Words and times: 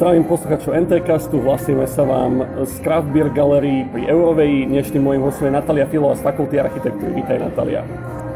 Zdravím 0.00 0.24
posluchačov 0.24 0.72
NTCastu, 0.88 1.44
hlasíme 1.44 1.84
sa 1.84 2.08
vám 2.08 2.64
z 2.64 2.72
Craft 2.80 3.12
Beer 3.12 3.28
Gallery 3.28 3.84
pri 3.84 4.08
Eurovej. 4.08 4.64
Dnešným 4.72 5.04
môjim 5.04 5.20
hostom 5.20 5.52
je 5.52 5.60
Natalia 5.60 5.84
Filová 5.84 6.16
z 6.16 6.24
Fakulty 6.24 6.56
architektúry. 6.56 7.20
Vítaj 7.20 7.36
Natalia. 7.36 7.84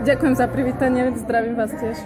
Ďakujem 0.04 0.34
za 0.36 0.44
privítanie, 0.44 1.08
zdravím 1.16 1.56
vás 1.56 1.72
tiež. 1.72 1.96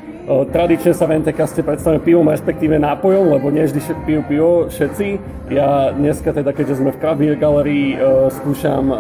Tradične 0.55 0.95
sa 0.95 1.11
v 1.11 1.27
NTCaste 1.27 1.67
predstavíme 1.67 1.99
pivom, 2.07 2.31
respektíve 2.31 2.79
nápojom, 2.79 3.35
lebo 3.35 3.51
nie 3.51 3.67
vždy 3.67 3.83
pijú 4.07 4.23
pivo 4.31 4.51
všetci. 4.71 5.19
Ja 5.51 5.91
dneska 5.91 6.31
teda, 6.31 6.55
keďže 6.55 6.79
sme 6.79 6.95
v 6.95 6.99
Craft 7.03 7.19
Beer 7.19 7.35
Gallery, 7.35 7.99
skúšam 8.31 8.95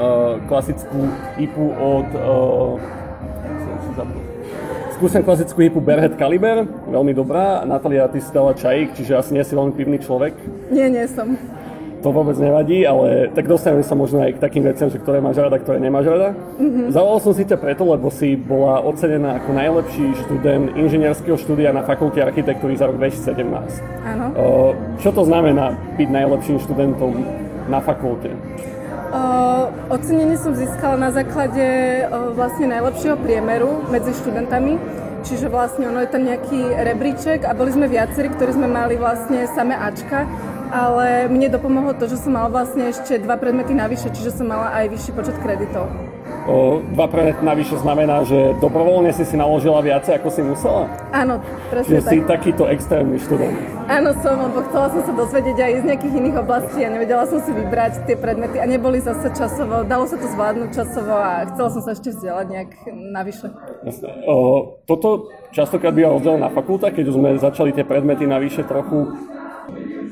klasickú 0.50 1.06
IPu 1.38 1.70
od 1.70 2.10
Skúsim 4.98 5.22
klasickú 5.22 5.62
hypu 5.62 5.78
Berhead 5.78 6.18
Caliber, 6.18 6.66
veľmi 6.90 7.14
dobrá. 7.14 7.62
Natalia, 7.62 8.10
ty 8.10 8.18
si 8.18 8.34
dala 8.34 8.50
čajík, 8.50 8.98
čiže 8.98 9.14
asi 9.14 9.30
nie 9.30 9.46
si 9.46 9.54
veľmi 9.54 9.70
pivný 9.70 10.02
človek. 10.02 10.34
Nie, 10.74 10.90
nie 10.90 11.06
som. 11.06 11.38
To 12.02 12.10
vôbec 12.10 12.34
nevadí, 12.34 12.82
ale 12.82 13.30
tak 13.30 13.46
dostaneme 13.46 13.86
sa 13.86 13.94
možno 13.94 14.26
aj 14.26 14.34
k 14.34 14.42
takým 14.42 14.66
veciam, 14.66 14.90
že 14.90 14.98
ktoré 14.98 15.22
máš 15.22 15.38
rada, 15.38 15.54
ktoré 15.54 15.78
nemáš 15.78 16.10
rada. 16.10 16.34
Mm-hmm. 16.34 16.90
Zavolal 16.90 17.22
som 17.22 17.30
si 17.30 17.46
ťa 17.46 17.62
preto, 17.62 17.86
lebo 17.86 18.10
si 18.10 18.34
bola 18.34 18.82
ocenená 18.82 19.38
ako 19.38 19.50
najlepší 19.54 20.18
študent 20.26 20.74
inžinierského 20.74 21.38
štúdia 21.38 21.70
na 21.70 21.86
Fakulte 21.86 22.18
architektúry 22.18 22.74
za 22.74 22.90
rok 22.90 22.98
2017. 22.98 24.02
Áno. 24.02 24.34
Čo 24.98 25.14
to 25.14 25.22
znamená 25.22 25.78
byť 25.94 26.08
najlepším 26.10 26.58
študentom 26.58 27.22
na 27.70 27.78
fakulte? 27.78 28.34
Uh, 29.08 29.72
ocenenie 29.88 30.36
som 30.36 30.52
získala 30.52 31.00
na 31.00 31.08
základe 31.08 31.64
uh, 32.04 32.28
vlastne 32.36 32.68
najlepšieho 32.68 33.16
priemeru 33.16 33.88
medzi 33.88 34.12
študentami. 34.12 34.76
Čiže 35.24 35.48
vlastne 35.48 35.88
ono 35.88 36.04
je 36.04 36.12
tam 36.12 36.28
nejaký 36.28 36.76
rebríček 36.76 37.48
a 37.48 37.56
boli 37.56 37.72
sme 37.72 37.88
viacerí, 37.88 38.28
ktorí 38.28 38.52
sme 38.52 38.68
mali 38.68 39.00
vlastne 39.00 39.48
samé 39.50 39.74
Ačka, 39.80 40.28
ale 40.68 41.26
mne 41.32 41.48
dopomohlo 41.48 41.96
to, 41.96 42.04
že 42.04 42.20
som 42.20 42.36
mala 42.36 42.52
vlastne 42.52 42.92
ešte 42.92 43.16
dva 43.24 43.40
predmety 43.40 43.72
navyše, 43.72 44.12
čiže 44.12 44.44
som 44.44 44.46
mala 44.46 44.76
aj 44.76 44.92
vyšší 44.92 45.10
počet 45.16 45.36
kreditov. 45.40 45.88
Dva 46.96 47.04
predmety 47.12 47.44
navyše 47.44 47.76
znamená, 47.76 48.24
že 48.24 48.56
dobrovoľne 48.56 49.12
si 49.12 49.28
si 49.28 49.36
naložila 49.36 49.84
viacej, 49.84 50.16
ako 50.16 50.28
si 50.32 50.40
musela? 50.40 50.88
Áno, 51.12 51.44
presne 51.68 51.92
Že 51.92 52.00
tak. 52.00 52.08
si 52.08 52.16
takýto 52.24 52.64
extrémny 52.64 53.20
študent. 53.20 53.52
Áno, 53.84 54.16
som, 54.24 54.40
lebo 54.40 54.64
chcela 54.64 54.88
som 54.88 55.02
sa 55.04 55.12
dosvedieť 55.12 55.56
aj 55.60 55.72
z 55.76 55.84
nejakých 55.92 56.14
iných 56.24 56.36
oblastí 56.40 56.80
a 56.80 56.88
nevedela 56.88 57.28
som 57.28 57.44
si 57.44 57.52
vybrať 57.52 58.08
tie 58.08 58.16
predmety 58.16 58.56
a 58.56 58.64
neboli 58.64 58.96
zase 58.96 59.28
časovo, 59.36 59.84
dalo 59.84 60.08
sa 60.08 60.16
to 60.16 60.24
zvládnuť 60.24 60.70
časovo 60.72 61.12
a 61.12 61.44
chcela 61.52 61.68
som 61.68 61.82
sa 61.84 61.90
ešte 61.92 62.08
vzdelať 62.16 62.46
nejak 62.48 62.70
navyše. 62.96 63.46
Jasne. 63.84 64.08
O, 64.24 64.34
toto 64.88 65.28
častokrát 65.52 65.92
býva 65.92 66.16
rozdelené 66.16 66.48
na 66.48 66.52
fakultách, 66.52 66.96
keď 66.96 67.04
už 67.12 67.16
sme 67.20 67.30
začali 67.36 67.76
tie 67.76 67.84
predmety 67.84 68.24
navyše 68.24 68.64
trochu 68.64 69.04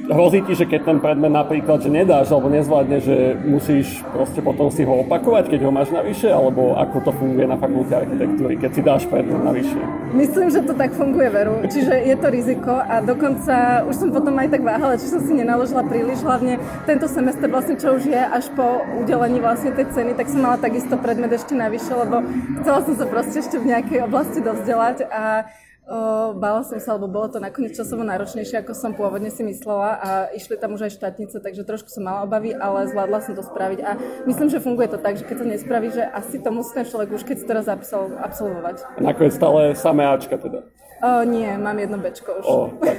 hrozí 0.07 0.43
ti, 0.47 0.55
že 0.55 0.67
keď 0.67 0.81
ten 0.87 0.99
predmet 1.03 1.33
napríklad, 1.33 1.83
že 1.83 1.91
nedáš 1.91 2.31
alebo 2.31 2.51
nezvládne, 2.51 2.99
že 3.03 3.17
musíš 3.47 4.03
proste 4.15 4.41
potom 4.43 4.71
si 4.71 4.87
ho 4.87 5.03
opakovať, 5.03 5.51
keď 5.51 5.61
ho 5.67 5.71
máš 5.75 5.91
navyše, 5.91 6.31
alebo 6.31 6.79
ako 6.79 7.11
to 7.11 7.13
funguje 7.15 7.47
na 7.47 7.59
fakulte 7.59 7.95
architektúry, 7.95 8.55
keď 8.59 8.71
si 8.71 8.81
dáš 8.83 9.03
predmet 9.11 9.43
navyše? 9.43 9.79
Myslím, 10.15 10.49
že 10.51 10.63
to 10.63 10.75
tak 10.75 10.95
funguje, 10.95 11.29
veru. 11.31 11.55
Čiže 11.67 11.95
je 12.07 12.17
to 12.17 12.29
riziko 12.31 12.73
a 12.73 13.03
dokonca 13.03 13.85
už 13.91 13.95
som 13.95 14.09
potom 14.15 14.35
aj 14.39 14.49
tak 14.55 14.63
váhala, 14.63 14.95
či 14.95 15.11
som 15.11 15.21
si 15.21 15.35
nenaložila 15.35 15.83
príliš, 15.83 16.23
hlavne 16.23 16.63
tento 16.87 17.11
semester 17.11 17.51
vlastne, 17.51 17.75
čo 17.75 17.99
už 17.99 18.07
je 18.07 18.23
až 18.23 18.47
po 18.55 18.83
udelení 19.03 19.43
vlastne 19.43 19.75
tej 19.75 19.91
ceny, 19.91 20.15
tak 20.15 20.31
som 20.31 20.41
mala 20.43 20.57
takisto 20.57 20.95
predmet 20.97 21.35
ešte 21.35 21.59
navyše, 21.59 21.91
lebo 21.91 22.23
chcela 22.63 22.81
som 22.87 22.95
sa 22.95 23.07
proste 23.07 23.43
ešte 23.43 23.59
v 23.59 23.75
nejakej 23.75 24.07
oblasti 24.07 24.39
dovzdelať 24.39 25.11
a 25.11 25.51
O, 25.87 26.35
bála 26.35 26.67
som 26.67 26.83
sa, 26.83 26.99
lebo 26.99 27.07
bolo 27.07 27.31
to 27.31 27.39
nakoniec 27.39 27.71
časovo 27.71 28.03
náročnejšie, 28.03 28.59
ako 28.59 28.75
som 28.75 28.91
pôvodne 28.91 29.31
si 29.31 29.47
myslela 29.47 29.95
a 30.03 30.09
išli 30.35 30.59
tam 30.59 30.75
už 30.75 30.91
aj 30.91 30.99
štátnice, 30.99 31.39
takže 31.39 31.63
trošku 31.63 31.87
som 31.95 32.03
mala 32.03 32.27
obavy, 32.27 32.51
ale 32.51 32.91
zvládla 32.91 33.23
som 33.23 33.39
to 33.39 33.47
spraviť 33.47 33.81
a 33.87 33.95
myslím, 34.27 34.51
že 34.51 34.59
funguje 34.59 34.91
to 34.91 34.99
tak, 34.99 35.15
že 35.15 35.23
keď 35.23 35.37
to 35.39 35.47
nespraví, 35.47 35.95
že 35.95 36.03
asi 36.03 36.43
to 36.43 36.51
musí 36.51 36.75
ten 36.75 36.91
človek 36.91 37.15
už 37.15 37.23
keď 37.23 37.37
si 37.39 37.47
teraz 37.47 37.71
zapísal, 37.71 38.19
absolvovať. 38.19 38.83
A 38.99 39.15
nakoniec 39.15 39.39
stále 39.39 39.79
samé 39.79 40.11
Ačka 40.11 40.35
teda? 40.35 40.67
O, 41.07 41.23
nie, 41.23 41.55
mám 41.55 41.79
jedno 41.79 42.03
Bčko 42.03 42.43
už. 42.43 42.45
O, 42.51 42.59
tak 42.83 42.99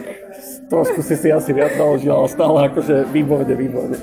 trošku 0.72 1.04
si 1.04 1.20
si 1.20 1.28
asi 1.28 1.52
viac 1.52 1.76
naložila, 1.76 2.24
ale 2.24 2.30
stále 2.32 2.58
akože 2.72 3.10
výborne, 3.12 3.52
výborne. 3.52 4.00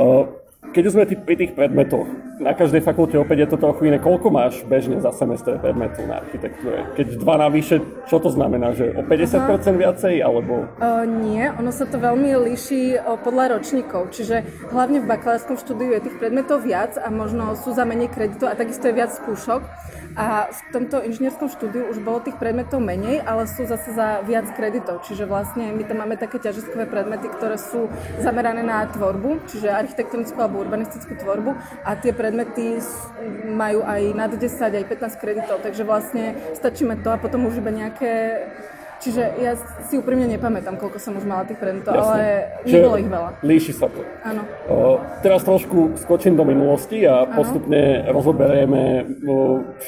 O, 0.00 0.40
keď 0.72 0.84
sme 0.88 1.04
pri 1.04 1.34
tých 1.36 1.52
predmetoch, 1.52 2.08
na 2.42 2.58
každej 2.58 2.82
fakulte 2.82 3.14
opäť 3.20 3.46
je 3.46 3.48
to 3.54 3.58
trochu 3.60 3.86
iné. 3.86 4.02
Koľko 4.02 4.32
máš 4.34 4.66
bežne 4.66 4.98
za 4.98 5.14
semester 5.14 5.54
predmetov 5.62 6.08
na 6.10 6.18
architektúre? 6.18 6.90
Keď 6.98 7.22
dva 7.22 7.38
navyše, 7.38 7.78
čo 8.10 8.18
to 8.18 8.34
znamená? 8.34 8.74
Že 8.74 8.98
o 8.98 9.02
50% 9.06 9.38
Aha. 9.38 9.70
viacej, 9.78 10.14
alebo? 10.18 10.66
Uh, 10.82 11.06
nie, 11.06 11.46
ono 11.54 11.70
sa 11.70 11.86
to 11.86 12.02
veľmi 12.02 12.34
líši 12.50 12.98
uh, 12.98 13.14
podľa 13.20 13.60
ročníkov. 13.60 14.10
Čiže 14.10 14.42
hlavne 14.74 15.04
v 15.04 15.06
bakalárskom 15.06 15.54
štúdiu 15.54 15.94
je 15.94 16.08
tých 16.08 16.16
predmetov 16.18 16.66
viac 16.66 16.98
a 16.98 17.06
možno 17.14 17.54
sú 17.54 17.76
za 17.76 17.86
menej 17.86 18.10
kreditov 18.10 18.50
a 18.50 18.58
takisto 18.58 18.90
je 18.90 18.96
viac 18.96 19.14
skúšok. 19.14 19.62
A 20.12 20.52
v 20.52 20.60
tomto 20.76 21.00
inžinierskom 21.00 21.48
štúdiu 21.48 21.88
už 21.88 22.04
bolo 22.04 22.20
tých 22.20 22.36
predmetov 22.36 22.84
menej, 22.84 23.24
ale 23.24 23.48
sú 23.48 23.64
zase 23.64 23.96
za 23.96 24.20
viac 24.26 24.44
kreditov. 24.52 25.00
Čiže 25.08 25.24
vlastne 25.24 25.72
my 25.72 25.86
tam 25.88 26.04
máme 26.04 26.20
také 26.20 26.36
ťažiskové 26.36 26.84
predmety, 26.84 27.32
ktoré 27.32 27.56
sú 27.56 27.88
zamerané 28.20 28.60
na 28.60 28.84
tvorbu, 28.92 29.48
čiže 29.48 29.72
architektonickú 29.72 30.36
alebo 30.36 30.61
urbanistickú 30.62 31.18
tvorbu 31.18 31.54
a 31.82 31.90
tie 31.98 32.14
predmety 32.14 32.78
majú 33.50 33.82
aj 33.82 34.02
nad 34.14 34.30
10, 34.32 34.46
aj 34.48 34.86
15 34.86 35.22
kreditov, 35.22 35.60
takže 35.60 35.82
vlastne 35.82 36.38
stačíme 36.56 37.02
to 37.02 37.10
a 37.10 37.20
potom 37.20 37.44
už 37.50 37.58
iba 37.60 37.70
nejaké 37.74 38.46
Čiže 39.02 39.22
ja 39.42 39.58
si 39.90 39.98
úprimne 39.98 40.30
nepamätám, 40.30 40.78
koľko 40.78 41.02
som 41.02 41.18
už 41.18 41.26
mala 41.26 41.42
tých 41.42 41.58
predmetov, 41.58 41.98
ale 41.98 42.46
nebolo 42.62 42.94
ich 43.02 43.10
veľa. 43.10 43.28
Líši 43.42 43.72
sa 43.74 43.90
to. 43.90 43.98
Áno. 44.22 44.46
O, 44.70 45.02
teraz 45.26 45.42
trošku 45.42 45.98
skočím 45.98 46.38
do 46.38 46.46
minulosti 46.46 47.02
a 47.02 47.26
ano. 47.26 47.34
postupne 47.34 48.06
rozoberieme 48.06 49.10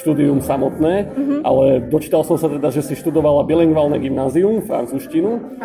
štúdium 0.03 0.43
samotné, 0.43 1.15
uh-huh. 1.15 1.41
ale 1.47 1.87
dočítal 1.87 2.27
som 2.27 2.35
sa 2.35 2.51
teda, 2.51 2.75
že 2.75 2.83
si 2.83 2.99
študovala 2.99 3.47
bilingválne 3.47 4.03
gymnázium, 4.03 4.67
francúzštinu. 4.67 5.63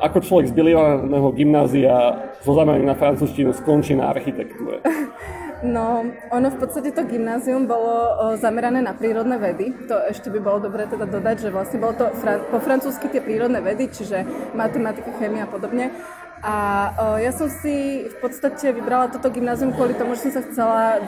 Ako 0.00 0.24
človek 0.24 0.48
z 0.48 0.56
bilingválneho 0.56 1.28
gymnázia 1.36 1.94
so 2.40 2.56
zameraním 2.56 2.88
na 2.88 2.96
francúzštinu 2.96 3.52
skončí 3.52 3.92
na 3.92 4.08
architektúre? 4.08 4.80
No, 5.60 6.08
ono 6.32 6.48
v 6.48 6.56
podstate 6.56 6.88
to 6.88 7.04
gymnázium 7.04 7.68
bolo 7.68 8.16
zamerané 8.40 8.80
na 8.80 8.96
prírodné 8.96 9.36
vedy. 9.36 9.76
To 9.92 10.08
ešte 10.08 10.32
by 10.32 10.40
bolo 10.40 10.64
dobré 10.64 10.88
teda 10.88 11.04
dodať, 11.04 11.36
že 11.44 11.52
vlastne 11.52 11.76
bolo 11.76 12.00
to 12.00 12.06
fran- 12.16 12.40
po 12.48 12.64
francúzsky 12.64 13.12
tie 13.12 13.20
prírodné 13.20 13.60
vedy, 13.60 13.92
čiže 13.92 14.24
matematika, 14.56 15.12
chémia 15.20 15.44
a 15.44 15.52
podobne. 15.52 15.92
A 16.40 16.56
o, 16.96 17.04
ja 17.20 17.36
som 17.36 17.52
si 17.52 18.08
v 18.08 18.16
podstate 18.16 18.72
vybrala 18.72 19.12
toto 19.12 19.28
gymnázium 19.28 19.76
kvôli 19.76 19.92
tomu, 19.92 20.16
že 20.16 20.28
som 20.28 20.40
sa 20.40 20.42
chcela 20.48 20.80
o, 20.96 21.00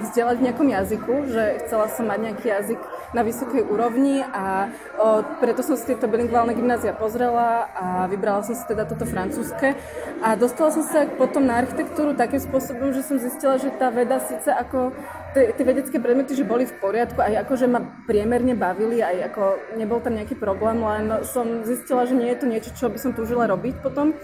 vzdelať 0.00 0.36
v 0.40 0.44
nejakom 0.48 0.68
jazyku, 0.72 1.14
že 1.28 1.42
chcela 1.60 1.92
som 1.92 2.08
mať 2.08 2.18
nejaký 2.32 2.46
jazyk 2.48 2.80
na 3.12 3.20
vysokej 3.20 3.68
úrovni 3.68 4.24
a 4.24 4.72
o, 4.96 5.20
preto 5.44 5.60
som 5.60 5.76
si 5.76 5.92
tieto 5.92 6.08
bilingválne 6.08 6.56
gymnázia 6.56 6.96
pozrela 6.96 7.68
a 7.76 8.08
vybrala 8.08 8.40
som 8.48 8.56
si 8.56 8.64
teda 8.64 8.88
toto 8.88 9.04
francúzske. 9.04 9.76
A 10.24 10.40
dostala 10.40 10.72
som 10.72 10.80
sa 10.88 11.04
potom 11.04 11.44
na 11.44 11.60
architektúru 11.60 12.16
takým 12.16 12.40
spôsobom, 12.40 12.96
že 12.96 13.04
som 13.04 13.20
zistila, 13.20 13.60
že 13.60 13.68
tá 13.76 13.92
veda 13.92 14.24
síce 14.24 14.48
ako 14.48 14.96
tie 15.36 15.64
vedecké 15.64 16.00
predmety, 16.00 16.32
že 16.32 16.48
boli 16.48 16.64
v 16.64 16.76
poriadku, 16.80 17.20
aj 17.20 17.44
ako, 17.44 17.52
že 17.60 17.66
ma 17.68 17.80
priemerne 18.08 18.56
bavili, 18.56 19.04
aj 19.04 19.32
ako 19.32 19.42
nebol 19.76 20.00
tam 20.00 20.16
nejaký 20.16 20.36
problém, 20.36 20.80
len 20.80 21.24
som 21.28 21.60
zistila, 21.64 22.08
že 22.08 22.16
nie 22.16 22.32
je 22.32 22.40
to 22.40 22.46
niečo, 22.48 22.70
čo 22.72 22.88
by 22.88 22.96
som 22.96 23.12
túžila 23.12 23.48
robiť 23.48 23.80
potom. 23.84 24.16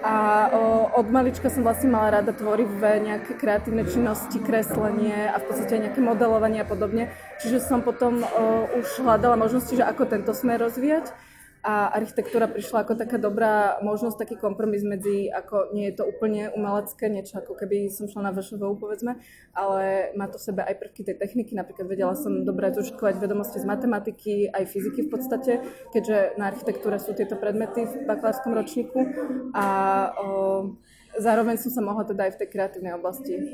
A 0.00 0.48
od 0.96 1.06
malička 1.12 1.52
som 1.52 1.60
vlastne 1.60 1.92
mala 1.92 2.20
rada 2.20 2.32
tvorivé 2.32 3.04
nejaké 3.04 3.36
kreatívne 3.36 3.84
činnosti, 3.84 4.40
kreslenie 4.40 5.28
a 5.28 5.36
v 5.36 5.44
podstate 5.44 5.76
aj 5.76 5.82
nejaké 5.92 6.00
modelovanie 6.00 6.64
a 6.64 6.68
podobne. 6.68 7.12
Čiže 7.44 7.60
som 7.60 7.84
potom 7.84 8.24
už 8.80 8.86
hľadala 9.04 9.36
možnosti, 9.36 9.76
že 9.76 9.84
ako 9.84 10.08
tento 10.08 10.32
smer 10.32 10.64
rozvíjať 10.64 11.12
a 11.60 11.92
architektúra 11.92 12.48
prišla 12.48 12.88
ako 12.88 12.96
taká 12.96 13.20
dobrá 13.20 13.76
možnosť, 13.84 14.24
taký 14.24 14.36
kompromis 14.40 14.80
medzi, 14.80 15.28
ako 15.28 15.76
nie 15.76 15.92
je 15.92 16.00
to 16.00 16.04
úplne 16.08 16.48
umelecké, 16.56 17.12
niečo 17.12 17.44
ako 17.44 17.52
keby 17.52 17.92
som 17.92 18.08
šla 18.08 18.28
na 18.28 18.32
VŠVU, 18.32 18.80
povedzme, 18.80 19.20
ale 19.52 20.12
má 20.16 20.24
to 20.32 20.40
v 20.40 20.46
sebe 20.48 20.64
aj 20.64 20.80
prvky 20.80 21.04
tej 21.04 21.16
techniky, 21.20 21.52
napríklad 21.52 21.84
vedela 21.84 22.16
som 22.16 22.48
dobre 22.48 22.72
zužitkovať 22.72 23.20
vedomosti 23.20 23.60
z 23.60 23.68
matematiky, 23.68 24.48
aj 24.48 24.64
fyziky 24.72 25.04
v 25.04 25.10
podstate, 25.12 25.52
keďže 25.92 26.40
na 26.40 26.48
architektúre 26.48 26.96
sú 26.96 27.12
tieto 27.12 27.36
predmety 27.36 27.84
v 27.84 27.94
bakalárskom 28.08 28.56
ročníku. 28.56 29.00
A 29.52 29.66
o, 30.16 30.76
zároveň 31.20 31.56
som 31.60 31.70
sa 31.70 31.82
mohla 31.84 32.02
teda 32.02 32.26
aj 32.26 32.32
v 32.34 32.38
tej 32.40 32.48
kreatívnej 32.48 32.92
oblasti 32.96 33.32
uh, 33.36 33.44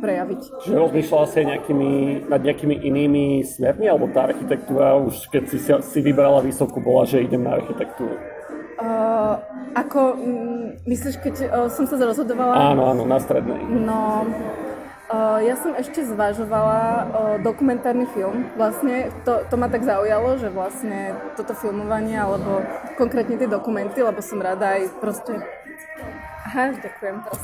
prejaviť. 0.00 0.40
Čiže 0.64 0.76
rozmýšľala 0.78 1.26
si 1.26 1.38
nejakými, 1.44 1.90
nad 2.30 2.40
nejakými 2.40 2.76
inými 2.86 3.44
smermi, 3.44 3.86
alebo 3.90 4.08
tá 4.14 4.30
architektúra 4.30 4.96
už 4.96 5.28
keď 5.28 5.42
si 5.50 5.58
si 5.62 5.98
vybrala 6.00 6.40
vysokú, 6.40 6.78
bola, 6.80 7.04
že 7.04 7.26
idem 7.26 7.44
na 7.44 7.58
architektúru? 7.58 8.16
Uh, 8.76 9.40
ako, 9.72 10.00
mm, 10.20 10.66
myslíš, 10.84 11.14
keď 11.20 11.34
uh, 11.48 11.68
som 11.72 11.88
sa 11.88 11.96
rozhodovala? 11.96 12.76
Áno, 12.76 12.92
áno, 12.92 13.02
na 13.08 13.16
strednej. 13.20 13.60
No, 13.64 14.28
Uh, 15.06 15.38
ja 15.38 15.54
som 15.54 15.70
ešte 15.70 16.02
zvažovala 16.02 16.82
uh, 16.82 17.02
dokumentárny 17.38 18.10
film. 18.10 18.50
Vlastne 18.58 19.14
to, 19.22 19.46
to 19.46 19.54
ma 19.54 19.70
tak 19.70 19.86
zaujalo, 19.86 20.34
že 20.34 20.50
vlastne 20.50 21.14
toto 21.38 21.54
filmovanie, 21.54 22.18
alebo 22.18 22.66
konkrétne 22.98 23.38
tie 23.38 23.46
dokumenty, 23.46 24.02
lebo 24.02 24.18
som 24.18 24.42
rada 24.42 24.74
aj 24.74 24.98
proste... 24.98 25.38
Aha, 26.46 26.70
ďakujem 26.78 27.16
teraz. 27.26 27.42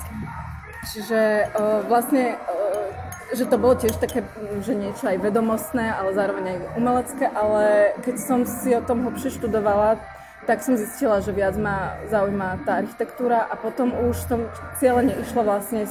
Čiže 0.94 1.20
uh, 1.58 1.82
vlastne, 1.90 2.38
uh, 2.38 2.86
že 3.34 3.50
to 3.50 3.58
bolo 3.58 3.74
tiež 3.74 3.98
také, 3.98 4.22
že 4.62 4.78
niečo 4.78 5.10
aj 5.10 5.18
vedomostné, 5.18 5.90
ale 5.90 6.14
zároveň 6.14 6.44
aj 6.46 6.58
umelecké, 6.78 7.26
ale 7.26 7.94
keď 8.06 8.16
som 8.22 8.46
si 8.46 8.70
o 8.78 8.82
tom 8.82 9.02
ho 9.02 9.10
preštudovala, 9.10 9.98
tak 10.42 10.58
som 10.62 10.74
zistila, 10.74 11.22
že 11.22 11.30
viac 11.30 11.54
ma 11.54 12.02
zaujíma 12.10 12.66
tá 12.66 12.82
architektúra 12.82 13.46
a 13.46 13.54
potom 13.54 13.94
už 14.10 14.26
som 14.26 14.50
cieľene 14.82 15.14
išla 15.22 15.42
vlastne 15.46 15.86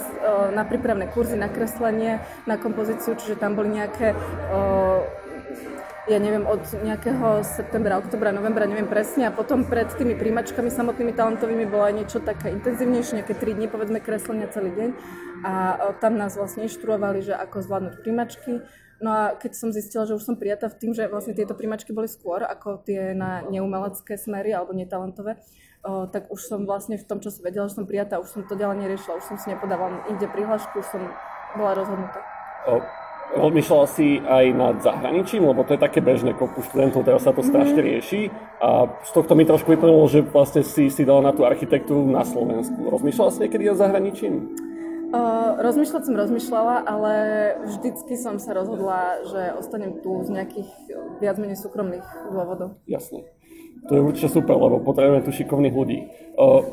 na 0.52 0.68
prípravné 0.68 1.08
kurzy, 1.08 1.40
na 1.40 1.48
kreslenie, 1.48 2.20
na 2.44 2.60
kompozíciu, 2.60 3.16
čiže 3.16 3.40
tam 3.40 3.56
boli 3.56 3.80
nejaké 3.80 4.12
ja 6.12 6.20
neviem, 6.20 6.44
od 6.44 6.60
nejakého 6.84 7.48
septembra, 7.48 7.96
oktobra, 7.96 8.36
novembra, 8.36 8.68
neviem 8.68 8.92
presne. 8.92 9.32
A 9.32 9.32
potom 9.32 9.64
pred 9.64 9.88
tými 9.96 10.20
príjmačkami 10.20 10.68
samotnými 10.68 11.16
talentovými 11.16 11.64
bola 11.72 11.96
niečo 11.96 12.20
také 12.20 12.52
intenzívnejšie, 12.52 13.24
nejaké 13.24 13.34
3 13.40 13.56
dní, 13.56 13.72
povedzme, 13.72 14.04
kreslenia 14.04 14.52
celý 14.52 14.76
deň. 14.76 14.90
A 15.48 15.52
tam 16.04 16.20
nás 16.20 16.36
vlastne 16.36 16.68
inštruovali, 16.68 17.24
že 17.24 17.34
ako 17.34 17.64
zvládnuť 17.64 17.96
príjmačky. 18.04 18.62
No 19.02 19.10
a 19.10 19.24
keď 19.34 19.52
som 19.58 19.74
zistila, 19.74 20.06
že 20.06 20.14
už 20.14 20.22
som 20.22 20.38
prijatá 20.38 20.70
v 20.70 20.78
tým, 20.78 20.92
že 20.94 21.10
vlastne 21.10 21.34
tieto 21.34 21.58
primačky 21.58 21.90
boli 21.90 22.06
skôr 22.06 22.46
ako 22.46 22.86
tie 22.86 23.18
na 23.18 23.42
neumelecké 23.50 24.14
smery 24.14 24.54
alebo 24.54 24.78
netalentové, 24.78 25.42
o, 25.82 26.06
tak 26.06 26.30
už 26.30 26.38
som 26.38 26.70
vlastne 26.70 27.02
v 27.02 27.08
tom 27.10 27.18
čase 27.18 27.42
vedela, 27.42 27.66
že 27.66 27.82
som 27.82 27.90
prijatá, 27.90 28.22
už 28.22 28.30
som 28.30 28.46
to 28.46 28.54
ďalej 28.54 28.78
neriešila, 28.86 29.18
už 29.18 29.26
som 29.26 29.42
si 29.42 29.50
nepodávala 29.50 30.06
inde 30.06 30.30
prihlášku, 30.30 30.86
už 30.86 30.88
som 30.94 31.02
bola 31.58 31.74
rozhodnutá. 31.74 32.22
O, 32.70 32.78
rozmýšľala 33.36 33.86
si 33.88 34.20
aj 34.20 34.46
nad 34.52 34.76
zahraničím, 34.84 35.48
lebo 35.48 35.64
to 35.64 35.76
je 35.76 35.84
také 35.84 36.04
bežné, 36.04 36.36
kopu 36.36 36.64
študentov, 36.64 37.08
teraz 37.08 37.24
sa 37.24 37.32
to 37.32 37.44
strašne 37.44 37.80
mm-hmm. 37.80 37.92
rieši 37.96 38.22
a 38.60 38.92
z 39.08 39.12
tohto 39.16 39.34
mi 39.34 39.48
trošku 39.48 39.72
vyplnulo, 39.72 40.06
že 40.12 40.26
vlastne 40.26 40.62
si 40.62 40.92
si 40.92 41.04
dala 41.08 41.32
na 41.32 41.32
tú 41.32 41.48
architektúru 41.48 42.04
na 42.08 42.28
Slovensku. 42.28 42.92
Rozmýšľala 42.92 43.30
si 43.32 43.40
niekedy 43.48 43.64
o 43.72 43.76
zahraničím? 43.76 44.34
Uh, 45.12 45.60
rozmýšľať 45.60 46.02
som 46.08 46.16
rozmýšľala, 46.16 46.76
ale 46.88 47.14
vždycky 47.68 48.16
som 48.16 48.40
sa 48.40 48.56
rozhodla, 48.56 49.20
že 49.28 49.52
ostanem 49.60 50.00
tu 50.00 50.24
z 50.24 50.32
nejakých 50.32 50.72
viac 51.20 51.36
menej 51.36 51.60
súkromných 51.60 52.32
dôvodov. 52.32 52.80
Jasne. 52.88 53.28
To 53.90 53.98
je 53.98 54.02
určite 54.08 54.32
super, 54.32 54.56
lebo 54.56 54.80
potrebujeme 54.80 55.26
tu 55.28 55.36
šikovných 55.36 55.76
ľudí. 55.76 56.00
Uh, 56.40 56.64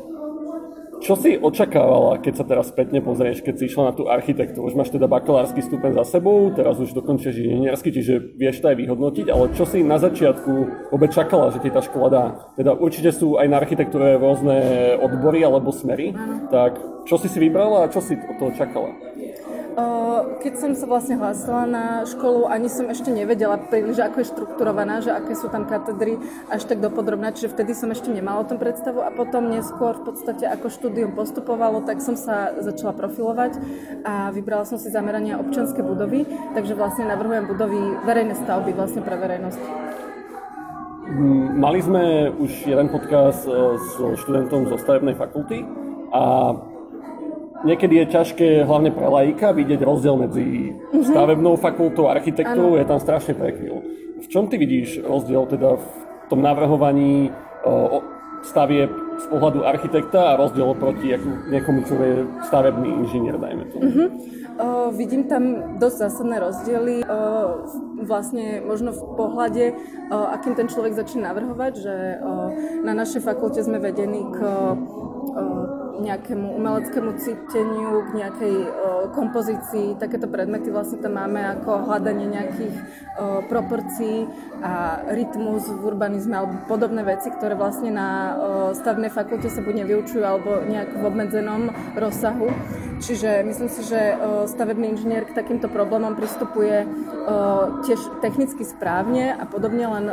čo 0.99 1.15
si 1.15 1.39
očakávala, 1.39 2.19
keď 2.19 2.33
sa 2.39 2.45
teraz 2.45 2.69
spätne 2.69 2.99
pozrieš, 2.99 3.39
keď 3.39 3.55
si 3.55 3.63
išla 3.71 3.91
na 3.91 3.93
tú 3.95 4.11
architektúru? 4.11 4.67
Už 4.67 4.75
máš 4.75 4.91
teda 4.91 5.07
bakalársky 5.07 5.63
stupeň 5.63 5.95
za 6.03 6.19
sebou, 6.19 6.51
teraz 6.51 6.75
už 6.77 6.91
dokončíš 6.91 7.39
inžiniersky, 7.39 7.89
čiže 7.89 8.35
vieš 8.35 8.59
to 8.59 8.69
aj 8.71 8.77
vyhodnotiť, 8.77 9.27
ale 9.31 9.51
čo 9.55 9.63
si 9.63 9.79
na 9.81 9.95
začiatku 9.95 10.51
vôbec 10.91 11.11
čakala, 11.15 11.55
že 11.55 11.63
ti 11.63 11.71
tá 11.71 11.79
škola 11.79 12.07
dá? 12.11 12.25
Teda 12.59 12.75
určite 12.75 13.15
sú 13.15 13.39
aj 13.39 13.47
na 13.47 13.57
architektúre 13.63 14.19
rôzne 14.19 14.57
odbory 14.99 15.41
alebo 15.41 15.71
smery, 15.71 16.11
tak 16.51 16.77
čo 17.07 17.15
si 17.15 17.31
si 17.31 17.39
vybrala 17.39 17.87
a 17.87 17.91
čo 17.91 18.03
si 18.03 18.19
od 18.19 18.35
toho 18.37 18.51
čakala? 18.53 19.08
Keď 20.39 20.53
som 20.55 20.71
sa 20.71 20.87
vlastne 20.87 21.19
hlásila 21.19 21.67
na 21.67 21.85
školu, 22.07 22.47
ani 22.47 22.71
som 22.71 22.87
ešte 22.87 23.11
nevedela 23.11 23.59
príliš, 23.59 23.99
ako 23.99 24.23
je 24.23 24.31
štrukturovaná, 24.31 25.03
že 25.03 25.11
aké 25.11 25.35
sú 25.35 25.51
tam 25.51 25.67
katedry 25.67 26.15
až 26.47 26.63
tak 26.63 26.79
dopodrobná, 26.79 27.35
čiže 27.35 27.51
vtedy 27.51 27.75
som 27.75 27.91
ešte 27.91 28.07
nemala 28.07 28.43
o 28.43 28.49
tom 28.49 28.55
predstavu 28.55 29.03
a 29.03 29.11
potom 29.11 29.51
neskôr 29.51 29.99
v 29.99 30.11
podstate 30.11 30.47
ako 30.47 30.71
štúdium 30.71 31.11
postupovalo, 31.11 31.83
tak 31.83 31.99
som 31.99 32.15
sa 32.15 32.55
začala 32.63 32.95
profilovať 32.95 33.59
a 34.07 34.31
vybrala 34.31 34.63
som 34.63 34.79
si 34.79 34.87
zamerania 34.87 35.39
občanské 35.39 35.83
budovy, 35.83 36.23
takže 36.55 36.73
vlastne 36.73 37.11
navrhujem 37.11 37.45
budovy 37.51 37.79
verejné 38.07 38.39
stavby 38.39 38.71
vlastne 38.71 39.03
pre 39.03 39.19
verejnosť. 39.19 39.61
Mali 41.57 41.81
sme 41.81 42.29
už 42.37 42.69
jeden 42.69 42.87
podcast 42.93 43.41
e, 43.49 43.81
s 43.81 43.97
študentom 43.97 44.69
zo 44.69 44.77
stavebnej 44.77 45.17
fakulty 45.17 45.65
a 46.13 46.53
Niekedy 47.59 48.03
je 48.03 48.05
ťažké, 48.15 48.47
hlavne 48.63 48.95
pre 48.95 49.07
laika, 49.07 49.51
vidieť 49.51 49.83
rozdiel 49.83 50.15
medzi 50.15 50.73
mhm. 50.73 51.03
stavebnou 51.11 51.59
fakultou 51.59 52.07
a 52.07 52.15
architektúrou, 52.15 52.79
je 52.79 52.85
tam 52.87 52.99
strašne 52.99 53.35
prekryl. 53.35 53.83
V 54.19 54.27
čom 54.27 54.51
ty 54.51 54.59
vidíš 54.59 55.03
rozdiel 55.03 55.47
teda 55.47 55.79
v 55.79 55.87
tom 56.27 56.43
navrhovaní 56.43 57.31
stavieb 58.43 58.91
z 59.19 59.25
pohľadu 59.27 59.67
architekta 59.67 60.35
a 60.35 60.37
rozdiel 60.39 60.71
proti 60.79 61.11
niekomu, 61.51 61.83
čo 61.83 61.95
je 61.99 62.23
stavebný 62.47 63.03
inžinier, 63.03 63.35
dajme 63.35 63.63
tomu? 63.67 63.83
Uh-huh. 63.83 64.07
Uh, 64.59 64.87
vidím 64.95 65.27
tam 65.27 65.75
dosť 65.79 65.97
zásadné 66.07 66.39
rozdiely. 66.39 67.03
Uh, 67.03 67.63
vlastne 68.03 68.63
možno 68.63 68.95
v 68.95 69.01
pohľade, 69.15 69.65
uh, 69.75 70.35
akým 70.35 70.55
ten 70.55 70.71
človek 70.71 70.95
začne 70.95 71.27
navrhovať, 71.27 71.73
že 71.79 71.95
uh, 72.19 72.47
na 72.83 72.95
našej 72.95 73.23
fakulte 73.23 73.59
sme 73.59 73.79
vedení 73.79 74.23
k 74.31 74.39
uh, 74.39 75.88
nejakému 75.99 76.55
umeleckému 76.55 77.11
cíteniu, 77.19 78.07
k 78.07 78.09
nejakej 78.15 78.55
o, 78.55 78.69
kompozícii. 79.11 79.99
Takéto 79.99 80.31
predmety 80.31 80.71
vlastne 80.71 81.03
tam 81.03 81.19
máme 81.19 81.43
ako 81.59 81.85
hľadanie 81.85 82.27
nejakých 82.27 82.75
o, 82.75 82.83
proporcií 83.47 84.25
a 84.63 85.03
rytmus 85.11 85.67
v 85.67 85.81
urbanizme 85.83 86.35
alebo 86.35 86.55
podobné 86.67 87.03
veci, 87.03 87.31
ktoré 87.31 87.55
vlastne 87.59 87.91
na 87.91 88.09
o, 88.09 88.31
stavnej 88.75 89.11
fakulte 89.11 89.51
sa 89.51 89.59
buď 89.59 89.83
nevyučujú 89.83 90.23
alebo 90.23 90.63
nejak 90.63 90.95
v 90.95 91.03
obmedzenom 91.03 91.61
rozsahu. 91.99 92.51
Čiže 92.99 93.47
myslím 93.47 93.71
si, 93.71 93.87
že 93.87 94.19
stavebný 94.51 94.91
inžinier 94.91 95.23
k 95.23 95.31
takýmto 95.31 95.71
problémom 95.71 96.19
pristupuje 96.19 96.83
o, 96.83 96.87
tiež 97.87 97.99
technicky 98.19 98.67
správne 98.67 99.31
a 99.39 99.47
podobne, 99.47 99.87
len 99.87 100.05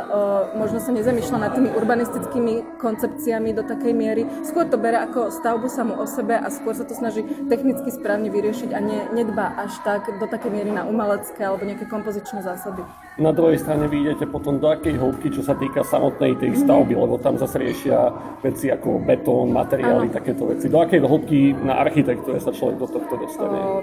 možno 0.55 0.79
sa 0.79 0.95
nezamýšľa 0.95 1.37
nad 1.37 1.51
tými 1.51 1.69
urbanistickými 1.75 2.79
koncepciami 2.79 3.51
do 3.51 3.67
takej 3.67 3.91
miery. 3.91 4.23
Skôr 4.47 4.71
to 4.71 4.79
bere 4.79 5.03
ako 5.03 5.35
stavbu 5.35 5.67
samú 5.77 5.93
o 6.01 6.09
sebe 6.09 6.33
a 6.33 6.49
skôr 6.49 6.73
sa 6.73 6.81
to 6.81 6.97
snaží 6.97 7.21
technicky 7.45 7.93
správne 7.93 8.33
vyriešiť 8.33 8.73
a 8.73 8.79
ne, 8.81 9.05
nedbá 9.13 9.53
až 9.61 9.77
tak 9.85 10.09
do 10.17 10.25
také 10.25 10.49
miery 10.49 10.73
na 10.73 10.89
umelecké 10.89 11.45
alebo 11.45 11.69
nejaké 11.69 11.85
kompozičné 11.85 12.41
zásady. 12.41 12.81
Na 13.17 13.33
druhej 13.33 13.57
strane 13.57 13.89
vy 13.89 14.05
idete 14.05 14.29
potom 14.29 14.61
do 14.61 14.69
akej 14.69 14.93
hĺbky, 14.93 15.33
čo 15.33 15.41
sa 15.41 15.57
týka 15.57 15.81
samotnej 15.81 16.37
tej 16.37 16.53
stavby, 16.53 16.93
mm-hmm. 16.93 17.05
lebo 17.09 17.17
tam 17.17 17.33
zase 17.41 17.57
riešia 17.57 18.13
veci 18.45 18.69
ako 18.69 19.01
betón, 19.01 19.49
materiály, 19.57 20.13
ano. 20.13 20.17
takéto 20.21 20.45
veci. 20.45 20.69
Do 20.69 20.85
akej 20.85 21.01
hĺbky 21.01 21.57
na 21.65 21.81
architektúre 21.81 22.37
sa 22.37 22.53
človek 22.53 22.77
do 22.77 22.85
tohto 22.85 23.17
dostane? 23.17 23.57
O, 23.57 23.81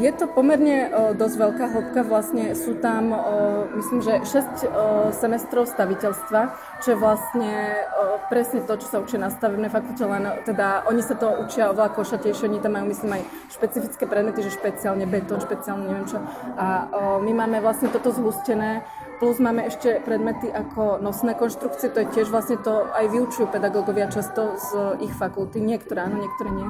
je 0.00 0.08
to 0.16 0.24
pomerne 0.32 0.88
o, 0.88 1.12
dosť 1.12 1.36
veľká 1.36 1.64
hĺbka, 1.76 2.00
vlastne 2.08 2.56
sú 2.56 2.80
tam, 2.80 3.12
o, 3.12 3.68
myslím, 3.76 4.00
že 4.00 4.14
6 4.32 4.32
o, 4.32 4.84
semestrov 5.12 5.68
staviteľstva, 5.68 6.40
čo 6.80 6.96
je 6.96 6.96
vlastne 6.96 7.52
presne 8.28 8.60
to, 8.64 8.76
čo 8.80 8.86
sa 8.88 8.98
učí 9.00 9.16
na 9.20 9.28
stavebnej 9.28 9.68
fakulte, 9.68 10.04
len 10.04 10.24
teda 10.44 10.88
oni 10.88 11.02
sa 11.04 11.14
to 11.16 11.28
učia 11.44 11.70
oveľa 11.70 11.92
košatejšie, 11.92 12.48
oni 12.48 12.58
tam 12.60 12.76
majú, 12.76 12.90
myslím, 12.90 13.20
aj 13.20 13.22
špecifické 13.52 14.04
predmety, 14.08 14.40
že 14.44 14.54
špeciálne 14.54 15.04
betón, 15.04 15.40
špeciálne 15.40 15.84
neviem 15.88 16.06
čo. 16.08 16.18
A 16.56 16.88
my 17.20 17.32
máme 17.32 17.60
vlastne 17.60 17.92
toto 17.92 18.14
zhustené, 18.14 18.53
plus 19.18 19.38
máme 19.38 19.66
ešte 19.66 20.02
predmety 20.02 20.50
ako 20.50 20.98
nosné 21.00 21.38
konštrukcie, 21.38 21.90
to 21.90 22.02
je 22.04 22.12
tiež 22.12 22.28
vlastne 22.28 22.58
to 22.60 22.86
aj 22.92 23.08
vyučujú 23.08 23.48
pedagógovia 23.48 24.10
často 24.10 24.58
z 24.58 25.00
ich 25.04 25.14
fakulty, 25.14 25.62
niektoré 25.62 26.04
áno, 26.04 26.20
niektoré 26.20 26.50
nie. 26.50 26.68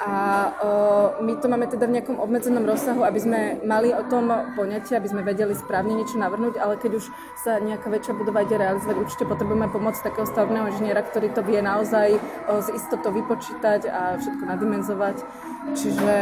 A 0.00 0.12
uh, 0.58 1.06
my 1.22 1.36
to 1.38 1.46
máme 1.46 1.68
teda 1.68 1.86
v 1.86 2.00
nejakom 2.00 2.18
obmedzenom 2.18 2.64
rozsahu, 2.64 3.04
aby 3.04 3.20
sme 3.22 3.40
mali 3.62 3.92
o 3.94 4.02
tom 4.08 4.32
poňatie, 4.56 4.98
aby 4.98 5.08
sme 5.10 5.22
vedeli 5.22 5.54
správne 5.54 5.94
niečo 5.94 6.18
navrhnúť, 6.18 6.58
ale 6.58 6.74
keď 6.80 6.98
už 6.98 7.04
sa 7.38 7.62
nejaká 7.62 7.86
väčšia 7.86 8.16
budova 8.16 8.42
ide 8.42 8.58
realizovať, 8.58 8.96
určite 8.98 9.24
potrebujeme 9.28 9.70
pomoc 9.70 9.94
takého 10.00 10.26
stavebného 10.26 10.74
inžiniera, 10.74 11.06
ktorý 11.06 11.30
to 11.30 11.46
vie 11.46 11.62
naozaj 11.62 12.18
uh, 12.18 12.58
z 12.64 12.74
istotou 12.74 13.14
vypočítať 13.14 13.86
a 13.86 14.18
všetko 14.18 14.42
nadimenzovať. 14.42 15.16
Čiže 15.78 16.14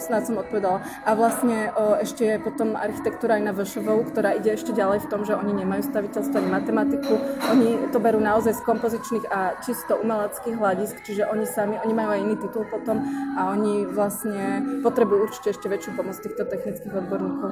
snad 0.00 0.24
som 0.24 0.40
odpovedala. 0.40 0.80
A 1.04 1.12
vlastne 1.12 1.68
uh, 1.76 2.00
ešte 2.00 2.24
je 2.24 2.36
potom 2.40 2.72
architektúra 2.72 3.36
aj 3.36 3.44
na 3.44 3.52
VŠVU, 3.52 4.08
ktorá 4.08 4.32
ide 4.32 4.56
ešte 4.56 4.72
ďalej 4.72 5.04
v 5.04 5.10
tom, 5.12 5.28
že 5.28 5.36
oni 5.36 5.52
nemajú 5.60 5.84
staviteľstvo 5.84 6.40
ani 6.40 6.48
matematiku. 6.48 7.14
Oni 7.52 7.92
to 7.92 8.00
berú 8.00 8.16
naozaj 8.16 8.56
z 8.56 8.64
kompozičných 8.64 9.28
a 9.28 9.60
čisto 9.60 10.00
umeleckých 10.00 10.56
hľadisk, 10.56 10.96
čiže 11.04 11.28
oni 11.28 11.44
sami, 11.44 11.76
oni 11.84 11.92
majú 11.92 12.10
aj 12.16 12.20
iný 12.24 12.36
titul 12.40 12.64
potom 12.70 13.02
a 13.34 13.50
oni 13.50 13.84
vlastne 13.90 14.80
potrebujú 14.86 15.26
určite 15.26 15.58
ešte 15.58 15.66
väčšiu 15.66 15.98
pomoc 15.98 16.16
týchto 16.22 16.46
technických 16.46 16.94
odborníkov. 16.94 17.50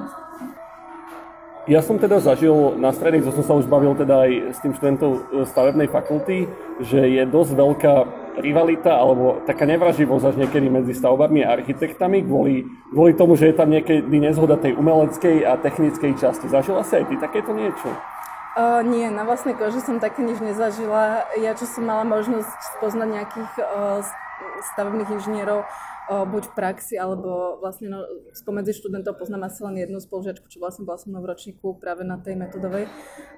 Ja 1.69 1.85
som 1.85 2.01
teda 2.01 2.17
zažil 2.17 2.81
na 2.81 2.89
stredných, 2.89 3.29
to 3.29 3.35
som 3.35 3.45
sa 3.45 3.53
už 3.61 3.69
bavil 3.69 3.93
teda 3.93 4.25
aj 4.25 4.31
s 4.55 4.59
tým 4.63 4.73
študentom 4.73 5.21
stavebnej 5.45 5.85
fakulty, 5.85 6.49
že 6.81 6.97
je 6.97 7.23
dosť 7.29 7.51
veľká 7.53 7.93
rivalita 8.41 8.95
alebo 8.95 9.43
taká 9.45 9.69
nevraživosť 9.69 10.33
až 10.33 10.35
niekedy 10.39 10.65
medzi 10.65 10.97
stavbami 10.97 11.45
a 11.45 11.53
architektami 11.59 12.25
kvôli, 12.25 12.65
kvôli 12.89 13.13
tomu, 13.13 13.37
že 13.37 13.51
je 13.51 13.59
tam 13.59 13.69
niekedy 13.69 14.17
nezhoda 14.17 14.57
tej 14.57 14.79
umeleckej 14.81 15.45
a 15.45 15.61
technickej 15.61 16.17
časti. 16.17 16.49
Zažila 16.49 16.81
si 16.81 16.97
aj 16.97 17.05
ty 17.05 17.15
takéto 17.21 17.53
niečo? 17.53 17.91
Uh, 18.57 18.81
nie, 18.81 19.05
na 19.13 19.21
vlastnej 19.21 19.53
koži 19.53 19.77
som 19.77 20.01
také 20.01 20.25
nič 20.25 20.41
nezažila. 20.41 21.29
Ja, 21.37 21.53
čo 21.53 21.69
som 21.69 21.85
mala 21.85 22.01
možnosť 22.01 22.81
spoznať 22.81 23.07
nejakých 23.13 23.51
uh, 23.61 24.01
stavebných 24.73 25.09
inžinierov 25.09 25.63
buď 26.09 26.43
v 26.49 26.55
praxi, 26.57 26.95
alebo 26.97 27.61
vlastne 27.61 27.93
no, 27.93 28.01
spomedzi 28.33 28.73
študentov 28.73 29.21
poznám 29.21 29.45
asi 29.45 29.61
len 29.61 29.77
jednu 29.77 30.01
spolužiačku, 30.01 30.49
čo 30.49 30.57
vlastne 30.57 30.81
bola 30.81 30.97
som 30.97 31.13
v 31.13 31.21
ročníku 31.21 31.77
práve 31.77 32.01
na 32.01 32.17
tej 32.17 32.33
metodovej 32.33 32.89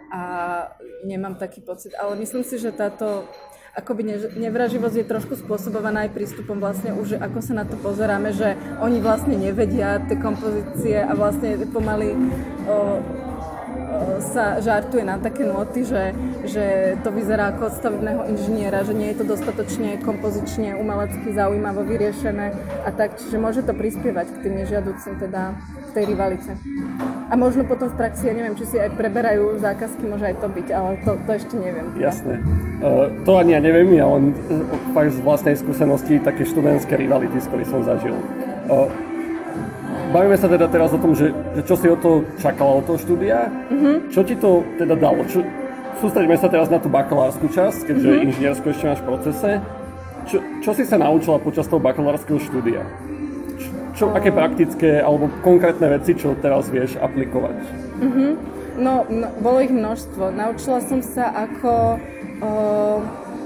a 0.07 0.21
nemám 1.03 1.35
taký 1.35 1.59
pocit. 1.59 1.91
Ale 1.99 2.15
myslím 2.15 2.47
si, 2.47 2.55
že 2.55 2.71
táto 2.71 3.27
akoby 3.75 4.03
nevraživosť 4.35 4.95
je 4.99 5.05
trošku 5.07 5.33
spôsobovaná 5.39 6.07
aj 6.07 6.15
prístupom 6.15 6.59
vlastne 6.59 6.91
už, 6.91 7.19
ako 7.19 7.39
sa 7.39 7.63
na 7.63 7.65
to 7.67 7.79
pozeráme, 7.79 8.35
že 8.35 8.59
oni 8.83 8.99
vlastne 8.99 9.35
nevedia 9.35 9.99
tie 10.11 10.19
kompozície 10.19 10.99
a 10.99 11.15
vlastne 11.15 11.55
pomaly 11.71 12.11
o, 12.67 12.99
sa 14.33 14.57
žartuje 14.63 15.03
na 15.03 15.17
také 15.17 15.43
noty, 15.43 15.83
že, 15.83 16.15
že 16.45 16.95
to 17.03 17.09
vyzerá 17.11 17.51
ako 17.51 17.67
od 17.67 17.73
stavebného 17.77 18.21
inžiniera, 18.31 18.85
že 18.85 18.95
nie 18.95 19.11
je 19.11 19.23
to 19.23 19.25
dostatočne 19.35 19.99
kompozične, 20.01 20.77
umelecky 20.77 21.33
zaujímavo 21.33 21.83
vyriešené 21.83 22.53
a 22.85 22.89
tak, 22.93 23.19
čiže 23.19 23.37
môže 23.41 23.61
to 23.65 23.75
prispievať 23.75 24.27
k 24.31 24.37
tým 24.47 24.53
nežiaducim 24.63 25.19
teda 25.19 25.57
tej 25.91 26.07
rivalite. 26.07 26.55
A 27.27 27.35
možno 27.35 27.67
potom 27.67 27.91
v 27.91 27.95
praxi, 27.99 28.31
ja 28.31 28.33
neviem, 28.35 28.55
či 28.55 28.63
si 28.63 28.77
aj 28.79 28.95
preberajú 28.95 29.59
zákazky, 29.59 30.03
môže 30.07 30.31
aj 30.31 30.35
to 30.39 30.47
byť, 30.47 30.67
ale 30.71 30.89
to, 31.03 31.11
to 31.27 31.31
ešte 31.35 31.55
neviem. 31.59 31.87
Jasné. 31.99 32.39
Uh, 32.79 33.11
to 33.27 33.35
ani 33.35 33.59
ja 33.59 33.61
neviem, 33.63 33.91
ja 33.95 34.07
len 34.07 34.31
uh, 34.95 35.07
z 35.11 35.19
vlastnej 35.19 35.59
skúsenosti 35.59 36.23
také 36.23 36.47
študentské 36.47 36.95
rivality, 36.95 37.43
z 37.43 37.47
ktorých 37.51 37.69
som 37.69 37.81
zažil. 37.83 38.15
Uh, 38.71 38.87
bavíme 40.11 40.37
sa 40.37 40.51
teda 40.51 40.67
teraz 40.67 40.91
o 40.91 40.99
tom, 40.99 41.15
že, 41.15 41.31
že 41.55 41.61
čo 41.63 41.75
si 41.79 41.87
o 41.87 41.97
to 41.97 42.27
čakala 42.37 42.83
od 42.83 42.85
toho 42.85 42.99
štúdia. 42.99 43.47
Mm-hmm. 43.47 43.95
Čo 44.11 44.21
ti 44.27 44.35
to 44.35 44.61
teda 44.75 44.95
dalo? 44.99 45.23
Čo, 45.25 45.41
sústredíme 46.03 46.35
sa 46.35 46.51
teraz 46.51 46.67
na 46.67 46.77
tú 46.77 46.91
bakalárskú 46.91 47.47
časť, 47.47 47.87
keďže 47.87 48.09
mm-hmm. 48.09 48.25
inžinierskú 48.27 48.65
ešte 48.69 48.85
máš 48.91 48.99
v 49.01 49.07
procese. 49.07 49.51
Čo, 50.29 50.37
čo 50.61 50.71
si 50.77 50.83
sa 50.85 51.01
naučila 51.01 51.41
počas 51.41 51.65
toho 51.65 51.81
bakalárskeho 51.81 52.37
štúdia? 52.37 52.85
Čo, 53.57 53.69
čo, 53.97 54.05
aké 54.13 54.29
praktické 54.29 55.01
alebo 55.01 55.31
konkrétne 55.41 55.89
veci, 55.97 56.13
čo 56.13 56.37
teraz 56.37 56.69
vieš 56.69 56.99
aplikovať? 56.99 57.57
Mm-hmm. 58.03 58.31
No, 58.79 59.03
no, 59.09 59.27
bolo 59.43 59.59
ich 59.59 59.73
množstvo. 59.73 60.31
Naučila 60.31 60.79
som 60.79 61.03
sa, 61.03 61.27
ako 61.35 61.99
o, 62.39 62.51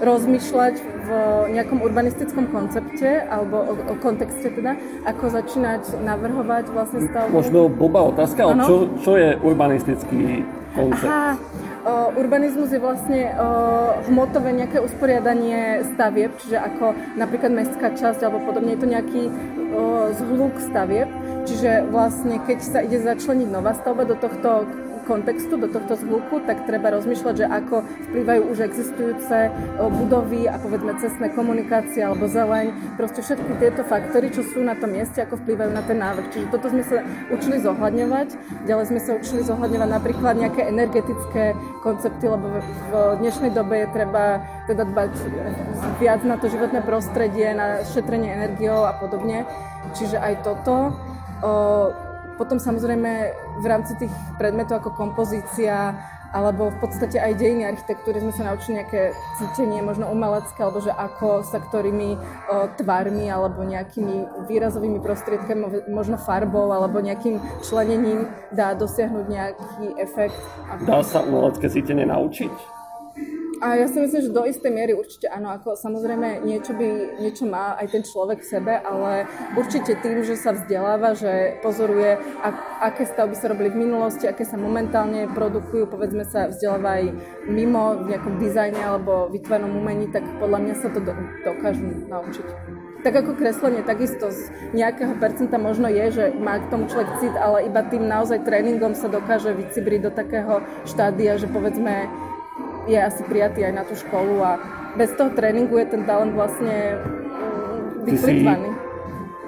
rozmýšľať 0.05 0.95
v 1.05 1.09
nejakom 1.53 1.79
urbanistickom 1.85 2.50
koncepte 2.50 3.21
alebo 3.29 3.62
o, 3.62 3.74
o 3.93 3.95
kontexte 4.01 4.50
teda, 4.50 4.74
ako 5.05 5.29
začínať 5.29 6.01
navrhovať 6.01 6.65
vlastne 6.74 7.05
stavbu. 7.05 7.29
Možno 7.29 7.59
blbá 7.69 8.01
otázka, 8.09 8.39
ale 8.41 8.65
čo, 8.65 8.75
čo 9.05 9.12
je 9.15 9.38
urbanistický 9.38 10.41
koncept? 10.74 11.07
Aha, 11.07 11.33
o, 11.85 11.93
urbanizmus 12.17 12.74
je 12.74 12.81
vlastne 12.81 13.21
o, 13.38 13.47
hmotové 14.09 14.50
nejaké 14.57 14.81
usporiadanie 14.81 15.85
stavieb, 15.95 16.33
čiže 16.41 16.57
ako 16.57 16.97
napríklad 17.15 17.51
mestská 17.53 17.93
časť 17.93 18.25
alebo 18.25 18.43
podobne, 18.43 18.74
je 18.74 18.81
to 18.81 18.88
nejaký 18.89 19.24
o, 19.29 19.31
zhluk 20.17 20.57
stavieb, 20.59 21.07
čiže 21.45 21.85
vlastne 21.93 22.41
keď 22.43 22.59
sa 22.65 22.79
ide 22.81 22.97
začleniť 23.00 23.50
nová 23.53 23.77
stavba 23.77 24.09
do 24.09 24.17
tohto 24.17 24.65
kontextu, 25.05 25.55
do 25.55 25.69
tohto 25.69 25.95
zvuku, 25.95 26.41
tak 26.50 26.65
treba 26.65 26.89
rozmýšľať, 26.91 27.35
že 27.38 27.45
ako 27.45 27.85
vplyvajú 28.12 28.41
už 28.50 28.57
existujúce 28.65 29.53
budovy 29.77 30.50
a 30.50 30.57
povedzme 30.57 30.97
cestné 30.97 31.29
komunikácie 31.31 32.01
alebo 32.01 32.25
zeleň, 32.25 32.97
proste 32.97 33.21
všetky 33.21 33.62
tieto 33.62 33.85
faktory, 33.85 34.33
čo 34.33 34.41
sú 34.41 34.65
na 34.65 34.74
tom 34.74 34.91
mieste, 34.91 35.21
ako 35.21 35.38
vplyvajú 35.45 35.71
na 35.71 35.83
ten 35.85 36.01
návrh. 36.01 36.25
Čiže 36.33 36.47
toto 36.50 36.74
sme 36.74 36.81
sa 36.81 37.05
učili 37.29 37.62
zohľadňovať, 37.62 38.29
ďalej 38.65 38.85
sme 38.89 39.00
sa 39.00 39.12
učili 39.15 39.41
zohľadňovať 39.45 39.89
napríklad 39.93 40.33
nejaké 40.41 40.62
energetické 40.67 41.53
koncepty, 41.85 42.25
lebo 42.25 42.50
v 42.57 42.91
dnešnej 43.21 43.53
dobe 43.53 43.85
je 43.85 43.88
treba 43.93 44.41
teda 44.65 44.83
dbať 44.89 45.13
viac 46.01 46.21
na 46.25 46.35
to 46.41 46.50
životné 46.50 46.81
prostredie, 46.81 47.53
na 47.53 47.85
šetrenie 47.85 48.33
energiou 48.33 48.89
a 48.89 48.97
podobne. 48.97 49.45
Čiže 49.93 50.17
aj 50.17 50.33
toto. 50.41 50.97
Potom 52.36 52.60
samozrejme 52.60 53.12
v 53.63 53.65
rámci 53.65 53.96
tých 53.96 54.12
predmetov 54.36 54.84
ako 54.84 54.92
kompozícia 54.96 55.96
alebo 56.36 56.68
v 56.68 56.77
podstate 56.84 57.15
aj 57.15 57.39
dejiny 57.39 57.63
architektúry 57.63 58.20
sme 58.20 58.36
sa 58.36 58.51
naučili 58.51 58.84
nejaké 58.84 59.15
cítenie, 59.39 59.80
možno 59.80 60.12
umelecké, 60.12 60.60
alebo 60.60 60.84
že 60.84 60.92
ako 60.92 61.48
sa 61.48 61.63
ktorými 61.63 62.20
o, 62.20 62.20
tvarmi 62.75 63.32
alebo 63.32 63.63
nejakými 63.63 64.44
výrazovými 64.44 65.00
prostriedkami, 65.00 65.88
možno 65.88 66.20
farbou 66.20 66.75
alebo 66.75 67.00
nejakým 67.00 67.39
členením 67.63 68.27
dá 68.51 68.75
dosiahnuť 68.75 69.25
nejaký 69.32 69.86
efekt. 69.96 70.36
Dá 70.84 71.00
sa 71.08 71.24
umelecké 71.24 71.72
cítenie 71.72 72.04
naučiť? 72.04 72.75
A 73.63 73.79
ja 73.79 73.88
si 73.88 74.03
myslím, 74.03 74.21
že 74.21 74.35
do 74.35 74.43
istej 74.43 74.71
miery 74.71 74.91
určite 74.91 75.31
áno, 75.31 75.55
ako 75.55 75.79
samozrejme 75.79 76.43
niečo 76.43 76.75
by, 76.75 77.19
niečo 77.24 77.47
má 77.47 77.79
aj 77.79 77.88
ten 77.88 78.03
človek 78.03 78.43
v 78.43 78.51
sebe, 78.51 78.74
ale 78.83 79.29
určite 79.55 79.95
tým, 80.03 80.27
že 80.27 80.35
sa 80.35 80.51
vzdeláva, 80.51 81.15
že 81.15 81.59
pozoruje, 81.63 82.19
ak, 82.43 82.55
aké 82.83 83.03
stavby 83.07 83.35
sa 83.38 83.47
robili 83.47 83.71
v 83.71 83.88
minulosti, 83.88 84.27
aké 84.27 84.43
sa 84.43 84.59
momentálne 84.59 85.31
produkujú, 85.31 85.88
povedzme 85.88 86.27
sa 86.27 86.51
vzdeláva 86.51 87.00
aj 87.00 87.05
mimo 87.47 88.03
v 88.03 88.12
nejakom 88.12 88.35
dizajne 88.43 88.81
alebo 88.81 89.31
vytvarnom 89.31 89.71
umení, 89.71 90.12
tak 90.12 90.27
podľa 90.38 90.59
mňa 90.59 90.75
sa 90.75 90.88
to 90.91 91.00
do, 91.00 91.13
dokážu 91.47 91.85
naučiť. 92.12 92.47
Tak 93.05 93.21
ako 93.21 93.38
kreslenie, 93.38 93.85
takisto 93.85 94.33
z 94.33 94.50
nejakého 94.74 95.13
percenta 95.21 95.62
možno 95.62 95.85
je, 95.85 96.05
že 96.09 96.25
má 96.41 96.57
k 96.57 96.74
tomu 96.74 96.89
človek 96.89 97.21
cit, 97.21 97.35
ale 97.38 97.69
iba 97.69 97.85
tým 97.85 98.09
naozaj 98.09 98.41
tréningom 98.41 98.97
sa 98.97 99.05
dokáže 99.05 99.53
vycibriť 99.53 100.09
do 100.09 100.12
takého 100.12 100.65
štádia, 100.89 101.38
že 101.38 101.45
povedzme 101.45 102.09
je 102.86 102.98
asi 102.98 103.22
prijatý 103.25 103.65
aj 103.65 103.74
na 103.74 103.84
tú 103.84 103.94
školu 103.98 104.42
a 104.42 104.51
bez 104.96 105.12
toho 105.18 105.30
tréningu 105.34 105.75
je 105.82 105.88
ten 105.89 106.01
talent 106.08 106.34
vlastne 106.34 107.01
mm, 107.01 108.08
vyplitvaný. 108.08 108.70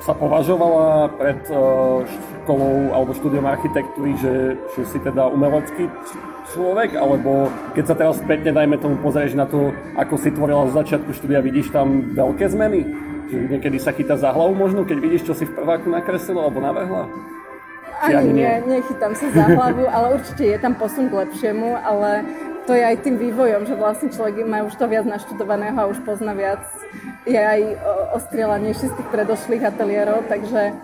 sa 0.02 0.14
považovala 0.14 1.10
pred 1.18 1.42
uh, 1.50 2.04
školou 2.44 2.94
alebo 2.94 3.12
štúdiom 3.18 3.46
architektúry, 3.46 4.14
že, 4.20 4.58
že 4.78 4.82
si 4.86 4.98
teda 5.02 5.30
umelecký 5.30 5.90
človek, 6.54 6.96
alebo 6.96 7.52
keď 7.76 7.84
sa 7.86 7.96
teraz 7.96 8.16
spätne, 8.24 8.56
dajme 8.56 8.80
tomu, 8.80 8.96
pozrieš 9.04 9.36
na 9.36 9.44
to, 9.50 9.76
ako 10.00 10.16
si 10.16 10.30
tvorila 10.32 10.70
zo 10.72 10.80
začiatku 10.80 11.12
štúdia, 11.12 11.44
vidíš 11.44 11.76
tam 11.76 12.16
veľké 12.16 12.48
zmeny? 12.48 12.88
Že 13.28 13.38
niekedy 13.58 13.78
sa 13.84 13.92
chytá 13.92 14.16
za 14.16 14.32
hlavu 14.32 14.56
možno, 14.56 14.88
keď 14.88 14.98
vidíš, 15.04 15.28
čo 15.28 15.34
si 15.36 15.44
v 15.44 15.52
prváku 15.52 15.92
nakreslila 15.92 16.48
alebo 16.48 16.64
navrhla? 16.64 17.12
Ani, 17.98 18.14
ani 18.14 18.32
nie, 18.32 18.54
nechytám 18.78 19.12
sa 19.18 19.28
za 19.34 19.46
hlavu, 19.58 19.90
ale 19.90 20.22
určite 20.22 20.44
je 20.46 20.58
tam 20.62 20.78
posun 20.78 21.10
k 21.10 21.26
lepšiemu, 21.26 21.82
ale 21.82 22.22
to 22.68 22.76
je 22.76 22.84
aj 22.84 23.00
tým 23.00 23.16
vývojom, 23.16 23.64
že 23.64 23.80
vlastne 23.80 24.12
človek 24.12 24.44
má 24.44 24.60
už 24.68 24.76
to 24.76 24.86
viac 24.92 25.08
naštudovaného 25.08 25.80
a 25.80 25.88
už 25.88 26.04
pozná 26.04 26.36
viac, 26.36 26.68
je 27.24 27.40
aj 27.40 27.80
ostrielanejší 28.20 28.92
z 28.92 28.96
tých 29.00 29.10
predošlých 29.10 29.64
ateliérov, 29.72 30.28
takže 30.28 30.76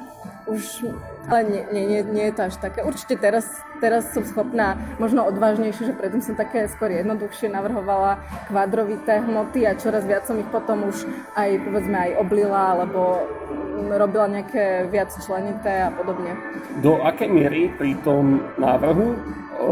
už, 0.48 0.88
ale 1.28 1.44
nie, 1.48 1.64
nie, 1.72 1.84
nie, 1.88 2.02
nie 2.04 2.26
je 2.32 2.36
to 2.36 2.42
až 2.52 2.56
také. 2.60 2.84
Určite 2.84 3.16
teraz, 3.16 3.48
teraz 3.80 4.12
som 4.12 4.28
schopná, 4.28 4.76
možno 5.00 5.24
odvážnejšie, 5.28 5.92
že 5.92 5.96
predtým 5.96 6.24
som 6.24 6.36
také 6.36 6.68
skôr 6.68 6.92
jednoduchšie 6.92 7.48
navrhovala 7.52 8.20
kvadrovité 8.52 9.24
hmoty 9.24 9.64
a 9.68 9.76
čoraz 9.80 10.04
viac 10.04 10.28
som 10.28 10.40
ich 10.40 10.48
potom 10.52 10.88
už 10.88 11.08
aj, 11.36 11.64
povedzme, 11.64 11.96
aj 11.96 12.12
oblila, 12.20 12.76
alebo 12.80 13.24
robila 13.92 14.28
nejaké 14.32 14.88
viac 14.92 15.12
členité 15.20 15.88
a 15.88 15.92
podobne. 15.92 16.36
Do 16.84 17.00
akej 17.04 17.32
miery 17.32 17.72
pri 17.76 17.96
tom 18.04 18.44
návrhu 18.60 19.16
o 19.64 19.72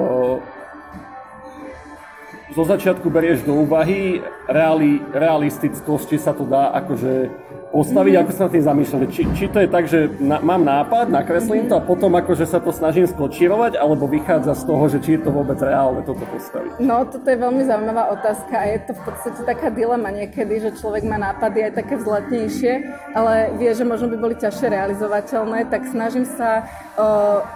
zo 2.51 2.63
začiatku 2.67 3.07
berieš 3.07 3.47
do 3.47 3.63
úvahy 3.63 4.19
reali, 4.51 4.99
realistickosť, 5.15 6.05
či 6.11 6.17
sa 6.19 6.35
to 6.35 6.43
dá 6.43 6.75
akože 6.83 7.31
postaviť, 7.71 8.13
mm-hmm. 8.19 8.27
ako 8.27 8.31
sa 8.35 8.43
na 8.43 8.51
tým 8.51 8.65
zamýšľať. 8.67 8.99
Či, 9.15 9.21
či 9.31 9.45
to 9.47 9.63
je 9.63 9.69
tak, 9.71 9.87
že 9.87 10.11
na, 10.19 10.43
mám 10.43 10.67
nápad, 10.67 11.07
nakreslím 11.07 11.71
to 11.71 11.79
a 11.79 11.81
potom 11.81 12.11
akože 12.19 12.43
sa 12.43 12.59
to 12.59 12.75
snažím 12.75 13.07
skočírovať, 13.07 13.79
alebo 13.79 14.11
vychádza 14.11 14.59
z 14.59 14.63
toho, 14.67 14.83
že 14.91 14.99
či 14.99 15.15
je 15.15 15.21
to 15.23 15.31
vôbec 15.31 15.55
reálne 15.63 16.03
toto 16.03 16.27
postaviť? 16.27 16.83
No, 16.83 17.07
toto 17.07 17.23
je 17.23 17.39
veľmi 17.39 17.63
zaujímavá 17.63 18.11
otázka 18.11 18.51
a 18.59 18.65
je 18.67 18.79
to 18.83 18.91
v 18.99 19.01
podstate 19.07 19.39
taká 19.47 19.71
dilema 19.71 20.11
niekedy, 20.11 20.59
že 20.59 20.75
človek 20.75 21.07
má 21.07 21.15
nápady 21.15 21.71
aj 21.71 21.73
také 21.79 21.95
vzletnejšie, 21.95 22.73
ale 23.15 23.55
vie, 23.55 23.71
že 23.71 23.87
možno 23.87 24.11
by 24.11 24.17
boli 24.19 24.35
ťažšie 24.35 24.67
realizovateľné, 24.67 25.71
tak 25.71 25.87
snažím 25.87 26.27
sa 26.27 26.67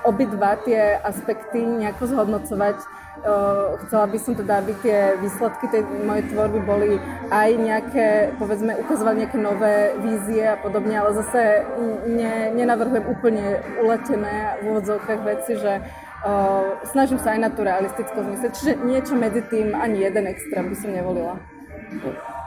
obidva 0.08 0.56
tie 0.64 0.96
aspekty 1.04 1.60
nejako 1.60 2.16
zhodnocovať 2.16 2.80
chcela 3.86 4.06
by 4.06 4.18
som 4.20 4.34
teda, 4.36 4.62
aby 4.62 4.74
tie 4.84 5.18
výsledky 5.22 5.66
tej 5.72 5.82
mojej 6.04 6.26
tvorby 6.30 6.60
boli 6.62 6.90
aj 7.32 7.50
nejaké, 7.58 8.08
povedzme, 8.38 8.78
ukazovať 8.86 9.16
nejaké 9.26 9.38
nové 9.42 9.76
vízie 10.04 10.46
a 10.46 10.60
podobne, 10.60 11.00
ale 11.00 11.18
zase 11.18 11.66
ne, 12.06 12.54
nenavrhujem 12.54 13.06
úplne 13.08 13.64
uletené 13.82 14.62
v 14.62 14.64
úvodzovkách 14.76 15.22
veci, 15.26 15.58
že 15.58 15.82
uh, 15.82 16.78
snažím 16.86 17.18
sa 17.18 17.34
aj 17.34 17.40
na 17.40 17.50
tú 17.50 17.66
realistickosť 17.66 18.28
myslieť, 18.30 18.52
čiže 18.54 18.72
niečo 18.86 19.14
medzi 19.18 19.42
tým 19.48 19.74
ani 19.74 20.06
jeden 20.06 20.30
extrém 20.30 20.70
by 20.70 20.76
som 20.78 20.90
nevolila. 20.94 21.36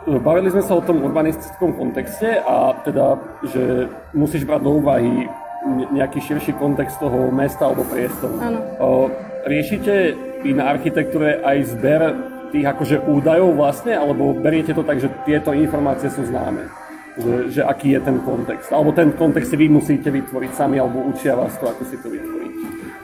Bavili 0.08 0.48
sme 0.48 0.62
sa 0.64 0.72
o 0.78 0.82
tom 0.84 1.04
urbanistickom 1.04 1.76
kontexte 1.76 2.40
a 2.40 2.80
teda, 2.80 3.18
že 3.44 3.92
musíš 4.16 4.48
brať 4.48 4.62
do 4.64 4.80
úvahy 4.80 5.28
nejaký 5.68 6.22
širší 6.22 6.56
kontext 6.56 6.96
toho 7.02 7.28
mesta 7.34 7.68
alebo 7.68 7.84
priestoru. 7.84 8.38
Áno. 8.40 8.60
Riešite 9.48 9.94
i 10.44 10.52
na 10.52 10.68
architektúre 10.68 11.40
aj 11.40 11.58
zber 11.72 12.00
tých 12.52 12.68
akože 12.68 13.08
údajov 13.08 13.56
vlastne, 13.56 13.96
alebo 13.96 14.36
beriete 14.36 14.76
to 14.76 14.84
tak, 14.84 15.00
že 15.00 15.08
tieto 15.24 15.56
informácie 15.56 16.12
sú 16.12 16.28
známe? 16.28 16.68
že, 17.18 17.34
že 17.50 17.62
aký 17.66 17.98
je 17.98 18.00
ten 18.00 18.18
kontext. 18.22 18.70
Alebo 18.70 18.94
ten 18.94 19.10
kontext 19.10 19.50
si 19.50 19.56
vy 19.58 19.66
musíte 19.66 20.08
vytvoriť 20.10 20.50
sami, 20.54 20.78
alebo 20.78 21.02
učia 21.02 21.34
vás 21.34 21.54
to, 21.58 21.66
ako 21.66 21.82
si 21.82 21.98
to 21.98 22.08
vytvoriť. 22.08 22.52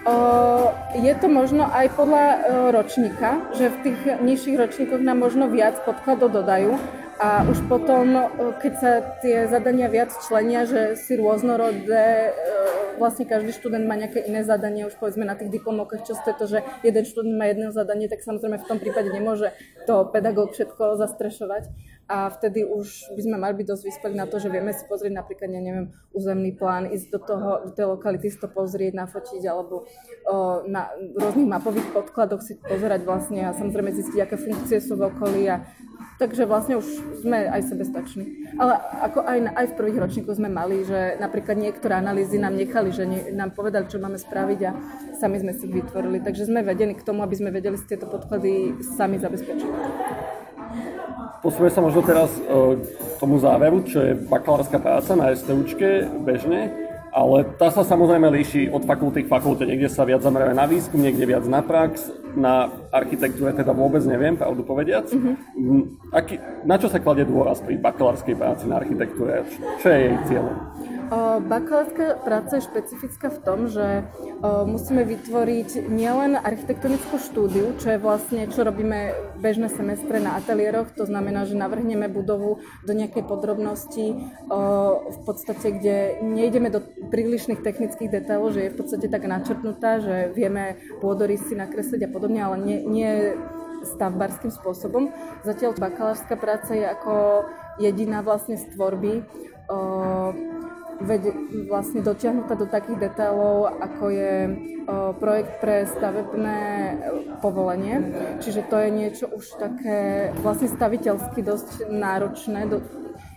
Uh, 0.05 0.69
je 1.01 1.15
to 1.17 1.27
možno 1.33 1.65
aj 1.73 1.89
podľa 1.97 2.25
uh, 2.29 2.37
ročníka, 2.77 3.41
že 3.57 3.73
v 3.73 3.77
tých 3.89 4.01
nižších 4.21 4.57
ročníkoch 4.61 5.01
nám 5.01 5.25
možno 5.25 5.49
viac 5.49 5.81
podkladov 5.81 6.45
dodajú 6.45 6.77
a 7.17 7.41
už 7.49 7.65
potom, 7.73 8.13
uh, 8.13 8.53
keď 8.61 8.73
sa 8.77 8.93
tie 9.25 9.49
zadania 9.49 9.89
viac 9.89 10.13
členia, 10.29 10.69
že 10.69 11.01
si 11.01 11.17
rôznorodé, 11.17 12.37
vlastne 12.99 13.25
každý 13.29 13.53
študent 13.55 13.85
má 13.87 13.95
nejaké 13.99 14.23
iné 14.25 14.45
zadanie, 14.45 14.87
už 14.87 14.97
povedzme 14.99 15.27
na 15.27 15.35
tých 15.35 15.51
diplomovkách 15.51 16.07
často 16.07 16.27
je 16.31 16.37
to, 16.37 16.47
že 16.47 16.59
jeden 16.87 17.05
študent 17.05 17.37
má 17.37 17.47
jedno 17.51 17.71
zadanie, 17.75 18.07
tak 18.07 18.23
samozrejme 18.23 18.61
v 18.61 18.69
tom 18.69 18.79
prípade 18.79 19.11
nemôže 19.11 19.53
to 19.87 20.09
pedagóg 20.11 20.53
všetko 20.55 20.97
zastrešovať 20.99 21.69
a 22.05 22.29
vtedy 22.29 22.69
už 22.69 23.17
by 23.17 23.21
sme 23.25 23.37
mali 23.41 23.55
byť 23.57 23.67
dosť 23.67 23.85
vyspeli 23.89 24.15
na 24.17 24.29
to, 24.29 24.37
že 24.37 24.53
vieme 24.53 24.77
si 24.77 24.85
pozrieť 24.85 25.17
napríklad, 25.17 25.49
ja 25.49 25.63
neviem, 25.65 25.89
územný 26.13 26.53
plán, 26.53 26.93
ísť 26.93 27.09
do, 27.09 27.21
toho, 27.21 27.51
do 27.65 27.71
tej 27.73 27.87
lokality 27.89 28.29
si 28.29 28.37
to 28.37 28.49
pozrieť, 28.49 28.93
nafotiť 28.93 29.43
alebo 29.49 29.89
o, 30.29 30.63
na 30.69 30.93
rôznych 31.17 31.49
mapových 31.49 31.89
podkladoch 31.97 32.45
si 32.45 32.61
pozerať 32.61 33.09
vlastne 33.09 33.49
a 33.49 33.57
samozrejme 33.57 33.97
zistiť, 33.97 34.21
aké 34.21 34.37
funkcie 34.37 34.85
sú 34.85 35.01
v 35.01 35.09
okolí 35.09 35.49
a 35.49 35.65
Takže 36.15 36.47
vlastne 36.47 36.79
už 36.79 36.87
sme 37.27 37.51
aj 37.51 37.75
sebestační. 37.75 38.47
Ale 38.55 38.79
ako 39.03 39.27
aj, 39.27 39.39
aj 39.51 39.67
v 39.75 39.77
prvých 39.83 39.99
ročníkoch 39.99 40.39
sme 40.39 40.47
mali, 40.47 40.87
že 40.87 41.19
napríklad 41.19 41.59
niektoré 41.59 41.99
analýzy 41.99 42.39
nám 42.39 42.55
nechali, 42.55 42.95
že 42.95 43.03
nie, 43.03 43.35
nám 43.35 43.51
povedali, 43.51 43.91
čo 43.91 43.99
máme 43.99 44.15
spraviť 44.15 44.61
a 44.63 44.71
sami 45.19 45.43
sme 45.43 45.51
si 45.59 45.67
ich 45.67 45.75
vytvorili. 45.75 46.23
Takže 46.23 46.47
sme 46.47 46.63
vedení 46.63 46.95
k 46.95 47.03
tomu, 47.03 47.27
aby 47.27 47.35
sme 47.35 47.51
vedeli 47.51 47.75
si 47.75 47.91
tieto 47.91 48.07
podklady 48.07 48.79
sami 48.95 49.19
zabezpečiť. 49.19 50.44
Posúme 51.45 51.69
sa 51.69 51.85
možno 51.85 52.01
teraz 52.01 52.33
e, 52.37 52.41
k 52.81 53.15
tomu 53.21 53.37
záveru, 53.41 53.85
čo 53.85 54.01
je 54.01 54.17
bakalárska 54.29 54.81
práca 54.81 55.13
na 55.13 55.33
STUčke 55.33 56.09
bežne, 56.25 56.73
ale 57.15 57.47
tá 57.55 57.71
sa 57.71 57.87
samozrejme 57.87 58.27
líši 58.27 58.75
od 58.75 58.83
fakulty 58.83 59.23
k 59.23 59.31
fakulte. 59.31 59.63
Niekde 59.63 59.87
sa 59.87 60.03
viac 60.03 60.27
zamerajú 60.27 60.51
na 60.51 60.67
výskum, 60.67 60.99
niekde 60.99 61.31
viac 61.31 61.47
na 61.47 61.63
prax, 61.63 62.11
na 62.35 62.67
architektúre 62.91 63.55
teda 63.55 63.71
vôbec 63.71 64.03
neviem, 64.03 64.35
pravdu 64.35 64.67
povediac. 64.67 65.07
Mm-hmm. 65.07 66.11
Aký, 66.11 66.43
na 66.67 66.75
čo 66.75 66.91
sa 66.91 66.99
kladie 66.99 67.23
dôraz 67.23 67.63
pri 67.63 67.79
bakalárskej 67.79 68.35
práci 68.35 68.67
na 68.67 68.83
architektúre? 68.83 69.47
Čo 69.79 69.87
je 69.95 69.99
jej 70.11 70.17
cieľom? 70.27 70.57
Bakalárska 71.45 72.19
práca 72.27 72.59
je 72.59 72.67
špecifická 72.67 73.31
v 73.31 73.43
tom, 73.47 73.59
že 73.71 74.03
musíme 74.43 75.07
vytvoriť 75.07 75.87
nielen 75.87 76.35
architektonickú 76.35 77.23
štúdiu, 77.23 77.79
čo 77.79 77.95
je 77.95 78.03
vlastne, 78.03 78.51
čo 78.51 78.67
robíme 78.67 79.15
bežné 79.39 79.71
semestre 79.71 80.19
na 80.19 80.35
ateliéroch, 80.41 80.91
to 80.91 81.07
znamená, 81.07 81.47
že 81.47 81.55
navrhneme 81.55 82.11
budovu 82.11 82.59
do 82.83 82.93
nejakej 82.93 83.31
podrobnosti, 83.31 84.07
v 85.05 85.19
podstate, 85.23 85.67
kde 85.79 85.97
nejdeme 86.25 86.75
do 86.75 86.83
prílišných 86.83 87.63
technických 87.63 88.11
detailov, 88.11 88.59
že 88.59 88.67
je 88.67 88.73
v 88.75 88.79
podstate 88.83 89.07
tak 89.07 89.23
načrtnutá, 89.29 90.03
že 90.03 90.35
vieme 90.35 90.83
pôdorysy 90.99 91.55
nakresliť 91.55 92.09
a 92.09 92.13
podobne, 92.13 92.41
ale 92.43 92.57
nie, 92.59 92.79
nie 92.83 93.11
stavbarským 93.85 94.51
spôsobom. 94.51 95.13
Zatiaľ 95.45 95.77
bakalárska 95.77 96.35
práca 96.41 96.73
je 96.73 96.89
ako 96.89 97.45
jediná 97.79 98.25
vlastne 98.25 98.57
z 98.57 98.65
tvorby 98.73 99.23
vlastne 101.71 102.01
dotiahnutá 102.05 102.55
do 102.55 102.67
takých 102.71 103.11
detailov, 103.11 103.73
ako 103.83 104.05
je 104.13 104.35
projekt 105.19 105.61
pre 105.61 105.89
stavebné 105.89 106.61
e, 106.61 106.95
povolenie. 107.41 107.97
Čiže 108.41 108.69
to 108.69 108.77
je 108.77 108.89
niečo 108.93 109.27
už 109.33 109.57
také 109.57 110.31
vlastne 110.45 110.69
staviteľsky 110.69 111.41
dosť 111.41 111.89
náročné. 111.89 112.69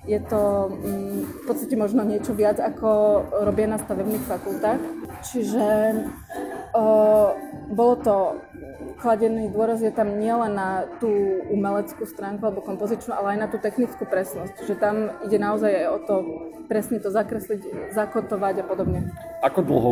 Je 0.07 0.19
to 0.23 0.71
mm, 0.71 1.21
v 1.23 1.43
podstate 1.47 1.75
možno 1.75 2.03
niečo 2.03 2.31
viac, 2.35 2.59
ako 2.59 3.23
robia 3.43 3.67
na 3.67 3.79
stavebných 3.79 4.23
fakultách. 4.27 4.81
Čiže 5.23 5.65
bolo 7.73 7.95
to 8.01 8.15
kladený 8.97 9.53
dôraz 9.53 9.79
je 9.81 9.93
tam 9.93 10.17
nielen 10.17 10.57
na 10.57 10.89
tú 10.97 11.09
umeleckú 11.53 12.03
stránku 12.03 12.41
alebo 12.43 12.65
kompozičnú, 12.65 13.13
ale 13.13 13.37
aj 13.37 13.39
na 13.39 13.47
tú 13.47 13.57
technickú 13.61 14.03
presnosť. 14.09 14.65
Že 14.65 14.75
tam 14.81 14.95
ide 15.25 15.37
naozaj 15.37 15.71
aj 15.71 15.87
o 15.93 15.97
to 16.03 16.15
presne 16.65 16.97
to 16.99 17.13
zakresliť, 17.13 17.93
zakotovať 17.93 18.55
a 18.61 18.65
podobne. 18.65 18.99
Ako 19.45 19.61
dlho 19.63 19.91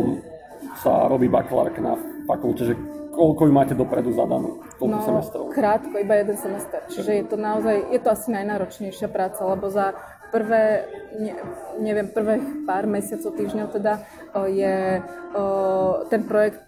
sa 0.82 1.06
robí 1.06 1.30
bakalárka 1.30 1.78
na 1.78 1.94
fakulte, 2.26 2.66
že 2.66 2.74
koľko 3.16 3.48
ju 3.48 3.52
máte 3.52 3.72
dopredu 3.72 4.12
zadanú? 4.12 4.60
Koľko 4.76 4.98
no, 5.00 5.06
semestrov? 5.06 5.44
krátko, 5.56 5.96
iba 5.96 6.20
jeden 6.20 6.36
semester. 6.36 6.84
Čiže 6.92 7.12
je 7.16 7.24
to 7.24 7.36
naozaj, 7.40 7.76
je 7.88 8.00
to 8.04 8.08
asi 8.12 8.28
najnáročnejšia 8.28 9.08
práca, 9.08 9.40
lebo 9.48 9.72
za 9.72 9.96
prvé, 10.32 10.86
ne, 11.18 11.32
neviem, 11.80 12.08
prvé 12.10 12.40
pár 12.66 12.86
mesiacov, 12.86 13.34
týždňov 13.36 13.68
teda 13.74 14.02
je 14.48 15.00
ten 16.08 16.22
projekt 16.24 16.64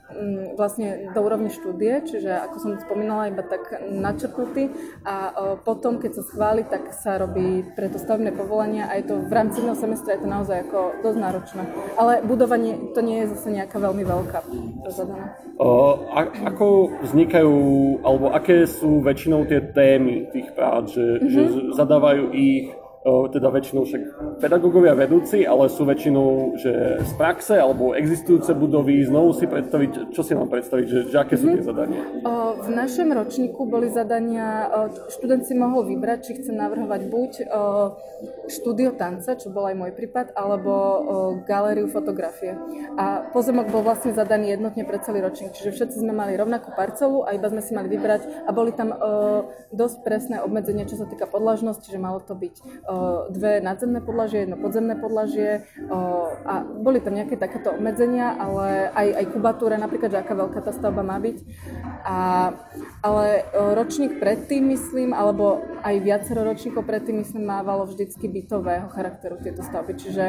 vlastne 0.56 1.08
do 1.12 1.20
úrovne 1.24 1.48
štúdie, 1.48 2.04
čiže 2.04 2.32
ako 2.48 2.56
som 2.60 2.70
spomínala, 2.80 3.32
iba 3.32 3.40
tak 3.40 3.80
načrtnutý 3.88 4.68
a 5.04 5.32
potom, 5.64 5.96
keď 5.96 6.20
sa 6.20 6.22
schváli, 6.28 6.62
tak 6.68 6.92
sa 6.96 7.16
robí 7.16 7.64
pre 7.76 7.88
to 7.88 7.96
stavebné 7.96 8.32
povolenie 8.36 8.84
a 8.84 9.00
je 9.00 9.08
to 9.08 9.24
v 9.24 9.32
rámci 9.32 9.64
jedného 9.64 9.76
semestra 9.76 10.16
je 10.16 10.24
to 10.24 10.28
naozaj 10.28 10.64
ako 10.68 10.80
dosť 11.00 11.18
náročné. 11.20 11.62
Ale 11.96 12.12
budovanie 12.24 12.92
to 12.92 13.00
nie 13.00 13.24
je 13.24 13.36
zase 13.36 13.48
nejaká 13.56 13.76
veľmi 13.80 14.04
veľká 14.04 14.40
zadaná. 14.92 15.32
Ako 16.48 16.92
vznikajú, 17.08 17.56
alebo 18.04 18.32
aké 18.36 18.68
sú 18.68 19.00
väčšinou 19.00 19.48
tie 19.48 19.64
témy 19.72 20.28
tých 20.32 20.52
prác, 20.52 20.92
že, 20.92 21.20
mm-hmm. 21.20 21.32
že 21.32 21.40
zadávajú 21.72 22.36
ich 22.36 22.72
teda 23.06 23.48
väčšinou 23.48 23.82
však 23.86 24.02
pedagógovia 24.42 24.94
vedúci, 24.98 25.46
ale 25.46 25.70
sú 25.70 25.86
väčšinou 25.86 26.58
že 26.58 27.02
z 27.02 27.12
praxe 27.14 27.54
alebo 27.56 27.94
existujúce 27.94 28.50
budovy, 28.54 29.06
znovu 29.06 29.32
si 29.34 29.46
predstaviť, 29.46 30.12
čo 30.12 30.22
si 30.26 30.32
mám 30.34 30.50
predstaviť, 30.50 30.86
že, 30.86 30.98
že 31.08 31.16
aké 31.16 31.34
sú 31.38 31.46
tie 31.48 31.62
mhm. 31.62 31.68
zadania? 31.68 32.02
V 32.58 32.70
našom 32.74 33.08
ročníku 33.14 33.64
boli 33.70 33.88
zadania, 33.88 34.66
študent 35.14 35.46
si 35.46 35.54
mohol 35.54 35.86
vybrať, 35.86 36.18
či 36.26 36.32
chce 36.42 36.50
navrhovať 36.50 37.00
buď 37.06 37.30
štúdio 38.50 38.98
tanca, 38.98 39.38
čo 39.38 39.54
bol 39.54 39.70
aj 39.70 39.76
môj 39.78 39.92
prípad, 39.94 40.34
alebo 40.34 40.72
galériu 41.46 41.86
fotografie. 41.86 42.58
A 42.98 43.30
pozemok 43.30 43.70
bol 43.70 43.86
vlastne 43.86 44.10
zadaný 44.10 44.58
jednotne 44.58 44.82
pre 44.82 44.98
celý 44.98 45.22
ročník, 45.22 45.54
čiže 45.54 45.70
všetci 45.70 45.96
sme 46.02 46.10
mali 46.10 46.34
rovnakú 46.34 46.74
parcelu 46.74 47.22
a 47.22 47.32
iba 47.38 47.46
sme 47.46 47.62
si 47.62 47.72
mali 47.72 47.86
vybrať 47.86 48.48
a 48.48 48.50
boli 48.50 48.74
tam 48.74 48.90
dosť 49.70 49.96
presné 50.02 50.36
obmedzenia, 50.42 50.88
čo 50.88 50.98
sa 50.98 51.06
týka 51.06 51.30
podlažnosti, 51.30 51.86
že 51.86 51.98
malo 52.00 52.18
to 52.18 52.34
byť 52.34 52.87
dve 53.28 53.60
nadzemné 53.60 54.00
podlažie, 54.00 54.48
jedno 54.48 54.56
podzemné 54.56 54.96
podlažie 54.96 55.68
a 56.48 56.64
boli 56.64 57.04
tam 57.04 57.20
nejaké 57.20 57.36
takéto 57.36 57.76
obmedzenia, 57.76 58.32
ale 58.32 58.88
aj, 58.96 59.08
aj 59.12 59.24
kubatúra, 59.36 59.76
napríklad, 59.76 60.08
že 60.08 60.20
aká 60.24 60.32
veľká 60.32 60.60
tá 60.64 60.72
stavba 60.72 61.04
má 61.04 61.20
byť. 61.20 61.36
A, 62.08 62.18
ale 63.04 63.44
ročník 63.76 64.16
predtým, 64.16 64.72
myslím, 64.72 65.12
alebo 65.12 65.60
aj 65.84 66.00
viacero 66.00 66.40
ročníkov 66.48 66.88
predtým, 66.88 67.20
myslím, 67.20 67.44
mávalo 67.44 67.84
vždycky 67.84 68.24
bytového 68.24 68.88
charakteru 68.88 69.36
tieto 69.36 69.60
stavby. 69.60 69.92
Čiže 69.92 70.24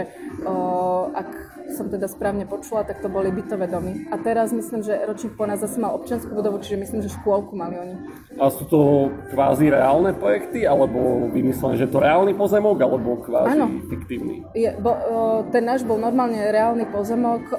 ak 1.16 1.30
som 1.76 1.88
teda 1.88 2.10
správne 2.10 2.46
počula, 2.50 2.86
tak 2.86 3.02
to 3.02 3.10
boli 3.10 3.30
bytové 3.34 3.70
domy. 3.70 4.10
A 4.10 4.18
teraz 4.18 4.50
myslím, 4.54 4.82
že 4.82 4.98
ročník 5.06 5.38
po 5.38 5.46
nás 5.46 5.62
zase 5.62 5.78
mal 5.78 5.96
občianskú 5.98 6.34
budovu, 6.34 6.62
čiže 6.62 6.82
myslím, 6.82 7.00
že 7.06 7.14
škôlku 7.14 7.54
mali 7.54 7.78
oni. 7.78 7.96
A 8.38 8.50
sú 8.50 8.66
to 8.66 9.10
kvázi 9.34 9.70
reálne 9.70 10.16
projekty, 10.16 10.66
alebo 10.66 11.30
vymyslené, 11.30 11.78
že 11.78 11.92
to 11.92 12.02
reálny 12.02 12.34
pozemok? 12.34 12.78
alebo 12.80 13.20
kvázi 13.22 13.60
ano. 13.60 13.66
fiktívny? 13.92 14.46
Je, 14.56 14.72
bo, 14.80 14.92
o, 14.92 15.18
ten 15.52 15.68
náš 15.68 15.84
bol 15.84 16.00
normálne 16.00 16.40
reálny 16.40 16.88
pozemok 16.90 17.44
o, 17.50 17.56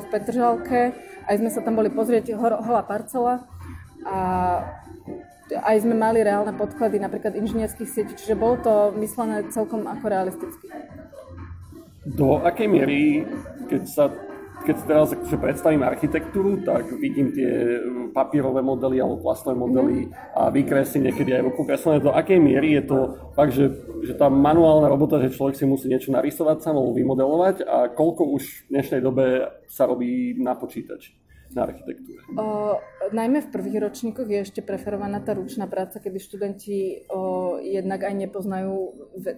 v 0.00 0.06
Petržalke, 0.08 0.96
aj 1.28 1.36
sme 1.38 1.50
sa 1.52 1.60
tam 1.60 1.78
boli 1.78 1.92
pozrieť, 1.92 2.34
hor, 2.34 2.58
holá 2.62 2.82
parcela 2.82 3.46
a 4.02 4.18
aj 5.52 5.84
sme 5.84 5.92
mali 5.92 6.24
reálne 6.24 6.56
podklady 6.56 6.96
napríklad 6.96 7.36
inžinierských 7.36 7.90
sietí, 7.90 8.12
čiže 8.16 8.38
bolo 8.38 8.56
to 8.62 8.72
myslené 8.96 9.44
celkom 9.52 9.84
ako 9.84 10.04
realisticky. 10.08 10.66
Do 12.02 12.42
akej 12.42 12.66
miery, 12.66 13.22
keď 13.70 13.82
sa 13.86 14.10
keď 14.62 14.76
teraz 14.86 15.08
akože 15.10 15.38
predstavím 15.42 15.82
architektúru, 15.82 16.62
tak 16.62 16.86
vidím 16.94 17.34
tie 17.34 17.82
papierové 18.14 18.62
modely 18.62 19.02
alebo 19.02 19.18
plastové 19.18 19.58
modely 19.58 20.06
mm. 20.06 20.38
a 20.38 20.42
vykresy 20.54 21.02
niekedy 21.02 21.34
aj 21.34 21.42
ruku 21.50 21.66
kreslené. 21.66 21.98
Do 21.98 22.14
akej 22.14 22.38
miery 22.38 22.78
je 22.78 22.82
to 22.86 22.98
fakt, 23.34 23.52
že, 23.58 23.74
že 24.06 24.14
tá 24.14 24.30
manuálna 24.30 24.86
robota, 24.86 25.18
že 25.18 25.34
človek 25.34 25.58
si 25.58 25.66
musí 25.66 25.90
niečo 25.90 26.14
narysovať 26.14 26.62
sám 26.62 26.78
alebo 26.78 26.94
vymodelovať 26.94 27.66
a 27.66 27.90
koľko 27.90 28.22
už 28.38 28.42
v 28.42 28.78
dnešnej 28.78 29.00
dobe 29.02 29.50
sa 29.66 29.90
robí 29.90 30.38
na 30.38 30.54
počítač? 30.54 31.21
Na 31.54 31.68
architektúre? 31.68 32.20
O, 32.36 32.78
najmä 33.12 33.44
v 33.44 33.52
prvých 33.52 33.78
ročníkoch 33.84 34.28
je 34.28 34.40
ešte 34.44 34.60
preferovaná 34.64 35.20
tá 35.20 35.36
ručná 35.36 35.68
práca, 35.68 36.00
kedy 36.00 36.18
študenti 36.18 37.06
o, 37.12 37.56
jednak 37.60 38.08
aj 38.08 38.14
nepoznajú, 38.16 38.74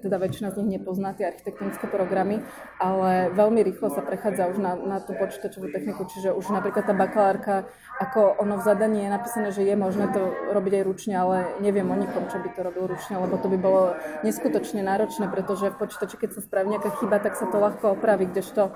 teda 0.01 0.17
väčšina 0.19 0.55
z 0.55 0.63
nich 0.63 0.79
nepozná 0.79 1.13
tie 1.13 1.29
architektonické 1.31 1.91
programy, 1.91 2.41
ale 2.79 3.35
veľmi 3.35 3.61
rýchlo 3.67 3.91
sa 3.91 4.03
prechádza 4.03 4.51
už 4.51 4.59
na, 4.63 4.79
na 4.79 4.99
tú 5.03 5.17
počítačovú 5.19 5.71
techniku, 5.75 6.07
čiže 6.07 6.31
už 6.33 6.51
napríklad 6.55 6.87
tá 6.87 6.95
bakalárka, 6.95 7.67
ako 7.99 8.39
ono 8.43 8.59
v 8.59 8.67
zadaní 8.67 9.07
je 9.07 9.11
napísané, 9.11 9.49
že 9.51 9.63
je 9.67 9.75
možné 9.75 10.11
to 10.15 10.23
robiť 10.55 10.73
aj 10.81 10.85
ručne, 10.87 11.15
ale 11.19 11.37
neviem 11.59 11.87
o 11.91 11.97
nikom, 11.99 12.27
čo 12.31 12.39
by 12.39 12.49
to 12.55 12.61
robil 12.63 12.85
ručne, 12.91 13.19
lebo 13.19 13.35
to 13.39 13.47
by 13.51 13.59
bolo 13.59 13.83
neskutočne 14.23 14.83
náročné, 14.83 15.27
pretože 15.31 15.71
v 15.75 15.79
počítači, 15.79 16.17
keď 16.19 16.31
sa 16.39 16.41
spraví 16.43 16.71
nejaká 16.71 16.91
chyba, 17.03 17.19
tak 17.19 17.35
sa 17.35 17.47
to 17.51 17.57
ľahko 17.59 17.99
opraví, 17.99 18.31
kdežto 18.31 18.75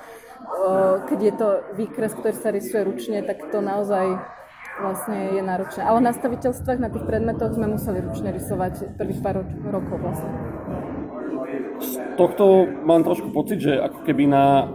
keď 1.09 1.19
je 1.19 1.33
to 1.35 1.49
výkres, 1.75 2.13
ktorý 2.15 2.37
sa 2.37 2.51
rysuje 2.55 2.83
ručne, 2.87 3.19
tak 3.29 3.53
to 3.53 3.61
naozaj 3.61 4.17
vlastne 4.81 5.37
je 5.37 5.43
náročné. 5.45 5.85
Ale 5.85 6.01
na 6.01 6.17
staviteľstvách, 6.17 6.81
na 6.81 6.89
tých 6.89 7.05
predmetoch 7.05 7.53
sme 7.53 7.69
museli 7.69 8.01
ručne 8.01 8.33
rysovať 8.33 8.97
prvých 8.97 9.21
pár 9.21 9.45
rokov 9.69 10.01
vlastne. 10.01 10.33
Z 11.79 12.19
tohto 12.19 12.67
mám 12.83 13.07
trošku 13.07 13.31
pocit, 13.31 13.63
že 13.63 13.79
ako 13.79 14.03
keby 14.03 14.27
na 14.27 14.67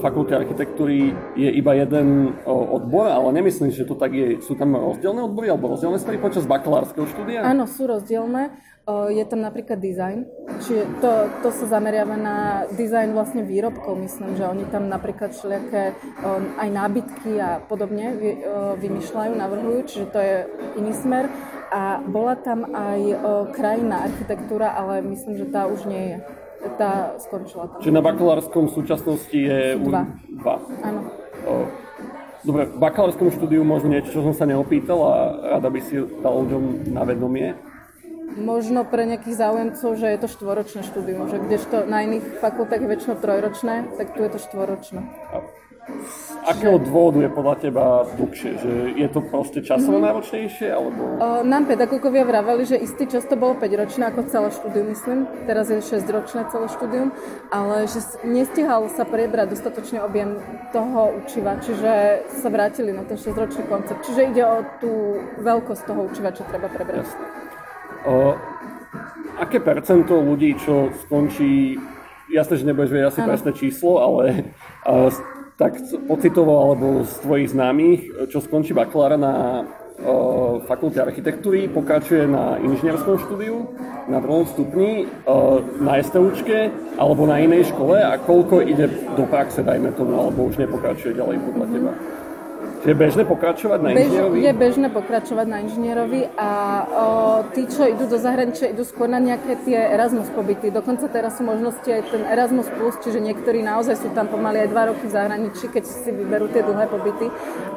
fakulte 0.00 0.32
architektúry 0.32 1.12
je 1.36 1.50
iba 1.52 1.76
jeden 1.76 2.32
odbor, 2.48 3.12
ale 3.12 3.28
nemyslím, 3.36 3.68
že 3.68 3.84
to 3.84 3.92
tak 3.92 4.16
je. 4.16 4.40
Sú 4.40 4.56
tam 4.56 4.72
rozdielne 4.72 5.20
odbory 5.20 5.52
alebo 5.52 5.68
rozdielne 5.76 6.00
smery 6.00 6.16
počas 6.16 6.48
bakalárskeho 6.48 7.04
štúdia? 7.04 7.44
Áno, 7.44 7.68
sú 7.68 7.84
rozdielne. 7.84 8.56
Je 8.86 9.24
tam 9.26 9.42
napríklad 9.42 9.82
design, 9.82 10.30
čiže 10.62 10.86
to, 11.02 11.26
to 11.42 11.50
sa 11.50 11.66
zameriava 11.74 12.14
na 12.14 12.36
design 12.78 13.18
vlastne 13.18 13.42
výrobkov, 13.42 13.98
myslím, 13.98 14.38
že 14.38 14.46
oni 14.46 14.62
tam 14.70 14.86
napríklad 14.86 15.34
všelijaké 15.34 15.98
aj 16.54 16.68
nábytky 16.70 17.34
a 17.42 17.58
podobne 17.66 18.14
vymýšľajú, 18.78 19.32
navrhujú, 19.34 19.80
čiže 19.90 20.06
to 20.14 20.18
je 20.22 20.34
iný 20.78 20.94
smer. 20.94 21.26
A 21.74 21.98
bola 21.98 22.38
tam 22.38 22.62
aj 22.70 23.00
krajina 23.58 24.06
architektúra, 24.06 24.70
ale 24.78 25.02
myslím, 25.02 25.34
že 25.34 25.50
tá 25.50 25.66
už 25.66 25.90
nie 25.90 26.14
je. 26.14 26.16
Tá 26.78 27.18
skončila 27.18 27.66
tam. 27.66 27.82
Čiže 27.82 27.90
na 27.90 28.06
bakalárskom 28.06 28.70
súčasnosti 28.70 29.34
je... 29.34 29.74
Dva. 29.82 30.06
Dva. 30.46 30.62
Áno. 30.86 31.10
Dobre, 32.46 32.70
v 32.70 32.78
bakalárskom 32.78 33.34
štúdiu 33.34 33.66
možno 33.66 33.90
niečo, 33.90 34.14
čo 34.14 34.22
som 34.22 34.30
sa 34.30 34.46
neopýtal 34.46 34.98
a 35.02 35.14
rada 35.58 35.66
by 35.66 35.80
si 35.82 35.98
dal 36.22 36.46
ľuďom 36.46 36.94
na 36.94 37.02
vedomie 37.02 37.58
možno 38.36 38.84
pre 38.84 39.08
nejakých 39.08 39.36
záujemcov, 39.36 39.90
že 39.96 40.06
je 40.12 40.18
to 40.20 40.28
štvoročné 40.28 40.80
štúdium, 40.84 41.26
že 41.26 41.40
kdežto 41.40 41.88
na 41.88 42.04
iných 42.04 42.38
fakultách 42.38 42.84
je 42.84 42.88
väčšinou 42.88 43.16
trojročné, 43.18 43.74
tak 43.96 44.12
tu 44.12 44.20
je 44.22 44.30
to 44.30 44.38
štvoročné. 44.38 45.00
Z 45.86 46.34
akého 46.42 46.82
dôvodu 46.82 47.22
je 47.22 47.30
podľa 47.30 47.56
teba 47.62 48.02
dlhšie? 48.18 48.58
Že 48.58 48.72
je 48.98 49.06
to 49.06 49.20
proste 49.22 49.62
časovo 49.62 50.02
mm-hmm. 50.02 50.08
náročnejšie? 50.10 50.68
Alebo... 50.74 51.02
O, 51.22 51.26
nám 51.46 51.70
pedagógovia 51.70 52.26
vraveli, 52.26 52.66
že 52.66 52.74
istý 52.74 53.06
čas 53.06 53.22
to 53.30 53.38
bolo 53.38 53.54
5 53.54 53.70
ročné 53.70 54.10
ako 54.10 54.26
celé 54.26 54.50
štúdium, 54.50 54.86
myslím. 54.90 55.30
Teraz 55.46 55.70
je 55.70 55.78
6 55.78 56.02
ročné 56.10 56.42
celé 56.50 56.66
štúdium, 56.74 57.14
ale 57.54 57.86
že 57.86 58.02
nestihal 58.26 58.90
sa 58.90 59.06
prebrať 59.06 59.54
dostatočne 59.54 60.02
objem 60.02 60.42
toho 60.74 61.22
učiva, 61.22 61.54
čiže 61.62 62.26
sa 62.34 62.48
vrátili 62.50 62.90
na 62.90 63.06
ten 63.06 63.14
6-ročný 63.14 63.70
koncept. 63.70 64.02
Čiže 64.10 64.20
ide 64.34 64.42
o 64.42 64.66
tú 64.82 65.22
veľkosť 65.38 65.82
toho 65.86 66.02
učiva, 66.02 66.34
čo 66.34 66.42
treba 66.50 66.66
prebrať. 66.66 67.06
Jasne. 67.06 67.45
O, 68.06 68.38
aké 69.42 69.58
percento 69.58 70.14
ľudí, 70.14 70.54
čo 70.62 70.94
skončí, 71.06 71.74
jasné, 72.30 72.54
že 72.56 72.66
nebudeš 72.66 72.94
vedieť 72.94 73.10
asi 73.10 73.20
presné 73.26 73.50
číslo, 73.52 73.98
ale 73.98 74.54
a, 74.86 75.10
tak 75.56 75.80
pocitovo 76.06 76.54
alebo 76.60 77.02
z 77.02 77.12
tvojich 77.24 77.48
známych, 77.50 78.00
čo 78.28 78.44
skončí 78.44 78.76
bakalára 78.76 79.16
na 79.16 79.34
o, 80.04 80.60
fakulte 80.68 81.00
architektúry, 81.00 81.66
pokračuje 81.66 82.28
na 82.28 82.60
inžinierskom 82.60 83.16
štúdiu 83.24 83.72
na 84.06 84.20
druhom 84.20 84.44
stupni, 84.44 85.08
o, 85.24 85.64
na 85.80 85.96
STUčke 85.98 86.70
alebo 87.00 87.24
na 87.24 87.40
inej 87.40 87.72
škole 87.72 87.96
a 87.98 88.20
koľko 88.20 88.62
ide 88.62 88.86
do 89.16 89.24
praxe, 89.24 89.64
dajme 89.64 89.96
tomu, 89.96 90.14
alebo 90.14 90.46
už 90.46 90.60
nepokračuje 90.60 91.16
ďalej 91.16 91.40
podľa 91.42 91.66
teba? 91.72 91.92
Je 92.86 92.94
bežné 92.94 93.26
pokračovať 93.26 93.78
na 93.82 93.88
inžinierovi? 93.98 94.38
Bež, 94.38 94.46
je 94.46 94.52
bežné 94.54 94.88
pokračovať 94.94 95.46
na 95.50 95.58
inžinierovi 95.66 96.20
a 96.38 96.50
o, 96.86 97.06
tí, 97.50 97.66
čo 97.66 97.82
idú 97.82 98.06
do 98.06 98.14
zahraničia, 98.14 98.70
idú 98.70 98.86
skôr 98.86 99.10
na 99.10 99.18
nejaké 99.18 99.58
tie 99.66 99.74
Erasmus 99.74 100.30
pobyty. 100.30 100.70
Dokonca 100.70 101.10
teraz 101.10 101.34
sú 101.34 101.42
možnosti 101.42 101.82
aj 101.82 102.14
ten 102.14 102.22
Erasmus+, 102.22 102.70
plus, 102.78 102.94
čiže 103.02 103.18
niektorí 103.18 103.66
naozaj 103.66 103.98
sú 103.98 104.14
tam 104.14 104.30
pomaly 104.30 104.62
aj 104.62 104.68
dva 104.70 104.94
roky 104.94 105.02
v 105.10 105.14
zahraničí, 105.18 105.66
keď 105.66 105.82
si 105.82 106.14
vyberú 106.14 106.46
tie 106.54 106.62
dlhé 106.62 106.86
pobyty, 106.86 107.26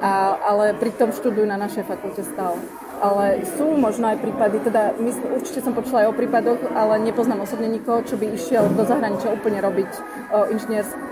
a, 0.06 0.38
ale 0.46 0.78
pritom 0.78 1.10
študujú 1.10 1.50
na 1.50 1.58
našej 1.58 1.90
fakulte 1.90 2.22
stále 2.22 2.62
ale 3.00 3.48
sú 3.56 3.80
možno 3.80 4.12
aj 4.12 4.20
prípady, 4.20 4.60
teda 4.60 4.92
mysl, 5.00 5.24
určite 5.40 5.64
som 5.64 5.72
počula 5.72 6.04
aj 6.04 6.12
o 6.12 6.18
prípadoch, 6.20 6.60
ale 6.76 7.00
nepoznám 7.00 7.48
osobne 7.48 7.72
nikoho, 7.72 8.04
čo 8.04 8.20
by 8.20 8.28
išiel 8.36 8.68
do 8.76 8.84
zahraničia 8.84 9.32
úplne 9.32 9.64
robiť 9.64 9.92
o, 10.36 10.52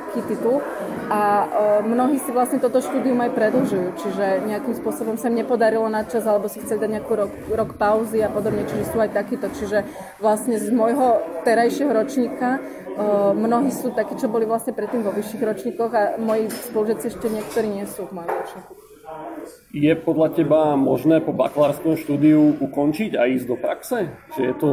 inžinierský 0.08 0.20
titul. 0.28 0.62
A 1.08 1.48
mnohí 1.88 2.20
si 2.20 2.32
vlastne 2.36 2.60
toto 2.60 2.84
štúdium 2.84 3.20
aj 3.24 3.32
predlžujú, 3.32 3.88
čiže 3.96 4.44
nejakým 4.44 4.76
spôsobom 4.76 5.16
sa 5.16 5.32
im 5.32 5.40
nepodarilo 5.40 5.88
na 5.88 6.04
čas, 6.04 6.28
alebo 6.28 6.52
si 6.52 6.60
chceli 6.60 6.84
dať 6.84 6.92
nejakú 7.00 7.14
rok, 7.16 7.32
rok 7.48 7.70
pauzy 7.80 8.20
a 8.24 8.30
podobne, 8.32 8.68
čiže 8.68 8.92
sú 8.92 9.00
aj 9.00 9.16
takíto. 9.16 9.48
Čiže 9.48 9.88
vlastne 10.20 10.60
z 10.60 10.68
môjho 10.72 11.24
terajšieho 11.48 11.92
ročníka 11.92 12.60
mnohí 13.38 13.72
sú 13.72 13.94
takí, 13.94 14.18
čo 14.20 14.28
boli 14.28 14.44
vlastne 14.44 14.76
predtým 14.76 15.06
vo 15.06 15.16
vyšších 15.16 15.42
ročníkoch 15.44 15.92
a 15.96 16.04
moji 16.20 16.50
spolužiaci 16.50 17.14
ešte 17.14 17.28
niektorí 17.30 17.68
nie 17.72 17.86
sú 17.88 18.10
v 18.10 18.20
mojom 18.20 18.32
ročníku. 18.32 18.87
Je 19.72 19.94
podľa 19.94 20.34
teba 20.34 20.74
možné 20.80 21.20
po 21.22 21.36
bakalárskom 21.36 22.00
štúdiu 22.00 22.56
ukončiť 22.60 23.20
a 23.20 23.28
ísť 23.28 23.46
do 23.46 23.56
praxe? 23.60 24.10
Že 24.36 24.42
je 24.42 24.56
to 24.58 24.70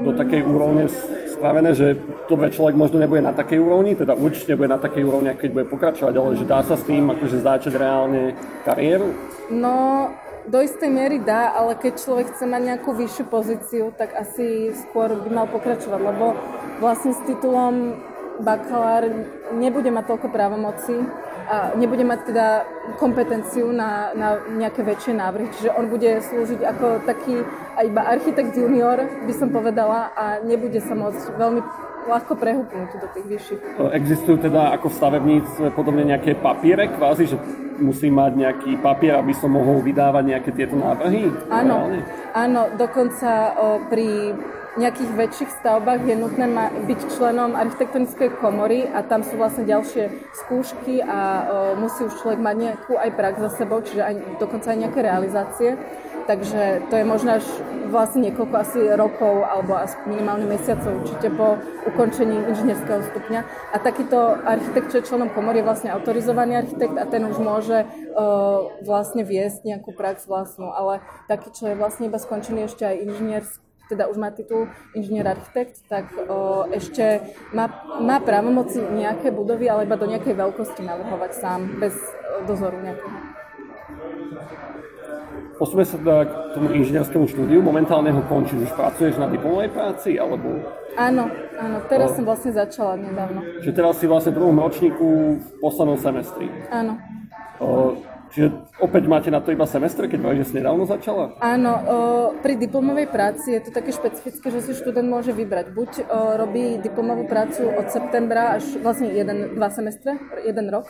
do 0.00 0.10
takej 0.14 0.42
úrovne 0.46 0.86
spravené, 1.30 1.74
že 1.76 1.98
to 2.30 2.38
človek 2.38 2.78
možno 2.78 3.02
nebude 3.02 3.20
na 3.20 3.36
takej 3.36 3.58
úrovni, 3.60 3.98
teda 3.98 4.16
určite 4.16 4.56
bude 4.56 4.70
na 4.70 4.80
takej 4.80 5.04
úrovni, 5.04 5.34
keď 5.36 5.50
bude 5.50 5.66
pokračovať, 5.68 6.14
ale 6.14 6.38
že 6.38 6.48
dá 6.48 6.64
sa 6.64 6.78
s 6.78 6.86
tým 6.88 7.10
akože 7.10 7.42
začať 7.42 7.74
reálne 7.76 8.32
kariéru? 8.64 9.12
No, 9.52 10.08
do 10.46 10.58
istej 10.62 10.90
miery 10.90 11.18
dá, 11.20 11.52
ale 11.52 11.74
keď 11.74 11.98
človek 11.98 12.26
chce 12.32 12.46
mať 12.46 12.62
nejakú 12.62 12.90
vyššiu 12.94 13.24
pozíciu, 13.26 13.84
tak 13.98 14.14
asi 14.14 14.70
skôr 14.86 15.10
by 15.10 15.30
mal 15.30 15.46
pokračovať, 15.50 16.00
lebo 16.00 16.38
vlastne 16.78 17.12
s 17.12 17.20
titulom 17.26 17.98
bakalár 18.40 19.10
nebude 19.56 19.90
mať 19.90 20.04
toľko 20.06 20.28
právomocí 20.30 20.96
a 21.46 21.56
nebude 21.78 22.02
mať 22.02 22.20
teda 22.34 22.46
kompetenciu 22.98 23.70
na, 23.70 24.10
na 24.18 24.42
nejaké 24.58 24.82
väčšie 24.82 25.14
návrhy. 25.14 25.46
Čiže 25.54 25.70
on 25.78 25.86
bude 25.86 26.18
slúžiť 26.18 26.60
ako 26.62 26.86
taký 27.06 27.46
iba 27.86 28.02
architekt 28.02 28.58
junior, 28.58 28.98
by 29.26 29.34
som 29.34 29.48
povedala, 29.54 30.10
a 30.12 30.42
nebude 30.42 30.82
sa 30.82 30.98
môcť 30.98 31.38
veľmi 31.38 31.60
ľahko 32.06 32.32
prehúpnúť 32.38 32.90
do 33.02 33.08
tých 33.14 33.26
vyšších. 33.26 33.60
Existujú 33.94 34.38
teda 34.38 34.74
ako 34.78 34.90
v 34.90 34.94
stavebníctve 34.94 35.66
podobne 35.74 36.06
nejaké 36.06 36.38
papiere 36.38 36.86
kvázi, 36.94 37.34
že 37.34 37.36
musí 37.82 38.08
mať 38.08 38.32
nejaký 38.38 38.70
papier, 38.80 39.18
aby 39.18 39.34
som 39.36 39.52
mohol 39.52 39.82
vydávať 39.82 40.24
nejaké 40.24 40.50
tieto 40.54 40.78
návrhy? 40.78 41.28
Áno, 41.50 41.92
áno 42.32 42.72
dokonca 42.78 43.52
o, 43.58 43.66
pri 43.90 44.32
nejakých 44.76 45.10
väčších 45.16 45.50
stavbách 45.60 46.04
je 46.04 46.16
nutné 46.16 46.46
byť 46.84 47.00
členom 47.16 47.56
architektonickej 47.56 48.36
komory 48.38 48.84
a 48.84 49.00
tam 49.00 49.24
sú 49.24 49.40
vlastne 49.40 49.64
ďalšie 49.64 50.12
skúšky 50.44 51.00
a 51.00 51.18
o, 51.18 51.44
musí 51.80 52.04
už 52.04 52.14
človek 52.20 52.40
mať 52.40 52.56
nejakú 52.56 52.92
aj 52.96 53.10
prax 53.16 53.34
za 53.40 53.50
sebou, 53.56 53.80
čiže 53.80 54.04
aj, 54.04 54.14
dokonca 54.36 54.72
aj 54.72 54.78
nejaké 54.84 55.00
realizácie. 55.00 55.70
Takže 56.26 56.90
to 56.90 56.94
je 56.98 57.04
možno 57.06 57.38
až 57.38 57.46
vlastne 57.86 58.26
niekoľko 58.26 58.56
asi 58.58 58.80
rokov 58.98 59.46
alebo 59.46 59.78
asi 59.78 59.94
minimálne 60.10 60.42
mesiacov 60.42 61.06
určite 61.06 61.30
po 61.30 61.54
ukončení 61.86 62.50
inžinierského 62.50 62.98
stupňa. 63.14 63.40
A 63.70 63.76
takýto 63.78 64.34
architekt, 64.42 64.90
čo 64.90 64.98
je 64.98 65.06
členom 65.06 65.30
komory, 65.30 65.62
je 65.62 65.68
vlastne 65.70 65.94
autorizovaný 65.94 66.58
architekt 66.58 66.98
a 66.98 67.06
ten 67.06 67.22
už 67.24 67.38
môže 67.38 67.86
o, 68.12 68.74
vlastne 68.82 69.22
viesť 69.22 69.62
nejakú 69.64 69.94
prax 69.94 70.26
vlastnú. 70.26 70.74
Ale 70.74 70.98
taký, 71.30 71.54
čo 71.54 71.70
je 71.70 71.78
vlastne 71.78 72.10
iba 72.10 72.18
skončený 72.18 72.66
ešte 72.66 72.82
aj 72.82 73.06
inžinierský 73.06 73.65
teda 73.88 74.10
už 74.10 74.16
má 74.18 74.34
titul 74.34 74.66
inžinier 74.94 75.26
architekt, 75.26 75.82
tak 75.86 76.10
o, 76.26 76.66
ešte 76.70 77.22
má, 77.54 77.70
má 78.02 78.18
právomoci 78.18 78.82
nejaké 78.82 79.30
budovy, 79.30 79.70
ale 79.70 79.86
iba 79.86 79.96
do 79.98 80.10
nejakej 80.10 80.34
veľkosti 80.34 80.82
navrhovať 80.82 81.32
sám, 81.38 81.60
bez 81.78 81.94
dozoru 82.46 82.78
nejakého. 82.82 83.16
Posúme 85.56 85.88
sa 85.88 85.96
teda 85.96 86.28
k 86.28 86.32
tomu 86.52 86.68
inžinierskému 86.76 87.24
štúdiu. 87.32 87.64
Momentálne 87.64 88.12
ho 88.12 88.20
končíš, 88.28 88.68
už 88.68 88.72
pracuješ 88.76 89.16
na 89.16 89.24
diplomovej 89.32 89.72
práci, 89.72 90.20
alebo... 90.20 90.60
Áno, 91.00 91.32
áno, 91.56 91.78
teraz 91.88 92.12
o, 92.12 92.20
som 92.20 92.24
vlastne 92.28 92.52
začala 92.52 93.00
nedávno. 93.00 93.40
Čiže 93.64 93.72
teraz 93.72 93.96
si 93.96 94.04
vlastne 94.04 94.36
v 94.36 94.44
druhom 94.44 94.56
ročníku 94.60 95.40
v 95.40 95.48
poslednom 95.64 95.96
semestri. 95.96 96.52
Áno. 96.68 97.00
O, 97.56 97.96
Čiže 98.36 98.52
opäť 98.84 99.08
máte 99.08 99.32
na 99.32 99.40
to 99.40 99.48
iba 99.48 99.64
semestr, 99.64 100.04
keď 100.12 100.44
že 100.44 100.52
si 100.52 100.60
nedávno 100.60 100.84
začala? 100.84 101.32
Áno, 101.40 101.72
o, 101.72 101.96
pri 102.44 102.60
diplomovej 102.60 103.08
práci 103.08 103.56
je 103.56 103.64
to 103.64 103.72
také 103.72 103.96
špecifické, 103.96 104.52
že 104.52 104.60
si 104.60 104.72
študent 104.76 105.08
môže 105.08 105.32
vybrať. 105.32 105.72
Buď 105.72 105.90
o, 106.04 106.36
robí 106.36 106.76
diplomovú 106.84 107.24
prácu 107.24 107.64
od 107.64 107.88
septembra 107.88 108.60
až 108.60 108.76
vlastne 108.84 109.08
jeden, 109.08 109.56
dva 109.56 109.72
semestre, 109.72 110.20
jeden 110.44 110.68
rok, 110.68 110.84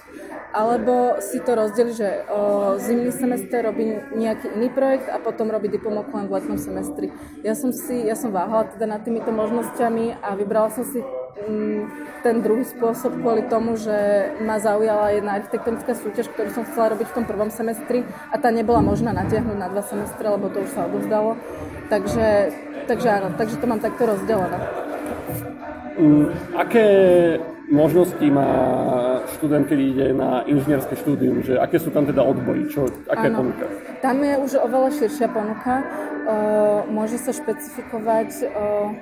alebo 0.50 1.22
si 1.22 1.38
to 1.38 1.54
rozdeli, 1.54 1.94
že 1.94 2.26
o, 2.26 2.74
zimný 2.82 3.14
semester 3.14 3.62
robí 3.62 3.94
nejaký 4.18 4.50
iný 4.58 4.66
projekt 4.74 5.06
a 5.06 5.22
potom 5.22 5.46
robí 5.46 5.70
diplomovku 5.70 6.18
len 6.18 6.26
v 6.26 6.42
letnom 6.42 6.58
semestri. 6.58 7.14
Ja 7.46 7.54
som 7.54 7.70
si, 7.70 8.10
ja 8.10 8.18
som 8.18 8.34
váhala 8.34 8.74
teda 8.74 8.90
nad 8.90 9.06
týmito 9.06 9.30
možnosťami 9.30 10.18
a 10.18 10.34
vybrala 10.34 10.74
som 10.74 10.82
si 10.82 10.98
ten 12.24 12.42
druhý 12.42 12.64
spôsob 12.64 13.20
kvôli 13.20 13.44
tomu, 13.46 13.76
že 13.76 13.94
ma 14.42 14.56
zaujala 14.58 15.14
jedna 15.14 15.36
architektonická 15.38 15.92
súťaž, 15.94 16.32
ktorú 16.32 16.50
som 16.50 16.64
chcela 16.66 16.96
robiť 16.96 17.06
v 17.12 17.16
tom 17.22 17.24
prvom 17.28 17.50
semestri 17.52 18.02
a 18.32 18.36
tá 18.40 18.48
nebola 18.50 18.80
možná 18.80 19.12
natiahnuť 19.12 19.56
na 19.56 19.68
dva 19.68 19.84
semestre, 19.84 20.26
lebo 20.26 20.48
to 20.48 20.64
už 20.64 20.70
sa 20.72 20.88
odovzdalo. 20.88 21.36
Takže, 21.92 22.50
takže 22.90 23.08
áno, 23.08 23.28
takže 23.36 23.60
to 23.62 23.66
mám 23.68 23.78
takto 23.78 24.08
rozdelené. 24.08 24.58
Um, 25.96 26.28
aké 26.58 26.86
možnosti 27.70 28.26
má 28.28 28.50
študent, 29.38 29.64
keď 29.70 29.78
ide 29.78 30.06
na 30.12 30.42
inžinierské 30.44 30.98
štúdium? 30.98 31.40
Že 31.46 31.62
aké 31.62 31.78
sú 31.78 31.94
tam 31.94 32.04
teda 32.10 32.26
odbory? 32.26 32.66
Čo, 32.68 32.90
aké 33.06 33.28
ano, 33.30 33.46
ponuka? 33.46 33.64
Tam 34.02 34.18
je 34.18 34.34
už 34.40 34.50
oveľa 34.60 34.90
širšia 34.98 35.28
ponuka. 35.30 35.84
Uh, 36.26 36.82
môže 36.90 37.22
sa 37.22 37.30
špecifikovať 37.30 38.50
uh, 38.50 38.92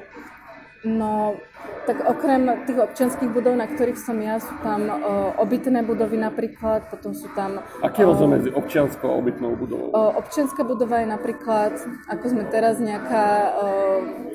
No, 0.85 1.41
tak 1.89 2.05
okrem 2.05 2.45
tých 2.69 2.77
občianských 2.77 3.33
budov, 3.33 3.57
na 3.57 3.65
ktorých 3.65 3.97
som 3.97 4.21
ja, 4.21 4.37
sú 4.37 4.53
tam 4.61 4.89
o, 4.89 5.33
obytné 5.41 5.81
budovy 5.81 6.21
napríklad, 6.21 6.93
potom 6.93 7.17
sú 7.17 7.33
tam... 7.33 7.65
Aký 7.81 8.05
je 8.05 8.09
rozdiel 8.09 8.29
medzi 8.29 8.51
občianskou 8.53 9.09
a 9.09 9.17
obytnou 9.17 9.57
budovou? 9.57 9.97
O, 9.97 10.03
občianská 10.21 10.61
budova 10.61 11.01
je 11.01 11.09
napríklad, 11.09 11.73
ako 12.09 12.25
sme 12.29 12.45
teraz, 12.53 12.77
nejaká 12.81 13.27
o, 13.27 13.67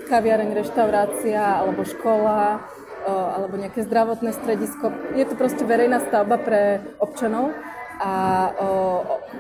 kaviareň, 0.10 0.58
reštaurácia 0.58 1.62
alebo 1.62 1.86
škola, 1.86 2.66
alebo 3.10 3.56
nejaké 3.56 3.88
zdravotné 3.88 4.36
stredisko. 4.36 4.92
Je 5.16 5.24
to 5.24 5.34
proste 5.40 5.64
verejná 5.64 6.04
stavba 6.04 6.36
pre 6.36 6.84
občanov 7.00 7.56
a 7.98 8.12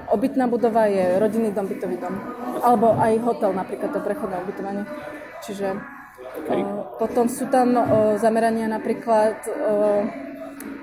obytná 0.09 0.47
budova 0.47 0.87
je 0.87 1.19
rodinný 1.19 1.51
dom, 1.51 1.67
bytový 1.67 1.99
dom. 1.99 2.15
Alebo 2.63 2.95
aj 2.95 3.19
hotel, 3.19 3.51
napríklad 3.53 3.91
to 3.91 3.99
prechodné 3.99 4.41
ubytovanie. 4.41 4.83
Čiže 5.43 5.75
Potom 6.99 7.31
sú 7.31 7.47
tam 7.47 7.73
zamerania 8.19 8.67
napríklad 8.67 9.39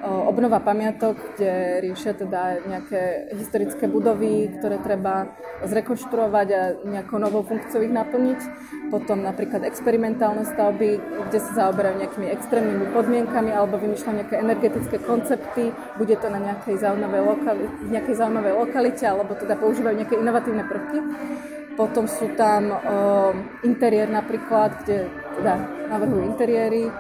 obnova 0.07 0.63
pamiatok, 0.63 1.19
kde 1.35 1.83
riešia 1.83 2.15
teda 2.15 2.63
nejaké 2.63 3.33
historické 3.35 3.91
budovy, 3.91 4.55
ktoré 4.55 4.79
treba 4.79 5.35
zrekonštruovať 5.67 6.49
a 6.53 6.63
nejakou 6.87 7.19
novou 7.19 7.43
funkciou 7.43 7.83
ich 7.83 7.91
naplniť. 7.91 8.41
Potom 8.93 9.27
napríklad 9.27 9.67
experimentálne 9.67 10.47
stavby, 10.47 11.01
kde 11.27 11.39
sa 11.43 11.67
zaoberajú 11.67 12.07
nejakými 12.07 12.29
extrémnymi 12.39 12.87
podmienkami 12.95 13.51
alebo 13.51 13.83
vymýšľajú 13.83 14.15
nejaké 14.15 14.37
energetické 14.39 14.97
koncepty. 15.03 15.75
Bude 15.99 16.15
to 16.15 16.31
na 16.31 16.39
nejakej 16.39 16.77
zaujímavej, 16.79 17.23
lokali- 17.27 17.71
nejakej 17.91 18.15
zaujímavej 18.15 18.55
lokalite 18.63 19.05
alebo 19.11 19.33
teda 19.35 19.59
používajú 19.59 19.95
nejaké 19.97 20.15
inovatívne 20.23 20.65
prvky. 20.71 20.99
Potom 21.77 22.09
sú 22.09 22.33
tam 22.41 22.73
o, 22.73 22.79
interiér 23.61 24.09
napríklad, 24.09 24.81
kde 24.81 25.13
teda 25.39 25.55
navrhujú 25.93 26.23
interiéry. 26.27 26.91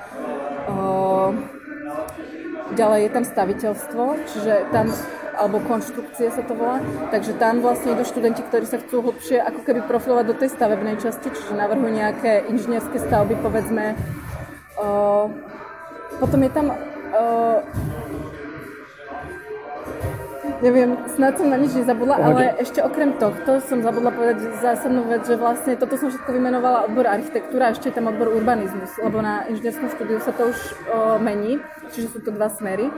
Ďalej 2.76 3.00
je 3.06 3.10
tam 3.14 3.24
staviteľstvo, 3.24 4.02
čiže 4.26 4.52
tam 4.74 4.90
alebo 5.36 5.60
konštrukcie 5.68 6.32
sa 6.32 6.40
to 6.48 6.56
volá. 6.56 6.80
Takže 7.12 7.36
tam 7.36 7.60
vlastne 7.60 7.92
idú 7.92 8.08
študenti, 8.08 8.40
ktorí 8.40 8.64
sa 8.64 8.80
chcú 8.80 9.04
hlbšie 9.04 9.36
ako 9.44 9.68
keby 9.68 9.84
profilovať 9.84 10.24
do 10.32 10.34
tej 10.40 10.48
stavebnej 10.56 10.96
časti, 10.96 11.28
čiže 11.28 11.52
navrhujú 11.52 11.92
nejaké 11.92 12.48
inžinierské 12.48 12.96
stavby, 13.04 13.36
povedzme. 13.44 14.00
Potom 16.16 16.40
je 16.40 16.50
tam 16.50 16.72
neviem, 20.62 20.96
snad 21.16 21.36
som 21.36 21.48
na 21.52 21.58
nič 21.60 21.76
nezabudla, 21.76 22.16
Pohode. 22.16 22.32
ale 22.32 22.42
ešte 22.60 22.80
okrem 22.80 23.16
tohto 23.20 23.60
som 23.64 23.82
zabudla 23.84 24.10
povedať 24.12 24.46
zásadnú 24.60 25.04
vec, 25.08 25.24
že 25.28 25.36
vlastne 25.36 25.76
toto 25.76 25.96
som 26.00 26.08
všetko 26.08 26.30
vymenovala 26.32 26.88
odbor 26.88 27.04
architektúra 27.08 27.68
a 27.68 27.72
ešte 27.74 27.92
je 27.92 27.96
tam 27.96 28.08
odbor 28.08 28.32
urbanizmus, 28.32 28.92
lebo 29.00 29.20
na 29.20 29.44
inžinierskom 29.48 29.92
štúdiu 29.92 30.18
sa 30.20 30.32
to 30.32 30.52
už 30.52 30.58
o, 30.58 30.72
mení, 31.20 31.60
čiže 31.92 32.16
sú 32.16 32.18
to 32.24 32.30
dva 32.32 32.48
smery. 32.48 32.88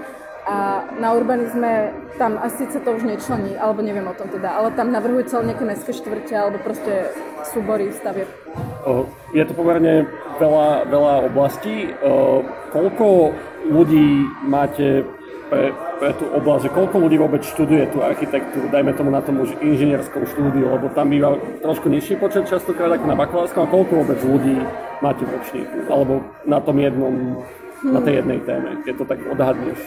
A 0.48 0.80
na 0.96 1.12
urbanizme 1.12 1.92
tam 2.16 2.40
asi 2.40 2.64
sa 2.72 2.80
to 2.80 2.96
už 2.96 3.04
nečlení, 3.04 3.52
alebo 3.60 3.84
neviem 3.84 4.08
o 4.08 4.16
tom 4.16 4.32
teda, 4.32 4.56
ale 4.56 4.72
tam 4.72 4.88
navrhujú 4.88 5.28
celé 5.28 5.52
nejaké 5.52 5.64
mestské 5.68 5.92
štvrte 5.92 6.32
alebo 6.32 6.56
proste 6.64 7.12
súbory 7.52 7.92
stavieb. 7.92 8.32
Je 9.36 9.44
to 9.44 9.52
pomerne 9.52 10.08
veľa, 10.40 10.88
veľa 10.88 11.14
oblastí. 11.28 11.92
Koľko 12.72 13.36
ľudí 13.68 14.24
máte 14.48 15.04
pre, 15.48 15.72
pre 15.98 16.10
tú 16.14 16.28
oblasť, 16.30 16.68
že 16.68 16.74
koľko 16.76 16.96
ľudí 17.08 17.16
vôbec 17.16 17.42
študuje 17.42 17.88
tú 17.90 18.04
architektúru, 18.04 18.68
dajme 18.68 18.92
tomu 18.94 19.10
na 19.10 19.24
tom 19.24 19.40
už 19.40 19.56
inžinierskom 19.58 20.28
štúdiu, 20.28 20.68
lebo 20.68 20.92
tam 20.92 21.08
býva 21.10 21.34
trošku 21.64 21.88
nižší 21.88 22.20
počet 22.20 22.46
častokrát 22.46 22.92
ako 22.94 23.06
na 23.08 23.16
bakalárskom, 23.16 23.64
a 23.64 23.72
koľko 23.72 23.92
vôbec 24.04 24.20
ľudí 24.20 24.60
máte 25.00 25.24
v 25.24 25.34
ročníku, 25.34 25.78
alebo 25.88 26.20
na 26.44 26.60
tom 26.60 26.76
jednom, 26.76 27.14
hmm. 27.82 27.92
na 27.92 28.00
tej 28.04 28.22
jednej 28.22 28.40
téme, 28.44 28.70
keď 28.84 28.94
to 29.00 29.04
tak 29.08 29.18
odhadneš. 29.24 29.80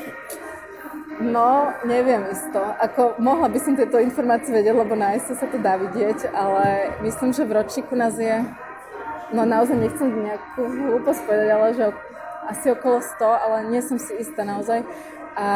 No, 1.22 1.70
neviem 1.86 2.26
isto. 2.34 2.58
Ako, 2.82 3.22
mohla 3.22 3.46
by 3.46 3.60
som 3.62 3.78
tieto 3.78 4.02
informácie 4.02 4.50
vedieť, 4.50 4.74
lebo 4.74 4.98
na 4.98 5.14
sa 5.22 5.46
to 5.46 5.62
dá 5.62 5.78
vidieť, 5.78 6.34
ale 6.34 6.98
myslím, 7.06 7.30
že 7.30 7.46
v 7.46 7.62
ročníku 7.62 7.94
nás 7.94 8.18
je, 8.18 8.42
no 9.30 9.46
naozaj 9.46 9.78
nechcem 9.78 10.10
nejakú 10.10 10.66
hlúposť 10.66 11.22
povedať, 11.30 11.50
ale 11.54 11.68
že 11.78 11.86
asi 12.50 12.74
okolo 12.74 13.06
100, 13.06 13.22
ale 13.22 13.58
nie 13.70 13.82
som 13.86 14.02
si 14.02 14.18
istá 14.18 14.42
naozaj. 14.42 14.82
A 15.38 15.50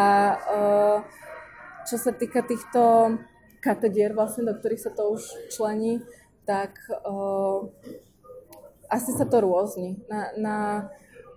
čo 1.85 1.95
sa 2.01 2.11
týka 2.15 2.41
týchto 2.41 3.15
katedier, 3.61 4.13
vlastne, 4.13 4.45
do 4.45 4.53
ktorých 4.57 4.81
sa 4.81 4.91
to 4.93 5.15
už 5.15 5.21
člení, 5.53 6.01
tak 6.45 6.77
asi 8.89 9.11
sa 9.13 9.25
to 9.25 9.41
rôzni. 9.41 9.99
Na, 10.09 10.21
na 10.38 10.57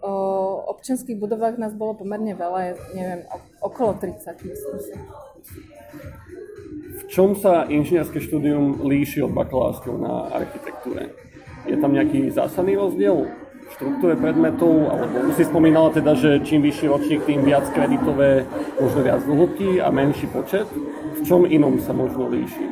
uh, 0.03 0.55
občianských 0.71 1.19
budovách 1.19 1.59
nás 1.59 1.75
bolo 1.75 1.97
pomerne 1.97 2.37
veľa, 2.37 2.77
neviem, 2.95 3.21
okolo 3.65 3.97
30, 3.99 4.45
myslím 4.45 4.79
si. 4.79 4.95
V 6.99 7.03
čom 7.09 7.33
sa 7.33 7.65
inžinierské 7.65 8.21
štúdium 8.21 8.85
líši 8.85 9.25
od 9.25 9.33
bakalárskeho 9.33 9.97
na 9.97 10.29
architektúre? 10.35 11.17
Je 11.65 11.77
tam 11.81 11.97
nejaký 11.97 12.29
zásadný 12.33 12.77
rozdiel? 12.77 13.29
Štruktúre 13.77 14.15
predmetov, 14.17 14.89
alebo 14.89 15.33
si 15.37 15.45
spomínala 15.45 15.93
teda, 15.93 16.17
že 16.17 16.41
čím 16.45 16.65
vyšší 16.65 16.87
ročník, 16.89 17.21
tým 17.29 17.45
viac 17.45 17.69
kreditové, 17.75 18.49
možno 18.81 19.01
viac 19.05 19.21
dlhobky 19.27 19.83
a 19.83 19.93
menší 19.93 20.27
počet. 20.31 20.67
V 21.19 21.21
čom 21.27 21.45
inom 21.45 21.83
sa 21.83 21.91
možno 21.91 22.31
líši? 22.31 22.65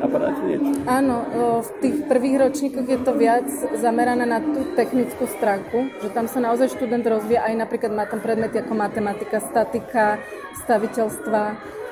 Napadá 0.00 0.32
ti 0.32 0.42
niečo? 0.48 0.72
Áno, 0.88 1.16
v 1.60 1.70
tých 1.84 1.96
prvých 2.08 2.36
ročníkoch 2.40 2.88
je 2.88 3.00
to 3.04 3.12
viac 3.20 3.44
zamerané 3.76 4.24
na 4.24 4.40
tú 4.40 4.72
technickú 4.72 5.28
stránku, 5.28 5.92
že 6.00 6.08
tam 6.08 6.24
sa 6.24 6.40
naozaj 6.40 6.72
študent 6.72 7.04
rozvíja, 7.04 7.44
aj 7.44 7.68
napríklad 7.68 7.92
má 7.92 8.08
tam 8.08 8.24
predmety 8.24 8.64
ako 8.64 8.72
matematika, 8.72 9.44
statika, 9.44 10.16
staviteľstva, 10.64 11.42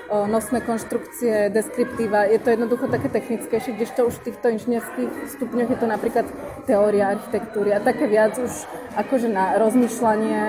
nosné 0.09 0.65
konštrukcie, 0.65 1.53
deskriptíva. 1.53 2.25
Je 2.33 2.41
to 2.41 2.51
jednoducho 2.51 2.89
také 2.89 3.09
technickejšie, 3.13 3.77
kdežto 3.77 4.09
už 4.09 4.15
v 4.21 4.25
týchto 4.33 4.47
inžinierských 4.49 5.11
stupňoch 5.37 5.69
je 5.69 5.79
to 5.79 5.87
napríklad 5.87 6.27
teória 6.65 7.13
architektúry 7.13 7.77
a 7.77 7.85
také 7.85 8.09
viac 8.09 8.37
už 8.41 8.53
akože 8.97 9.29
na 9.29 9.61
rozmýšľanie, 9.61 10.41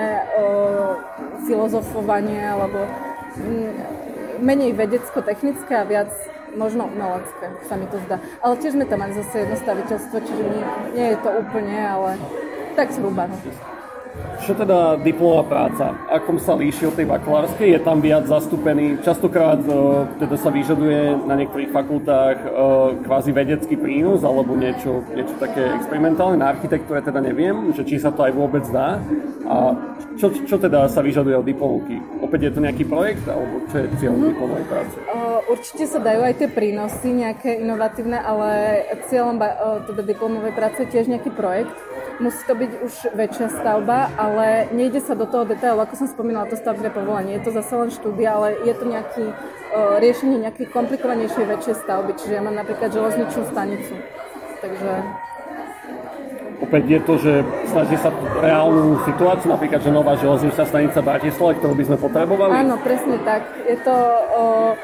filozofovanie 1.44 2.40
alebo 2.40 2.88
mm, 3.36 3.72
menej 4.40 4.72
vedecko-technické 4.72 5.76
a 5.76 5.84
viac 5.84 6.10
možno 6.56 6.88
umelecké, 6.90 7.46
sa 7.68 7.76
mi 7.76 7.86
to 7.86 8.00
zdá. 8.08 8.18
Ale 8.42 8.58
tiež 8.58 8.74
sme 8.74 8.88
tam 8.88 9.04
mali 9.04 9.14
zase 9.14 9.44
jedno 9.44 9.56
staviteľstvo, 9.60 10.16
čiže 10.18 10.42
nie, 10.50 10.64
nie 10.96 11.06
je 11.14 11.18
to 11.20 11.30
úplne, 11.30 11.78
ale 11.78 12.10
tak 12.74 12.90
zhruba. 12.90 13.30
Čo 14.40 14.56
teda 14.56 14.96
diplomová 14.98 15.44
práca? 15.44 15.92
Akom 16.08 16.40
sa 16.40 16.56
líši 16.56 16.88
od 16.88 16.96
tej 16.96 17.06
bakalárskej? 17.06 17.76
Je 17.76 17.80
tam 17.84 18.00
viac 18.00 18.24
zastúpený? 18.24 18.98
Častokrát 19.04 19.60
uh, 19.68 20.08
teda 20.16 20.34
sa 20.40 20.48
vyžaduje 20.48 21.28
na 21.28 21.36
niektorých 21.36 21.70
fakultách 21.70 22.36
uh, 22.48 22.96
kvázi 23.04 23.36
vedecký 23.36 23.76
prínos 23.76 24.24
alebo 24.24 24.56
niečo, 24.56 25.04
niečo 25.12 25.36
také 25.36 25.68
experimentálne. 25.76 26.40
Na 26.40 26.56
architektúre 26.56 27.04
teda 27.04 27.20
neviem, 27.20 27.70
že 27.76 27.84
či 27.84 28.00
sa 28.00 28.10
to 28.10 28.24
aj 28.24 28.32
vôbec 28.32 28.64
dá. 28.72 28.96
A 29.44 29.76
čo, 30.16 30.32
čo 30.32 30.56
teda 30.56 30.88
sa 30.88 31.04
vyžaduje 31.04 31.36
od 31.36 31.46
diplomovky? 31.46 32.00
Opäť 32.24 32.48
je 32.48 32.52
to 32.56 32.60
nejaký 32.64 32.84
projekt 32.88 33.28
alebo 33.28 33.60
čo 33.68 33.76
je 33.76 33.86
cieľ 34.00 34.16
mm-hmm. 34.16 34.30
diplomovej 34.34 34.66
práce? 34.72 34.96
Uh, 35.04 35.38
určite 35.52 35.84
sa 35.84 36.00
dajú 36.00 36.20
aj 36.24 36.34
tie 36.40 36.48
prínosy 36.48 37.08
nejaké 37.12 37.60
inovatívne, 37.60 38.16
ale 38.16 38.48
cieľom 39.12 39.36
teda 39.84 40.02
diplomovej 40.02 40.52
práce 40.56 40.80
je 40.82 40.88
tiež 40.88 41.12
nejaký 41.12 41.28
projekt 41.36 41.76
musí 42.20 42.44
to 42.44 42.54
byť 42.54 42.72
už 42.84 42.94
väčšia 43.16 43.48
stavba, 43.48 44.12
ale 44.14 44.68
nejde 44.76 45.00
sa 45.00 45.16
do 45.16 45.24
toho 45.24 45.48
detailu, 45.48 45.80
ako 45.80 46.04
som 46.04 46.08
spomínala, 46.08 46.46
to 46.46 46.60
stavbné 46.60 46.92
povolenie. 46.92 47.40
Je 47.40 47.44
to 47.48 47.52
zase 47.56 47.72
len 47.72 47.90
štúdia, 47.90 48.36
ale 48.36 48.60
je 48.62 48.74
to 48.76 48.84
nejaký 48.84 49.24
uh, 49.32 49.96
riešenie 49.98 50.44
nejakej 50.44 50.68
komplikovanejšej 50.70 51.44
väčšej 51.48 51.74
stavby. 51.80 52.12
Čiže 52.20 52.32
ja 52.36 52.42
mám 52.44 52.54
napríklad 52.54 52.92
železničnú 52.92 53.42
stanicu. 53.48 53.92
Takže 54.60 54.92
opäť 56.60 56.84
je 56.86 57.00
to, 57.00 57.14
že 57.16 57.32
snaží 57.72 57.96
sa 57.96 58.12
reálnu 58.44 59.00
situáciu, 59.08 59.48
napríklad, 59.48 59.80
že 59.80 59.90
nová 59.90 60.12
železničná 60.20 60.64
stanica 60.68 61.00
Bratislava, 61.00 61.56
ktorú 61.56 61.72
by 61.72 61.84
sme 61.88 61.96
potrebovali? 61.96 62.52
Áno, 62.52 62.76
presne 62.84 63.16
tak. 63.24 63.48
Je 63.64 63.80
to 63.80 63.96
uh, 63.96 64.76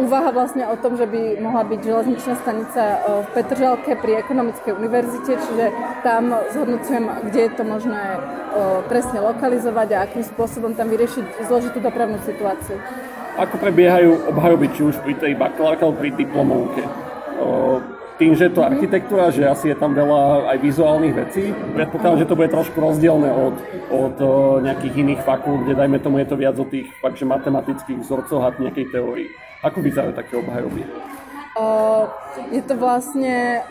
úvaha 0.00 0.30
vlastne 0.32 0.64
o 0.68 0.76
tom, 0.76 0.96
že 0.96 1.06
by 1.08 1.40
mohla 1.40 1.64
byť 1.64 1.80
železničná 1.80 2.34
stanica 2.40 2.82
e, 2.82 2.98
v 3.24 3.28
Petržalke 3.34 3.92
pri 3.96 4.12
ekonomickej 4.22 4.72
univerzite, 4.72 5.32
čiže 5.36 5.66
tam 6.04 6.34
zhodnocujem, 6.52 7.04
kde 7.30 7.40
je 7.40 7.50
to 7.52 7.64
možné 7.64 8.02
e, 8.02 8.18
presne 8.90 9.18
lokalizovať 9.20 9.88
a 9.96 10.02
akým 10.04 10.24
spôsobom 10.24 10.76
tam 10.76 10.92
vyriešiť 10.92 11.48
zložitú 11.48 11.80
dopravnú 11.80 12.20
situáciu. 12.24 12.76
Ako 13.36 13.60
prebiehajú 13.60 14.32
obhajoby, 14.32 14.66
či 14.72 14.80
už 14.84 14.96
pri 15.04 15.14
tej 15.16 15.32
bakalárke 15.36 15.84
alebo 15.84 16.00
pri 16.00 16.10
diplomovke? 16.16 16.82
Tým, 18.16 18.32
že 18.32 18.48
je 18.48 18.56
to 18.56 18.64
architektúra, 18.64 19.28
že 19.28 19.44
asi 19.44 19.72
je 19.72 19.76
tam 19.76 19.92
veľa 19.92 20.48
aj 20.48 20.58
vizuálnych 20.64 21.14
vecí, 21.14 21.52
predpokladám, 21.76 22.24
že 22.24 22.28
to 22.32 22.38
bude 22.38 22.48
trošku 22.48 22.80
rozdielne 22.80 23.28
od, 23.28 23.56
od 23.92 24.16
nejakých 24.64 24.94
iných 25.04 25.20
fakult, 25.20 25.68
kde 25.68 25.76
dajme 25.76 26.00
tomu 26.00 26.24
je 26.24 26.28
to 26.32 26.36
viac 26.40 26.56
o 26.56 26.64
tých 26.64 26.88
fakt, 27.04 27.20
že 27.20 27.28
matematických 27.28 28.00
vzorcoch 28.00 28.40
a 28.40 28.56
nejakej 28.56 28.88
teórii. 28.88 29.28
Ako 29.60 29.84
vyzerajú 29.84 30.16
také 30.16 30.40
obhajoby? 30.40 30.88
je 32.52 32.62
to 32.68 32.76
vlastne 32.76 33.64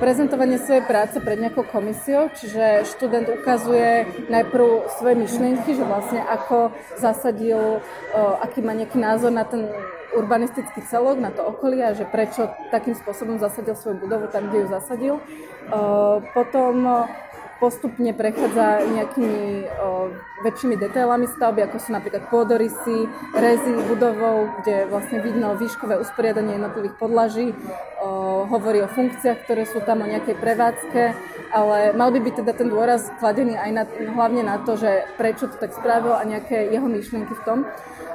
prezentovanie 0.00 0.56
svojej 0.56 0.84
práce 0.88 1.20
pred 1.20 1.36
nejakou 1.36 1.68
komisiou, 1.68 2.32
čiže 2.32 2.88
študent 2.88 3.28
ukazuje 3.28 4.08
najprv 4.32 4.88
svoje 4.96 5.14
myšlienky, 5.20 5.76
že 5.76 5.84
vlastne 5.84 6.24
ako 6.24 6.72
zasadil, 6.96 7.84
aký 8.16 8.64
má 8.64 8.72
nejaký 8.72 8.96
názor 8.96 9.28
na 9.28 9.44
ten 9.44 9.68
urbanistický 10.16 10.84
celok, 10.86 11.18
na 11.18 11.32
to 11.32 11.44
okolie 11.44 11.82
a 11.82 11.96
že 11.96 12.04
prečo 12.04 12.48
takým 12.70 12.92
spôsobom 12.96 13.40
zasadil 13.40 13.76
svoju 13.76 13.96
budovu 14.00 14.28
tam, 14.28 14.48
kde 14.48 14.64
ju 14.64 14.68
zasadil. 14.68 15.14
Potom 16.36 17.06
postupne 17.62 18.10
prechádza 18.10 18.82
nejakými 18.90 19.70
väčšími 20.42 20.74
detailami 20.74 21.30
stavby, 21.30 21.62
ako 21.62 21.78
sú 21.78 21.94
napríklad 21.94 22.26
pôdorysy, 22.26 23.06
rezy 23.38 23.72
budovou, 23.86 24.50
kde 24.58 24.90
vlastne 24.90 25.22
vidno 25.22 25.54
výškové 25.54 25.94
usporiadanie 26.02 26.58
jednotlivých 26.58 26.98
podlaží, 26.98 27.54
hovorí 28.52 28.84
o 28.84 28.92
funkciách, 28.92 29.48
ktoré 29.48 29.64
sú 29.64 29.80
tam 29.80 30.04
o 30.04 30.10
nejakej 30.10 30.36
prevádzke, 30.36 31.02
ale 31.56 31.96
mal 31.96 32.12
by 32.12 32.20
byť 32.20 32.34
teda 32.44 32.52
ten 32.52 32.68
dôraz 32.68 33.08
kladený 33.16 33.56
aj 33.56 33.70
na, 33.72 33.84
hlavne 33.88 34.44
na 34.44 34.60
to, 34.60 34.76
že 34.76 35.08
prečo 35.16 35.48
to 35.48 35.56
tak 35.56 35.72
spravil 35.72 36.12
a 36.12 36.22
nejaké 36.28 36.68
jeho 36.68 36.84
myšlienky 36.84 37.32
v 37.32 37.44
tom. 37.48 37.58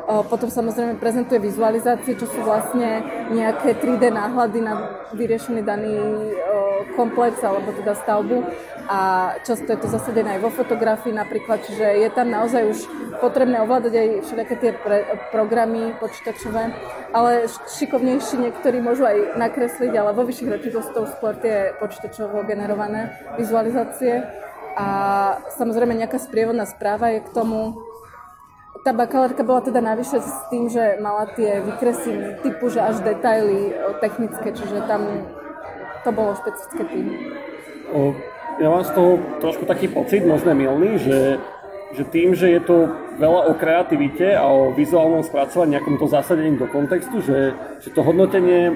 Potom 0.08 0.48
samozrejme 0.48 1.04
prezentuje 1.04 1.42
vizualizácie, 1.42 2.16
čo 2.16 2.32
sú 2.32 2.40
vlastne 2.40 3.04
nejaké 3.28 3.76
3D 3.76 4.08
náhľady 4.08 4.60
na 4.64 4.74
vyriešený 5.14 5.62
daný 5.64 5.96
o, 5.96 6.84
komplex 6.96 7.40
alebo 7.44 7.72
teda 7.72 7.96
stavbu. 7.96 8.44
A 8.88 9.00
často 9.44 9.68
je 9.68 9.80
to 9.84 9.88
zasadené 9.92 10.40
aj 10.40 10.48
vo 10.48 10.52
fotografii 10.52 11.12
napríklad, 11.12 11.60
čiže 11.68 11.84
je 11.84 12.10
tam 12.12 12.32
naozaj 12.32 12.64
už 12.72 12.80
potrebné 13.20 13.60
ovládať 13.60 13.94
aj 13.94 14.08
všetky 14.24 14.56
tie 14.64 14.72
pre, 14.80 15.04
programy 15.28 15.92
počítačové, 16.00 16.72
ale 17.12 17.52
šikovnejší 17.52 18.40
niektorí 18.40 18.80
môžu 18.80 19.04
aj 19.04 19.36
nakresliť, 19.36 19.92
ale 19.92 20.16
vo 20.16 20.24
vyšších 20.24 20.52
ročníkoch 20.52 20.96
to 20.96 21.02
skôr 21.20 21.36
tie 21.36 21.76
počítačovo 21.76 22.48
generované 22.48 23.12
vizualizácie. 23.36 24.24
A 24.78 24.88
samozrejme 25.58 25.98
nejaká 25.98 26.22
sprievodná 26.22 26.70
správa 26.70 27.10
je 27.10 27.26
k 27.26 27.34
tomu, 27.34 27.87
tá 28.84 28.92
bakalárka 28.94 29.44
bola 29.46 29.62
teda 29.62 29.80
navyše 29.82 30.22
s 30.22 30.34
tým, 30.50 30.70
že 30.70 30.98
mala 31.00 31.30
tie 31.34 31.62
vykresy 31.62 32.42
typu, 32.44 32.70
že 32.70 32.82
až 32.82 33.02
detaily 33.02 33.74
technické, 34.02 34.52
čiže 34.54 34.86
tam 34.86 35.26
to 36.04 36.10
bolo 36.12 36.36
špecifické 36.36 36.84
tým. 36.90 37.06
Ja 38.58 38.74
mám 38.74 38.84
z 38.84 38.92
toho 38.98 39.22
trošku 39.38 39.70
taký 39.70 39.88
pocit, 39.88 40.26
možno 40.26 40.58
milný, 40.58 40.98
že, 40.98 41.38
že 41.94 42.04
tým, 42.10 42.34
že 42.34 42.50
je 42.58 42.62
to 42.66 42.90
veľa 43.22 43.50
o 43.50 43.54
kreativite 43.54 44.34
a 44.34 44.50
o 44.50 44.74
vizuálnom 44.74 45.22
spracovaní, 45.22 45.78
nejakom 45.78 46.02
to 46.02 46.10
zasadení 46.10 46.58
do 46.58 46.66
kontextu, 46.66 47.22
že, 47.22 47.54
že 47.80 47.90
to 47.94 48.02
hodnotenie 48.02 48.74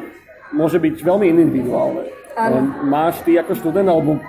môže 0.53 0.77
byť 0.77 1.01
veľmi 1.01 1.25
individuálne. 1.33 2.05
Áno. 2.37 2.85
Máš 2.87 3.25
ty 3.25 3.35
ako 3.35 3.57
študent, 3.57 3.89
alebo 3.89 4.21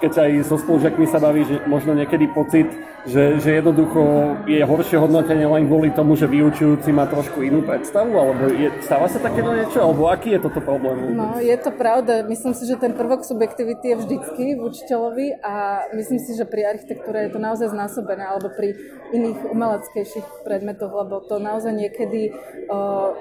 keď 0.00 0.12
aj 0.28 0.30
so 0.44 0.56
spolužiakmi 0.60 1.06
sa 1.08 1.16
baví, 1.16 1.48
že 1.48 1.64
možno 1.64 1.96
niekedy 1.96 2.28
pocit, 2.28 2.68
že, 3.06 3.38
že 3.38 3.62
jednoducho 3.62 4.34
je 4.50 4.60
horšie 4.66 4.98
hodnotenie 4.98 5.46
len 5.46 5.70
kvôli 5.70 5.94
tomu, 5.94 6.18
že 6.18 6.26
vyučujúci 6.26 6.90
má 6.90 7.06
trošku 7.06 7.40
inú 7.40 7.62
predstavu, 7.62 8.12
alebo 8.12 8.50
je, 8.50 8.68
stáva 8.82 9.06
sa 9.06 9.22
takéto 9.22 9.54
niečo, 9.54 9.78
alebo 9.78 10.10
aký 10.10 10.36
je 10.36 10.40
toto 10.42 10.58
problém? 10.58 11.14
No, 11.14 11.38
je 11.38 11.54
to 11.54 11.70
pravda. 11.70 12.26
Myslím 12.26 12.52
si, 12.52 12.66
že 12.66 12.76
ten 12.76 12.92
prvok 12.92 13.22
subjektivity 13.22 13.94
je 13.94 13.96
vždycky 14.02 14.44
v 14.58 14.60
učiteľovi 14.60 15.38
a 15.38 15.86
myslím 15.94 16.18
si, 16.18 16.34
že 16.34 16.44
pri 16.44 16.76
architektúre 16.76 17.30
je 17.30 17.30
to 17.32 17.40
naozaj 17.40 17.70
znásobené, 17.70 18.26
alebo 18.26 18.50
pri 18.50 18.74
iných 19.14 19.54
umeleckejších 19.54 20.42
predmetoch, 20.42 20.90
lebo 20.90 21.22
to 21.22 21.38
naozaj 21.38 21.70
niekedy 21.70 22.34
uh, 22.66 23.14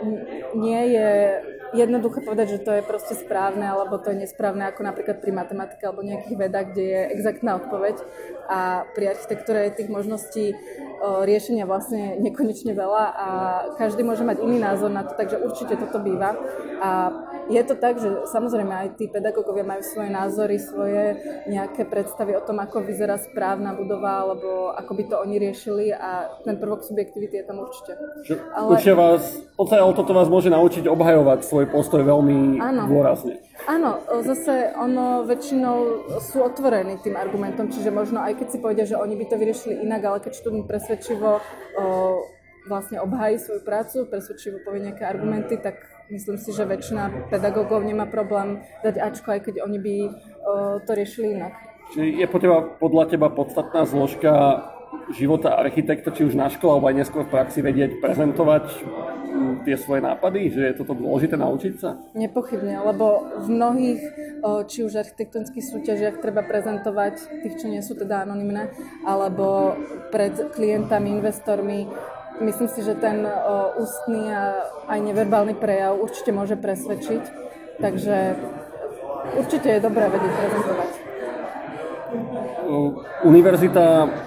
nie 0.58 0.98
je 0.98 1.10
jednoduché 1.76 2.24
povedať, 2.24 2.58
že 2.58 2.64
to 2.64 2.72
je 2.72 2.84
proste 2.88 3.14
správne 3.20 3.68
alebo 3.68 4.00
to 4.00 4.16
je 4.16 4.24
nesprávne, 4.26 4.64
ako 4.70 4.82
napríklad 4.88 5.20
pri 5.20 5.32
matematike 5.36 5.84
alebo 5.84 6.06
nejakých 6.06 6.38
vedách, 6.40 6.65
kde 6.72 6.84
je 6.84 7.02
exaktná 7.14 7.56
odpoveď 7.62 7.96
a 8.50 8.86
pri 8.94 9.18
architektúre 9.18 9.70
je 9.70 9.78
tých 9.84 9.90
možností 9.90 10.54
riešenia 11.02 11.66
vlastne 11.68 12.18
nekonečne 12.22 12.72
veľa 12.74 13.04
a 13.14 13.28
každý 13.76 14.02
môže 14.06 14.24
mať 14.24 14.42
iný 14.42 14.58
názor 14.62 14.90
na 14.90 15.04
to, 15.04 15.14
takže 15.18 15.42
určite 15.42 15.76
toto 15.76 16.00
býva. 16.00 16.34
A 16.82 16.90
je 17.50 17.62
to 17.64 17.76
tak, 17.78 18.02
že 18.02 18.26
samozrejme 18.30 18.74
aj 18.74 18.90
tí 18.98 19.06
pedagógovia 19.06 19.62
majú 19.62 19.82
svoje 19.86 20.10
názory, 20.10 20.58
svoje 20.58 21.04
nejaké 21.46 21.86
predstavy 21.86 22.34
o 22.34 22.42
tom, 22.42 22.58
ako 22.58 22.82
vyzerá 22.82 23.22
správna 23.22 23.78
budova 23.78 24.26
alebo 24.26 24.74
ako 24.74 24.92
by 24.98 25.04
to 25.06 25.16
oni 25.22 25.36
riešili 25.38 25.94
a 25.94 26.42
ten 26.42 26.58
prvok 26.58 26.82
subjektivity 26.82 27.42
je 27.42 27.46
tam 27.46 27.62
určite. 27.62 27.98
Ale... 28.54 28.70
Určite 28.78 28.96
vás, 28.98 29.22
podstate 29.56 29.82
o 29.82 29.94
toto 29.94 30.14
vás 30.14 30.28
môže 30.28 30.50
naučiť 30.50 30.90
obhajovať 30.90 31.40
svoj 31.46 31.66
postoj 31.70 32.02
veľmi 32.04 32.60
Áno. 32.60 32.84
dôrazne. 32.90 33.40
Áno, 33.66 34.04
zase 34.22 34.76
ono 34.76 35.24
väčšinou 35.24 36.10
sú 36.20 36.44
otvorení 36.44 37.00
tým 37.00 37.16
argumentom, 37.16 37.72
čiže 37.72 37.90
možno 37.90 38.20
aj 38.22 38.36
keď 38.36 38.48
si 38.52 38.58
povedia, 38.60 38.86
že 38.86 39.00
oni 39.00 39.16
by 39.16 39.26
to 39.32 39.36
vyriešili 39.40 39.80
inak, 39.82 40.02
ale 40.04 40.18
keď 40.20 40.34
študent 40.38 40.68
presvedčivo 40.68 41.40
o, 41.40 41.86
vlastne 42.68 43.00
obhají 43.00 43.40
svoju 43.40 43.64
prácu, 43.64 44.06
presvedčivo 44.12 44.60
povie 44.62 44.92
nejaké 44.92 45.08
argumenty, 45.08 45.56
tak 45.56 45.95
myslím 46.10 46.38
si, 46.38 46.50
že 46.54 46.66
väčšina 46.66 47.30
pedagógov 47.34 47.82
nemá 47.86 48.06
problém 48.06 48.62
dať 48.82 48.96
Ačko, 49.00 49.36
aj 49.36 49.42
keď 49.50 49.56
oni 49.66 49.78
by 49.82 49.96
to 50.86 50.92
riešili 50.94 51.38
inak. 51.38 51.54
Čiže 51.94 52.06
je 52.18 52.28
podľa 52.82 53.04
teba 53.10 53.30
podstatná 53.30 53.86
zložka 53.86 54.66
života 55.14 55.54
architekta, 55.60 56.10
či 56.10 56.26
už 56.26 56.34
na 56.34 56.50
škole, 56.50 56.78
alebo 56.78 56.88
aj 56.90 56.98
neskôr 56.98 57.24
v 57.28 57.34
praxi 57.34 57.60
vedieť 57.62 58.00
prezentovať 58.02 58.66
mm, 58.82 59.54
tie 59.68 59.76
svoje 59.78 60.02
nápady, 60.02 60.50
že 60.50 60.62
je 60.72 60.78
toto 60.82 60.98
dôležité 60.98 61.36
naučiť 61.38 61.74
sa? 61.78 62.00
Nepochybne, 62.16 62.80
lebo 62.80 63.28
v 63.44 63.48
mnohých, 63.52 64.02
či 64.72 64.88
už 64.88 64.98
architektonických 64.98 65.66
súťažiach 65.68 66.16
treba 66.24 66.42
prezentovať 66.42 67.44
tých, 67.44 67.56
čo 67.60 67.68
nie 67.70 67.84
sú 67.86 67.94
teda 67.94 68.26
anonimné, 68.26 68.72
alebo 69.06 69.78
pred 70.10 70.34
klientami, 70.56 71.22
investormi. 71.22 71.86
Myslím 72.42 72.68
si, 72.68 72.84
že 72.84 73.00
ten 73.00 73.24
ústny 73.80 74.28
a 74.34 74.68
aj 74.92 75.00
neverbálny 75.00 75.56
prejav 75.56 75.96
určite 75.96 76.36
môže 76.36 76.60
presvedčiť, 76.60 77.24
takže 77.80 78.36
určite 79.40 79.68
je 79.72 79.80
dobré 79.80 80.06
vedieť 80.12 80.34
prezentovať. 80.36 80.92
Univerzita 83.24 83.86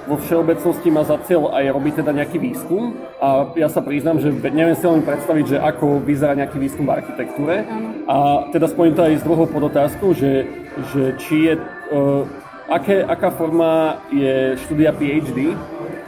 vo 0.09 0.16
všeobecnosti 0.18 0.88
má 0.90 1.03
za 1.05 1.18
cieľ 1.27 1.53
aj 1.53 1.64
robiť 1.75 1.94
teda 2.03 2.12
nejaký 2.16 2.38
výskum 2.38 2.97
a 3.21 3.51
ja 3.59 3.68
sa 3.68 3.83
priznám, 3.83 4.23
že 4.23 4.33
neviem 4.33 4.77
si 4.79 4.87
len 4.87 5.03
predstaviť, 5.03 5.44
že 5.44 5.59
ako 5.59 6.01
vyzerá 6.03 6.35
nejaký 6.38 6.59
výskum 6.59 6.87
v 6.87 7.03
architektúre. 7.03 7.66
A 8.09 8.49
teda 8.55 8.71
spojím 8.71 8.94
to 8.97 9.05
aj 9.05 9.21
s 9.21 9.27
druhou 9.27 9.47
podotázkou, 9.47 10.16
že, 10.16 10.49
že 10.94 11.03
či 11.21 11.51
je, 11.51 11.55
uh, 11.92 12.25
aké, 12.73 13.05
aká 13.05 13.31
forma 13.35 14.01
je 14.12 14.57
štúdia 14.64 14.94
PhD 14.97 15.53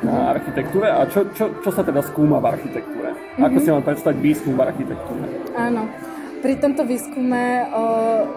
na 0.00 0.32
architektúre 0.32 0.88
a 0.88 1.04
čo, 1.08 1.28
čo, 1.36 1.60
čo 1.60 1.70
sa 1.70 1.84
teda 1.84 2.00
skúma 2.00 2.40
v 2.40 2.56
architektúre? 2.56 3.12
Ako 3.36 3.56
mm-hmm. 3.56 3.64
si 3.64 3.68
mám 3.68 3.84
predstaviť 3.84 4.18
výskum 4.20 4.52
v 4.56 4.62
architektúre? 4.64 5.24
Áno. 5.56 5.88
Pri 6.40 6.56
tomto 6.56 6.88
výskume 6.88 7.68
o, 7.68 7.82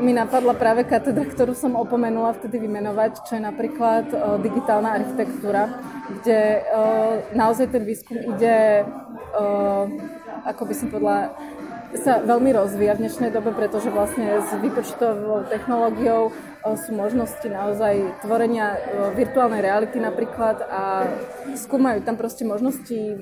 mi 0.03 0.11
napadla 0.11 0.51
práve 0.59 0.83
katedra, 0.83 1.23
ktorú 1.23 1.55
som 1.55 1.79
opomenula 1.79 2.35
vtedy 2.35 2.59
vymenovať, 2.59 3.23
čo 3.23 3.39
je 3.39 3.41
napríklad 3.47 4.11
o, 4.11 4.19
digitálna 4.43 4.99
architektúra, 4.99 5.71
kde 6.19 6.67
o, 6.67 6.83
naozaj 7.31 7.71
ten 7.71 7.87
výskum 7.87 8.19
ide, 8.19 8.83
o, 9.31 9.87
ako 10.43 10.61
by 10.67 10.73
som 10.75 10.91
povedala, 10.91 11.31
sa 11.99 12.21
veľmi 12.25 12.49
rozvíja 12.53 12.97
v 12.97 13.05
dnešnej 13.05 13.29
dobe, 13.29 13.53
pretože 13.53 13.93
vlastne 13.93 14.41
s 14.41 14.49
výpočtovou 14.57 15.45
technológiou 15.45 16.33
sú 16.63 16.91
možnosti 16.95 17.45
naozaj 17.45 18.23
tvorenia 18.25 18.77
virtuálnej 19.13 19.61
reality 19.61 20.01
napríklad 20.01 20.63
a 20.65 21.05
skúmajú 21.53 22.01
tam 22.01 22.17
proste 22.17 22.47
možnosti 22.47 23.21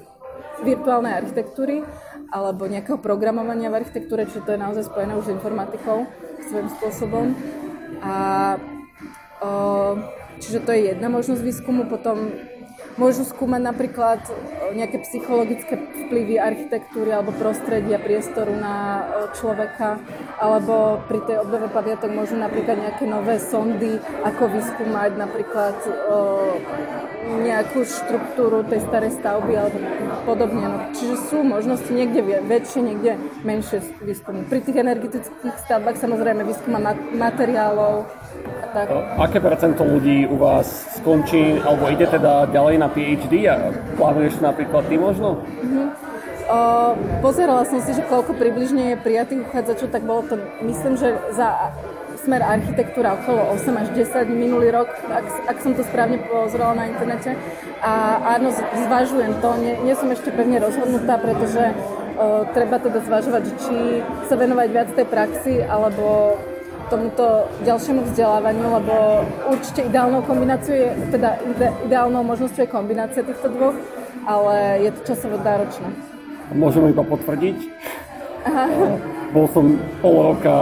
virtuálnej 0.61 1.17
architektúry 1.17 1.83
alebo 2.31 2.69
nejakého 2.69 3.01
programovania 3.01 3.73
v 3.73 3.83
architektúre, 3.83 4.23
čiže 4.29 4.45
to 4.47 4.53
je 4.55 4.63
naozaj 4.63 4.83
spojené 4.87 5.19
už 5.19 5.25
s 5.27 5.35
informatikou 5.35 6.07
svojím 6.47 6.69
spôsobom. 6.79 7.25
A 7.99 8.15
o, 9.43 9.51
čiže 10.39 10.63
to 10.63 10.71
je 10.71 10.95
jedna 10.95 11.11
možnosť 11.11 11.41
výskumu, 11.43 11.91
potom 11.91 12.31
Môžu 12.99 13.23
skúmať 13.23 13.61
napríklad 13.63 14.19
e, 14.27 14.33
nejaké 14.75 14.99
psychologické 15.07 15.79
vplyvy 15.79 16.35
architektúry 16.35 17.15
alebo 17.15 17.31
prostredia, 17.31 17.95
priestoru 17.95 18.51
na 18.51 18.75
e, 18.75 19.03
človeka, 19.39 20.01
alebo 20.35 20.99
pri 21.07 21.23
tej 21.23 21.37
obnove 21.39 21.71
pamiatok 21.71 22.11
môžu 22.11 22.35
napríklad 22.35 22.83
nejaké 22.83 23.07
nové 23.07 23.39
sondy, 23.39 23.95
ako 24.27 24.43
vyskúmať 24.51 25.11
napríklad 25.15 25.77
e, 25.87 25.91
nejakú 27.31 27.87
štruktúru 27.87 28.67
tej 28.67 28.83
starej 28.83 29.15
stavby 29.15 29.53
alebo 29.55 29.77
podobne. 30.27 30.67
No, 30.67 30.77
čiže 30.91 31.15
sú 31.31 31.37
možnosti 31.47 31.87
niekde 31.87 32.43
väčšie, 32.43 32.79
niekde 32.83 33.11
menšie 33.47 33.79
výskumy. 34.03 34.43
Pri 34.51 34.59
tých 34.59 34.83
energetických 34.83 35.55
stavbách 35.63 35.95
samozrejme 35.95 36.43
výskuma 36.43 36.79
materiálov, 37.15 38.09
tak. 38.73 38.87
Aké 39.19 39.37
percento 39.43 39.83
ľudí 39.83 40.25
u 40.27 40.39
vás 40.39 40.67
skončí, 40.99 41.59
alebo 41.61 41.91
ide 41.91 42.07
teda 42.07 42.47
ďalej 42.49 42.75
na 42.79 42.87
PhD 42.87 43.33
a 43.51 43.71
plánuješ 43.99 44.39
napríklad 44.39 44.87
ty 44.87 44.95
možno? 44.95 45.43
Mm-hmm. 45.43 45.87
Uh, 46.51 46.99
pozerala 47.23 47.63
som 47.63 47.79
si, 47.79 47.95
že 47.95 48.03
koľko 48.11 48.35
približne 48.35 48.91
je 48.91 49.03
prijatých 49.03 49.47
uchádzačov, 49.47 49.87
tak 49.87 50.03
bolo 50.03 50.27
to, 50.27 50.35
myslím, 50.67 50.99
že 50.99 51.15
za 51.31 51.71
smer 52.21 52.43
architektúra 52.43 53.17
okolo 53.17 53.55
8 53.55 53.81
až 53.81 53.87
10 53.95 54.27
minulý 54.29 54.67
rok, 54.69 54.91
ak, 55.09 55.25
ak 55.47 55.57
som 55.63 55.71
to 55.73 55.81
správne 55.87 56.19
pozrela 56.27 56.75
na 56.75 56.91
internete. 56.91 57.39
A 57.79 58.19
áno, 58.37 58.51
zvažujem 58.53 59.39
to, 59.39 59.49
nie, 59.63 59.73
nie 59.81 59.95
som 59.95 60.11
ešte 60.11 60.29
pevne 60.29 60.59
rozhodnutá, 60.59 61.17
pretože 61.17 61.71
uh, 61.71 62.45
treba 62.51 62.83
teda 62.83 62.99
zvažovať, 62.99 63.43
či 63.55 63.77
sa 64.27 64.35
venovať 64.35 64.67
viac 64.69 64.89
tej 64.91 65.07
praxi, 65.07 65.55
alebo 65.65 66.35
tomuto 66.91 67.47
ďalšiemu 67.63 68.03
vzdelávaniu, 68.11 68.67
lebo 68.83 69.23
určite 69.47 69.87
ideálnou 69.87 70.21
kombináciou 70.27 70.75
je, 70.75 70.89
teda 71.15 71.39
ide, 71.47 71.67
ideálnou 71.87 72.21
možnosťou 72.27 72.67
je 72.67 72.69
kombinácia 72.69 73.23
týchto 73.23 73.47
dvoch, 73.47 73.79
ale 74.27 74.83
je 74.83 74.89
to 74.91 75.01
časovo 75.15 75.39
náročné. 75.39 75.87
Môžeme 76.51 76.91
iba 76.91 77.03
potvrdiť. 77.07 77.57
Aha. 78.43 78.65
Bol 79.31 79.47
som 79.55 79.79
pol 80.03 80.35
roka 80.35 80.55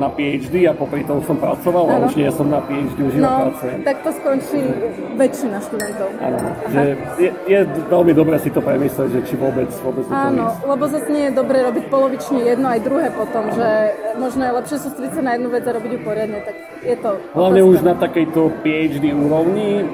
na 0.00 0.08
PhD 0.08 0.64
a 0.64 0.72
popri 0.72 1.04
tom 1.04 1.20
som 1.28 1.36
pracoval 1.36 1.84
a 1.92 1.94
už 2.08 2.16
nie 2.16 2.28
som 2.32 2.48
na 2.48 2.64
PhD, 2.64 2.96
už 3.04 3.14
iba 3.20 3.28
no, 3.28 3.36
pracujem. 3.48 3.78
tak 3.84 3.96
to 4.00 4.10
skončí 4.16 4.60
väčšina 5.20 5.56
študentov. 5.60 6.08
Áno, 6.24 6.38
že 6.72 6.82
je, 7.20 7.30
je 7.44 7.58
veľmi 7.92 8.12
dobré 8.16 8.40
si 8.40 8.48
to 8.48 8.64
premyslieť, 8.64 9.08
že 9.12 9.20
či 9.28 9.34
vôbec, 9.36 9.68
vôbec 9.84 10.08
Áno, 10.08 10.56
to 10.56 10.64
lebo 10.72 10.84
zase 10.88 11.08
nie 11.12 11.28
je 11.28 11.32
dobré 11.36 11.60
robiť 11.68 11.84
polovične 11.92 12.40
jedno 12.48 12.66
aj 12.72 12.80
druhé 12.80 13.12
potom, 13.12 13.44
že 13.52 13.68
možno 14.16 14.42
je 14.48 14.52
lepšie 14.56 14.76
sústrediť 14.80 15.12
sa 15.20 15.22
na 15.22 15.32
jednu 15.36 15.48
vec 15.52 15.64
a 15.68 15.70
robiť 15.76 15.90
ju 15.92 16.00
poriadne, 16.00 16.38
tak 16.40 16.56
je 16.80 16.96
to... 16.96 17.10
Hlavne 17.36 17.60
už 17.60 17.78
na 17.84 17.94
takejto 17.94 18.40
PhD 18.64 19.12
úrovni 19.12 19.84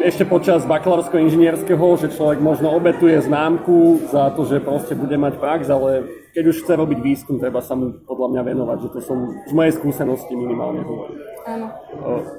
ešte 0.00 0.24
počas 0.28 0.68
bakalárskeho 0.68 1.22
inžinierského, 1.24 1.86
že 1.96 2.12
človek 2.12 2.38
možno 2.40 2.72
obetuje 2.72 3.16
známku 3.22 4.06
za 4.10 4.30
to, 4.36 4.44
že 4.44 4.60
proste 4.60 4.94
bude 4.94 5.16
mať 5.16 5.40
prax, 5.40 5.68
ale 5.72 6.04
keď 6.36 6.44
už 6.52 6.56
chce 6.64 6.72
robiť 6.76 6.98
výskum, 7.00 7.40
treba 7.40 7.64
sa 7.64 7.72
mu 7.72 7.96
podľa 8.04 8.28
mňa 8.36 8.42
venovať, 8.44 8.78
že 8.84 8.88
to 8.92 9.00
som 9.00 9.18
z 9.48 9.52
mojej 9.56 9.72
skúsenosti 9.72 10.32
minimálne 10.36 10.84
hovorím. 10.84 11.18
Áno. 11.46 11.66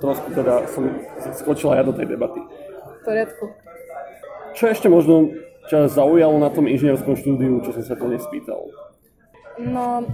trošku 0.03 0.36
teda 0.36 0.68
som 0.68 0.84
skočila 1.32 1.80
ja 1.80 1.84
do 1.88 1.95
tej 1.95 2.12
debaty. 2.12 2.43
V 2.43 3.01
poriadku. 3.08 3.45
Čo 4.51 4.64
ešte 4.68 4.88
možno 4.91 5.32
ťa 5.72 5.88
zaujalo 5.91 6.38
na 6.39 6.51
tom 6.51 6.68
inžinierskom 6.68 7.16
štúdiu, 7.16 7.64
čo 7.64 7.72
som 7.72 7.84
sa 7.84 7.95
to 7.95 8.08
nespýtal? 8.12 8.68
No, 9.58 10.05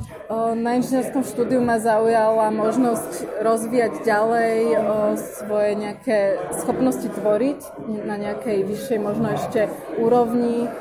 na 0.55 0.79
inžinierskom 0.79 1.27
štúdiu 1.27 1.59
ma 1.59 1.75
zaujala 1.75 2.47
možnosť 2.47 3.43
rozvíjať 3.43 4.07
ďalej 4.07 4.79
svoje 5.19 5.71
nejaké 5.75 6.19
schopnosti 6.63 7.03
tvoriť 7.03 7.59
na 8.07 8.15
nejakej 8.15 8.63
vyššej 8.63 8.99
možno 9.03 9.35
ešte 9.35 9.67
úrovni 9.99 10.71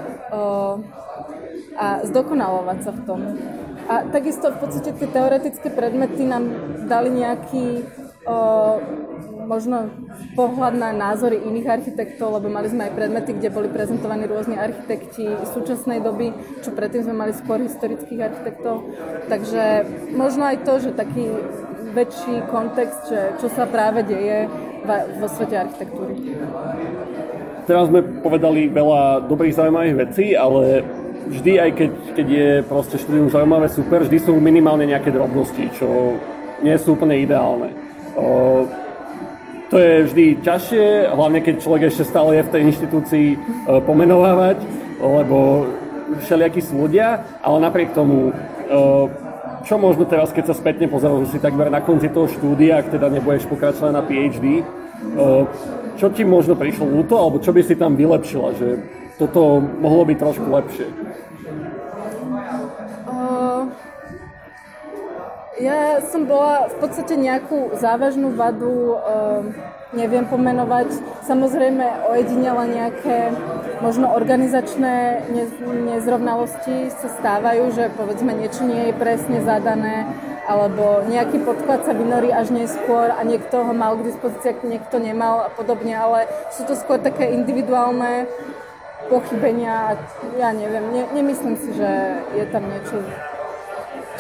a 1.75 2.07
zdokonalovať 2.07 2.79
sa 2.87 2.91
v 2.95 3.01
tom. 3.03 3.21
A 3.91 4.07
takisto 4.15 4.55
v 4.55 4.59
podstate 4.63 4.95
tie 4.95 5.09
teoretické 5.11 5.67
predmety 5.67 6.23
nám 6.23 6.47
dali 6.87 7.11
nejaký 7.19 7.83
možno 9.45 9.91
pohľad 10.39 10.75
na 10.79 10.91
názory 10.95 11.43
iných 11.43 11.83
architektov, 11.83 12.41
lebo 12.41 12.49
mali 12.49 12.71
sme 12.71 12.89
aj 12.89 12.97
predmety, 12.97 13.31
kde 13.37 13.53
boli 13.53 13.69
prezentovaní 13.69 14.25
rôzni 14.25 14.57
architekti 14.57 15.27
súčasnej 15.53 16.01
doby, 16.01 16.33
čo 16.65 16.73
predtým 16.73 17.05
sme 17.05 17.15
mali 17.15 17.33
skôr 17.35 17.61
historických 17.61 18.33
architektov. 18.33 18.87
Takže 19.29 19.87
možno 20.15 20.49
aj 20.49 20.57
to, 20.65 20.73
že 20.81 20.91
taký 20.97 21.29
väčší 21.93 22.49
kontext, 22.49 23.13
že 23.13 23.37
čo 23.37 23.53
sa 23.53 23.69
práve 23.69 24.01
deje 24.03 24.49
vo 25.21 25.29
svete 25.29 25.55
architektúry. 25.61 26.35
Teraz 27.63 27.87
sme 27.93 28.03
povedali 28.03 28.67
veľa 28.67 29.31
dobrých 29.31 29.55
zaujímavých 29.55 29.97
vecí, 30.09 30.35
ale 30.35 30.83
vždy, 31.31 31.53
aj 31.63 31.71
keď, 31.79 31.91
keď 32.19 32.27
je 32.27 32.51
proste 32.67 32.97
štúdium 32.99 33.31
zaujímavé, 33.31 33.71
super, 33.71 34.03
vždy 34.03 34.19
sú 34.19 34.35
minimálne 34.43 34.89
nejaké 34.89 35.15
drobnosti, 35.15 35.71
čo 35.79 36.19
nie 36.67 36.75
sú 36.75 36.99
úplne 36.99 37.23
ideálne. 37.23 37.71
To 39.73 39.81
je 39.81 40.05
vždy 40.05 40.27
ťažšie, 40.45 41.17
hlavne 41.17 41.41
keď 41.41 41.55
človek 41.65 41.89
ešte 41.89 42.05
stále 42.05 42.37
je 42.37 42.45
v 42.45 42.53
tej 42.53 42.63
inštitúcii 42.69 43.29
e, 43.33 43.37
pomenovávať, 43.89 44.61
lebo 45.01 45.65
všelijakí 46.29 46.61
sú 46.61 46.85
ľudia, 46.85 47.25
ale 47.41 47.57
napriek 47.65 47.97
tomu, 47.97 48.29
e, 48.29 48.33
čo 49.65 49.81
možno 49.81 50.05
teraz, 50.05 50.29
keď 50.29 50.53
sa 50.53 50.61
spätne 50.61 50.93
pozeral, 50.93 51.25
že 51.25 51.33
si 51.33 51.39
takmer 51.41 51.73
na 51.73 51.81
konci 51.81 52.13
toho 52.13 52.29
štúdia, 52.29 52.85
ak 52.85 52.93
teda 52.93 53.09
nebudeš 53.09 53.49
pokračovať 53.49 53.93
na 53.97 54.05
PhD, 54.05 54.61
e, 54.61 54.65
čo 55.97 56.13
ti 56.13 56.21
možno 56.21 56.53
prišlo 56.53 56.93
ľúto, 56.93 57.17
alebo 57.17 57.41
čo 57.41 57.57
by 57.57 57.65
si 57.65 57.73
tam 57.73 57.97
vylepšila, 57.97 58.53
že 58.61 58.77
toto 59.17 59.57
mohlo 59.81 60.05
byť 60.05 60.19
trošku 60.21 60.49
lepšie? 60.53 60.87
Ja 65.63 66.03
som 66.03 66.27
bola 66.27 66.67
v 66.67 66.77
podstate 66.83 67.15
nejakú 67.15 67.79
závažnú 67.79 68.35
vadu, 68.35 68.99
uh, 68.99 69.47
neviem 69.95 70.27
pomenovať. 70.27 70.91
Samozrejme 71.23 72.11
ojedinele 72.11 72.67
nejaké 72.67 73.31
možno 73.79 74.11
organizačné 74.11 75.23
nezrovnalosti 75.87 76.91
sa 76.91 77.07
stávajú, 77.15 77.79
že 77.79 77.95
povedzme 77.95 78.35
niečo 78.35 78.67
nie 78.67 78.91
je 78.91 78.99
presne 78.99 79.39
zadané, 79.47 80.11
alebo 80.51 81.07
nejaký 81.07 81.47
podklad 81.47 81.87
sa 81.87 81.95
vynorí 81.95 82.35
až 82.35 82.51
neskôr 82.51 83.15
a 83.15 83.23
niekto 83.23 83.63
ho 83.63 83.71
mal 83.71 83.95
k 84.03 84.11
dispozícii, 84.11 84.67
niekto 84.67 84.99
nemal 84.99 85.47
a 85.47 85.51
podobne, 85.55 85.95
ale 85.95 86.27
sú 86.51 86.67
to 86.67 86.75
skôr 86.75 86.99
také 86.99 87.31
individuálne 87.39 88.27
pochybenia 89.07 89.95
a 89.95 90.01
ja 90.43 90.51
neviem, 90.51 90.91
ne, 90.91 91.03
nemyslím 91.15 91.55
si, 91.55 91.71
že 91.79 92.19
je 92.35 92.45
tam 92.51 92.67
niečo 92.67 92.99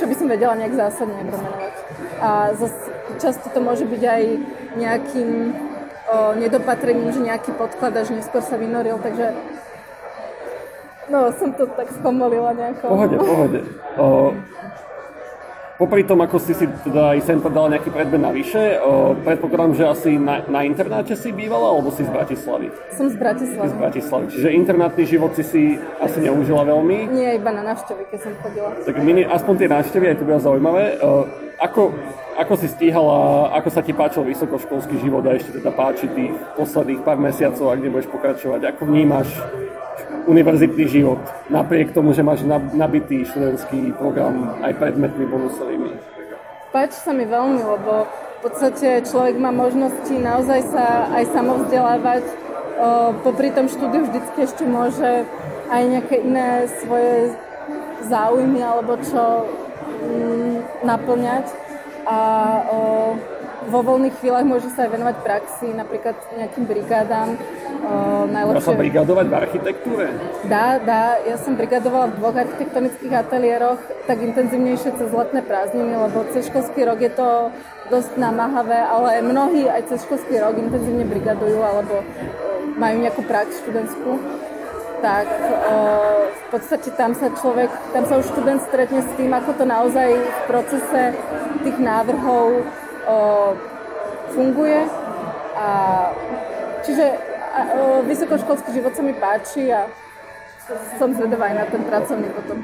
čo 0.02 0.10
by 0.10 0.18
som 0.18 0.26
vedela 0.26 0.58
nejak 0.58 0.74
zásadne 0.74 1.22
pomenovať. 1.30 1.74
A 2.18 2.50
zase 2.58 2.90
často 3.22 3.46
to 3.54 3.62
môže 3.62 3.86
byť 3.86 4.02
aj 4.02 4.22
nejakým 4.74 5.30
o, 5.54 5.54
nedopatrením, 6.42 7.14
že 7.14 7.22
nejaký 7.22 7.54
podklad 7.54 7.94
až 7.94 8.10
neskôr 8.10 8.42
sa 8.42 8.58
vynoril, 8.58 8.98
takže 8.98 9.30
no, 11.06 11.30
som 11.38 11.54
to 11.54 11.70
tak 11.78 11.86
skomolila 11.94 12.50
nejako. 12.50 12.82
Pohode, 12.90 13.16
pohode. 13.22 13.58
O, 13.94 14.34
popri 15.78 16.04
tom, 16.04 16.20
ako 16.22 16.36
si 16.38 16.52
si 16.54 16.68
teda 16.84 17.16
aj 17.16 17.20
sem 17.24 17.38
dal 17.40 17.68
nejaký 17.72 17.90
predmet 17.90 18.22
navyše, 18.22 18.78
predpokladám, 19.24 19.72
že 19.74 19.84
asi 19.88 20.10
na, 20.20 20.44
na 20.46 20.62
internáte 20.62 21.16
si 21.18 21.32
bývala, 21.32 21.72
alebo 21.74 21.90
si 21.90 22.06
z 22.06 22.10
Bratislavy? 22.12 22.70
Som 22.94 23.10
z 23.10 23.16
Bratislavy. 23.16 23.68
Z 23.68 23.76
Bratislavy. 23.76 24.24
Čiže 24.30 24.48
internátny 24.52 25.02
život 25.08 25.32
si 25.34 25.44
si 25.44 25.62
asi 25.98 26.18
neužila 26.22 26.68
veľmi? 26.68 27.10
Nie, 27.10 27.40
iba 27.40 27.50
na 27.50 27.62
návštevy, 27.74 28.02
keď 28.12 28.18
som 28.22 28.32
chodila. 28.40 28.68
Tak 28.84 28.96
mini, 29.02 29.22
aspoň 29.26 29.54
tie 29.58 29.68
návštevy, 29.68 30.04
aj 30.12 30.16
to 30.20 30.24
bylo 30.28 30.40
zaujímavé. 30.40 30.84
Ako, 31.62 31.94
ako 32.34 32.54
si 32.58 32.66
stíhala, 32.66 33.54
ako 33.54 33.68
sa 33.70 33.86
ti 33.86 33.94
páčil 33.94 34.26
vysokoškolský 34.26 34.98
život 34.98 35.22
a 35.30 35.38
ešte 35.38 35.62
teda 35.62 35.70
páči 35.70 36.10
tých 36.10 36.34
posledných 36.58 37.06
pár 37.06 37.22
mesiacov, 37.22 37.70
ak 37.70 37.78
nebudeš 37.78 38.10
pokračovať? 38.10 38.74
Ako 38.74 38.90
vnímaš 38.90 39.30
univerzitný 40.26 40.84
život, 40.88 41.20
napriek 41.50 41.92
tomu, 41.92 42.14
že 42.14 42.22
máš 42.22 42.46
nabitý 42.74 43.26
študentský 43.26 43.96
program 43.98 44.54
aj 44.62 44.72
predmetmi 44.78 45.24
bonusovými. 45.26 45.90
Páči 46.72 46.98
sa 47.04 47.12
mi 47.12 47.28
veľmi, 47.28 47.60
lebo 47.60 48.08
v 48.08 48.38
podstate 48.40 49.04
človek 49.04 49.36
má 49.38 49.52
možnosti 49.52 50.14
naozaj 50.14 50.60
sa 50.72 51.10
aj 51.14 51.24
samovzdelávať. 51.30 52.24
Popri 53.22 53.54
tom 53.54 53.68
štúdiu 53.70 54.08
vždycky 54.08 54.48
ešte 54.48 54.64
môže 54.66 55.28
aj 55.70 55.82
nejaké 55.86 56.16
iné 56.24 56.66
svoje 56.82 57.36
záujmy 58.02 58.58
alebo 58.58 58.98
čo 58.98 59.46
mm, 60.02 60.82
naplňať 60.82 61.46
a 62.02 62.18
vo 63.68 63.80
voľných 63.82 64.14
chvíľach 64.18 64.46
môže 64.46 64.68
sa 64.72 64.86
aj 64.86 64.90
venovať 64.96 65.16
praxi, 65.22 65.68
napríklad 65.74 66.16
nejakým 66.34 66.64
brigádám. 66.66 67.28
O, 67.82 68.26
najlepšie... 68.30 68.62
Dá 68.62 68.70
sa 68.72 68.78
brigádovať 68.78 69.26
v 69.26 69.34
architektúre? 69.34 70.06
Dá, 70.46 70.66
dá. 70.78 71.18
Ja 71.26 71.36
som 71.38 71.58
brigadovala 71.58 72.14
v 72.14 72.16
dvoch 72.18 72.36
architektonických 72.36 73.12
ateliéroch 73.12 73.80
tak 74.06 74.18
intenzívnejšie 74.22 74.90
cez 74.98 75.10
letné 75.10 75.42
prázdniny, 75.42 75.94
lebo 75.94 76.26
cez 76.30 76.46
školský 76.46 76.86
rok 76.86 76.98
je 77.02 77.12
to 77.12 77.28
dosť 77.90 78.16
namáhavé, 78.16 78.78
ale 78.86 79.20
mnohí 79.20 79.66
aj 79.68 79.90
cez 79.90 80.06
školský 80.06 80.38
rok 80.38 80.56
intenzívne 80.56 81.04
brigadujú 81.04 81.60
alebo 81.60 82.06
majú 82.78 82.96
nejakú 83.02 83.22
prax 83.26 83.60
študentskú 83.66 84.16
tak 85.02 85.26
o, 85.26 85.74
v 86.30 86.44
podstate 86.54 86.94
tam 86.94 87.10
sa 87.18 87.26
človek, 87.34 87.68
tam 87.90 88.06
sa 88.06 88.22
už 88.22 88.30
študent 88.30 88.62
stretne 88.62 89.02
s 89.02 89.10
tým, 89.18 89.34
ako 89.34 89.50
to 89.58 89.64
naozaj 89.66 90.14
v 90.14 90.40
procese 90.46 91.18
tých 91.66 91.78
návrhov 91.82 92.62
o, 93.06 93.16
funguje. 94.32 94.80
A, 95.56 95.68
čiže 96.86 97.04
a, 97.52 97.60
o, 97.76 97.82
vysokoškolský 98.06 98.70
život 98.72 98.92
sa 98.96 99.02
mi 99.02 99.14
páči 99.16 99.70
a 99.72 99.86
som 100.98 101.10
zvedavá 101.12 101.50
aj 101.50 101.56
na 101.58 101.66
ten 101.66 101.82
pracovný 101.84 102.28
potom. 102.32 102.58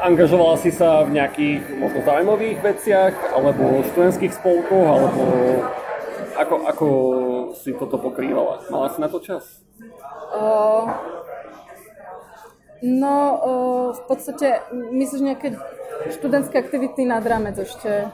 Angažovala 0.00 0.56
si 0.56 0.72
sa 0.72 1.04
v 1.04 1.20
nejakých 1.20 1.60
možno 1.76 2.00
zaujímavých 2.00 2.58
veciach, 2.64 3.14
alebo 3.36 3.84
študentských 3.92 4.32
spolkoch, 4.32 4.86
alebo 4.88 5.22
ako, 6.40 6.54
ako 6.64 6.86
si 7.52 7.76
toto 7.76 8.00
pokrývala? 8.00 8.64
Mala 8.72 8.88
si 8.88 8.98
na 9.04 9.12
to 9.12 9.20
čas? 9.20 9.60
Uh, 10.32 10.88
No, 12.80 13.14
v 13.92 14.02
podstate, 14.08 14.64
myslíš 14.72 15.20
nejaké 15.20 15.48
študentské 16.16 16.56
aktivity 16.56 17.04
nad 17.04 17.20
rámec 17.20 17.60
ešte? 17.60 18.08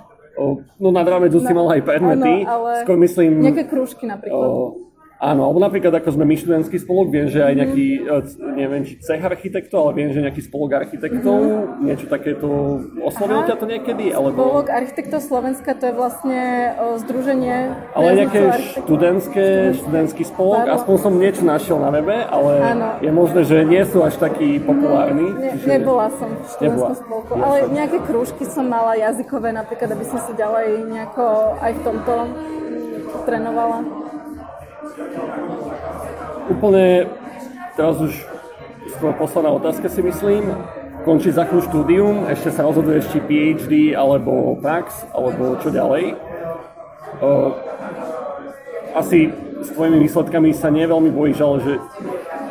No 0.78 0.88
nad 0.92 1.06
rámec 1.08 1.32
si 1.32 1.52
mal 1.52 1.66
aj 1.72 1.80
predmety. 1.82 2.44
Áno, 2.44 2.52
ale 2.52 2.70
Skôr 2.84 2.96
myslím... 3.00 3.30
Nejaké 3.40 3.64
krúžky 3.66 4.04
napríklad. 4.04 4.48
O, 4.48 4.76
Áno, 5.16 5.48
alebo 5.48 5.64
napríklad 5.64 5.96
ako 5.96 6.12
sme 6.12 6.28
my 6.28 6.36
študentský 6.36 6.76
spolok, 6.76 7.08
viem, 7.08 7.28
že 7.32 7.40
aj 7.40 7.52
mhm. 7.56 7.58
nejaký, 7.64 7.86
mm. 8.04 8.52
neviem, 8.52 8.82
či 8.84 8.94
cech 9.00 9.22
architektov, 9.24 9.88
ale 9.88 9.92
viem, 9.96 10.10
že 10.12 10.20
nejaký 10.20 10.44
spolok 10.44 10.84
architektov, 10.84 11.36
mm. 11.40 11.88
niečo 11.88 12.06
takéto, 12.12 12.48
oslovilo 13.00 13.48
ťa 13.48 13.56
to 13.56 13.64
niekedy? 13.64 14.12
Alebo... 14.12 14.36
Spolok 14.36 14.68
architektov 14.68 15.20
Slovenska, 15.24 15.72
to 15.72 15.88
je 15.88 15.94
vlastne 15.96 16.40
o, 16.76 17.00
združenie... 17.00 17.56
Ale 17.96 18.08
nejaké 18.12 18.40
študentské, 18.84 19.46
študentský 19.80 20.22
spolok, 20.28 20.68
Áno. 20.68 20.76
aspoň 20.84 20.94
som 21.00 21.12
niečo 21.16 21.42
našiel 21.48 21.80
na 21.80 21.88
webe, 21.88 22.16
ale 22.28 22.52
Áno. 22.76 22.88
je 23.00 23.10
možné, 23.12 23.40
že 23.48 23.64
nie 23.64 23.80
sú 23.88 24.04
až 24.04 24.20
takí 24.20 24.60
populárni. 24.60 25.32
Ne, 25.32 25.56
čiže... 25.56 25.80
Nebola 25.80 26.12
som 26.12 26.28
v 26.28 26.44
študentskom 26.44 26.96
spolku, 27.08 27.30
ja 27.32 27.40
ale 27.40 27.56
som. 27.64 27.72
nejaké 27.72 27.98
krúžky 28.04 28.44
som 28.44 28.68
mala 28.68 28.92
jazykové 29.00 29.48
napríklad, 29.56 29.96
aby 29.96 30.04
som 30.04 30.20
sa 30.20 30.36
ďalej 30.36 30.92
nejako 30.92 31.24
aj 31.64 31.72
v 31.72 31.80
tomto 31.80 32.14
trénovala. 33.24 34.05
Úplne 36.46 37.10
teraz 37.74 37.96
už 37.98 38.14
skôr 38.96 39.12
posledná 39.18 39.50
otázka 39.50 39.90
si 39.90 40.00
myslím. 40.02 40.54
Končí 41.02 41.30
za 41.30 41.46
chvíľu 41.46 41.62
štúdium, 41.70 42.14
ešte 42.26 42.50
sa 42.50 42.66
rozhoduješ 42.66 43.14
či 43.14 43.18
PhD 43.22 43.72
alebo 43.94 44.58
prax, 44.58 45.06
alebo 45.14 45.54
čo 45.62 45.70
ďalej. 45.70 46.18
asi 48.96 49.30
s 49.62 49.68
tvojimi 49.70 50.02
výsledkami 50.02 50.50
sa 50.50 50.66
nie 50.72 50.82
veľmi 50.82 51.14
bojíš, 51.14 51.38
ale 51.42 51.56
že 51.62 51.74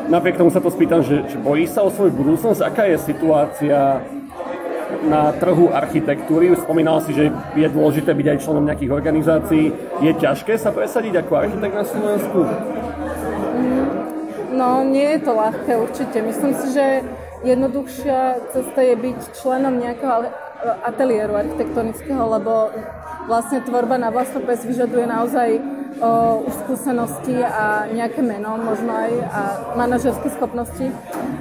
napriek 0.08 0.40
tomu 0.40 0.56
sa 0.56 0.64
to 0.64 0.72
spýtam, 0.72 1.04
že, 1.04 1.28
že 1.28 1.38
bojíš 1.42 1.76
sa 1.76 1.84
o 1.84 1.92
svoju 1.92 2.16
budúcnosť? 2.16 2.62
Aká 2.64 2.88
je 2.88 2.98
situácia 3.02 4.00
na 5.06 5.34
trhu 5.36 5.70
architektúry. 5.74 6.54
Spomínal 6.58 7.02
si, 7.02 7.14
že 7.14 7.30
je 7.58 7.68
dôležité 7.70 8.14
byť 8.14 8.28
aj 8.32 8.42
členom 8.42 8.66
nejakých 8.66 8.92
organizácií. 8.92 9.66
Je 10.02 10.12
ťažké 10.18 10.58
sa 10.58 10.74
presadiť 10.74 11.26
ako 11.26 11.32
architekt 11.36 11.76
na 11.76 11.86
Slovensku? 11.86 12.40
No, 14.56 14.88
nie 14.88 15.20
je 15.20 15.20
to 15.20 15.32
ľahké 15.36 15.74
určite. 15.76 16.18
Myslím 16.24 16.54
si, 16.56 16.68
že 16.72 17.04
jednoduchšia 17.44 18.50
cesta 18.56 18.82
je 18.82 18.96
byť 18.96 19.20
členom 19.36 19.76
nejakého 19.78 20.32
ateliéru 20.88 21.36
architektonického, 21.36 22.24
lebo 22.24 22.72
vlastne 23.30 23.62
tvorba 23.62 24.00
na 24.00 24.10
vlastnú 24.10 24.42
pes 24.48 24.64
vyžaduje 24.64 25.06
naozaj 25.06 25.60
o, 26.02 26.44
skúsenosti 26.64 27.36
a 27.40 27.88
nejaké 27.92 28.22
meno 28.22 28.58
možno 28.60 28.92
aj 28.92 29.12
a 29.32 29.42
manažerské 29.80 30.28
schopnosti. 30.34 30.92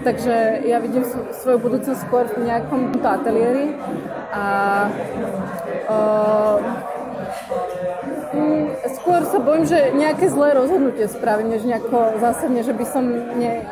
Takže 0.05 0.67
ja 0.67 0.79
vidím 0.79 1.05
svoju 1.43 1.59
budúcnosť 1.59 2.01
skôr 2.07 2.25
v 2.31 2.47
nejakom 2.47 2.95
tomto 2.95 3.09
ateliéri 3.09 3.75
a 4.31 4.45
o, 5.91 5.99
mm, 8.35 8.67
skôr 9.01 9.21
sa 9.27 9.39
bojím, 9.43 9.65
že 9.67 9.79
nejaké 9.95 10.27
zlé 10.31 10.55
rozhodnutie 10.55 11.07
spravím, 11.11 11.55
než 11.55 11.67
nejako 11.67 12.19
zásadne, 12.21 12.63
že 12.63 12.75
by 12.75 12.85
som 12.87 13.05
ne, 13.39 13.67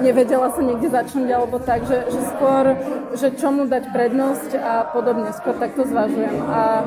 nevedela 0.00 0.52
sa 0.52 0.60
niekde 0.60 0.88
začnúť 0.92 1.28
alebo 1.32 1.56
tak, 1.60 1.84
že, 1.88 2.08
že 2.08 2.20
skôr, 2.36 2.64
že 3.16 3.28
čomu 3.36 3.68
dať 3.68 3.92
prednosť 3.92 4.50
a 4.56 4.74
podobne, 4.92 5.32
skôr 5.32 5.56
takto 5.56 5.88
zvažujem. 5.88 6.36
A 6.48 6.84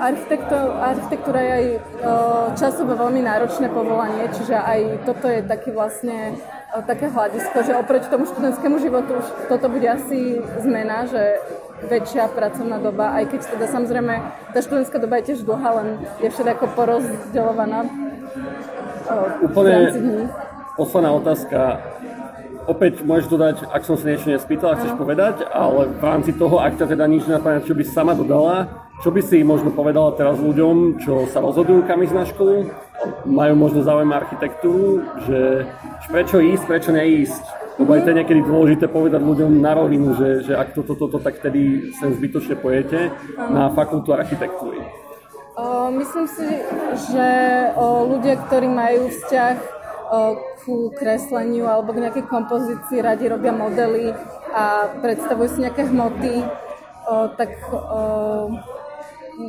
architektúra 0.00 1.40
je 1.40 1.52
aj 1.52 1.66
časovo 2.58 2.98
veľmi 2.98 3.22
náročné 3.22 3.70
povolanie, 3.70 4.26
čiže 4.34 4.58
aj 4.58 5.06
toto 5.06 5.30
je 5.30 5.40
taký 5.46 5.70
vlastne 5.70 6.34
také 6.86 7.10
hľadisko, 7.10 7.66
že 7.66 7.74
oproti 7.74 8.06
tomu 8.10 8.26
študentskému 8.26 8.78
životu 8.78 9.18
už 9.18 9.26
toto 9.50 9.66
bude 9.70 9.86
asi 9.90 10.38
zmena, 10.62 11.06
že 11.06 11.38
väčšia 11.86 12.30
pracovná 12.30 12.78
doba, 12.78 13.16
aj 13.18 13.30
keď 13.30 13.40
teda 13.56 13.66
samozrejme 13.70 14.14
tá 14.54 14.58
študentská 14.60 14.98
doba 14.98 15.18
je 15.18 15.32
tiež 15.32 15.42
dlhá, 15.46 15.70
len 15.82 15.88
je 16.22 16.28
všetko 16.30 16.74
porozdeľovaná 16.74 17.86
Úplne 19.42 19.90
posledná 20.78 21.10
otázka 21.18 21.82
opäť 22.68 23.00
môžeš 23.04 23.26
dodať, 23.30 23.56
ak 23.70 23.82
som 23.86 23.96
sa 23.96 24.10
niečo 24.10 24.28
nespýtal, 24.28 24.76
chceš 24.76 24.98
povedať, 24.98 25.46
ale 25.48 25.88
v 25.88 26.02
rámci 26.02 26.36
toho, 26.36 26.60
ak 26.60 26.76
ťa 26.76 26.86
teda 26.92 27.04
nič 27.06 27.24
napadne, 27.30 27.64
čo 27.64 27.72
by 27.72 27.82
si 27.84 27.92
sama 27.92 28.12
dodala, 28.12 28.68
čo 29.00 29.08
by 29.08 29.20
si 29.24 29.40
možno 29.40 29.72
povedala 29.72 30.12
teraz 30.12 30.36
ľuďom, 30.36 31.00
čo 31.00 31.24
sa 31.32 31.40
rozhodujú 31.40 31.88
kam 31.88 32.04
ísť 32.04 32.14
na 32.16 32.24
školu, 32.28 32.68
majú 33.24 33.54
možno 33.56 33.80
záujem 33.80 34.12
architektúru, 34.12 35.00
že 35.24 35.64
prečo 36.12 36.36
ísť, 36.40 36.64
prečo 36.68 36.90
neísť. 36.92 37.44
Lebo 37.80 37.96
aj 37.96 38.04
to 38.04 38.10
je 38.12 38.18
niekedy 38.20 38.40
dôležité 38.44 38.86
povedať 38.92 39.24
ľuďom 39.24 39.56
na 39.56 39.72
rovinu, 39.72 40.12
že, 40.12 40.44
že 40.44 40.52
ak 40.52 40.76
toto, 40.76 40.92
toto, 40.92 41.16
tak 41.16 41.40
tedy 41.40 41.96
sem 41.96 42.12
zbytočne 42.12 42.60
pojete 42.60 43.08
na 43.40 43.72
fakultu 43.72 44.12
architektúry. 44.12 44.84
O, 45.56 45.88
myslím 45.96 46.28
si, 46.28 46.60
že 47.08 47.28
o, 47.80 48.04
ľudia, 48.04 48.36
ktorí 48.36 48.68
majú 48.68 49.08
vzťah 49.08 49.79
ku 50.66 50.90
kresleniu 50.98 51.70
alebo 51.70 51.94
k 51.94 52.02
nejakej 52.02 52.24
kompozícii, 52.26 52.98
radi 52.98 53.30
robia 53.30 53.54
modely 53.54 54.10
a 54.50 54.90
predstavujú 54.98 55.48
si 55.54 55.58
nejaké 55.62 55.86
hmoty, 55.86 56.42
tak 57.38 57.54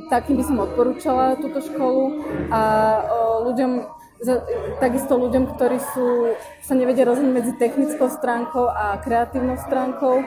takým 0.08 0.38
by 0.38 0.44
som 0.46 0.62
odporúčala 0.62 1.36
túto 1.42 1.66
školu. 1.66 2.24
A 2.54 2.62
ľuďom, 3.42 3.90
takisto 4.78 5.18
ľuďom, 5.18 5.58
ktorí 5.58 5.82
sú, 5.98 6.38
sa 6.62 6.78
nevedia 6.78 7.10
rozhodnúť 7.10 7.34
medzi 7.34 7.54
technickou 7.58 8.08
stránkou 8.08 8.70
a 8.70 9.02
kreatívnou 9.02 9.58
stránkou, 9.58 10.22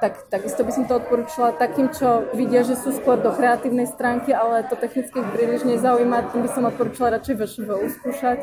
tak 0.00 0.26
takisto 0.32 0.64
by 0.64 0.72
som 0.72 0.84
to 0.88 0.96
odporúčala 0.96 1.52
takým, 1.52 1.92
čo 1.92 2.24
vidia, 2.32 2.64
že 2.64 2.74
sú 2.74 2.96
skôr 2.96 3.20
do 3.20 3.30
kreatívnej 3.30 3.84
stránky, 3.84 4.32
ale 4.32 4.64
to 4.64 4.74
technicky 4.74 5.20
príliš 5.20 5.68
nezaujíma, 5.68 6.32
tým 6.32 6.48
by 6.48 6.50
som 6.50 6.64
odporúčala 6.64 7.20
radšej 7.20 7.36
VŠV 7.36 7.68
skúšať. 8.00 8.40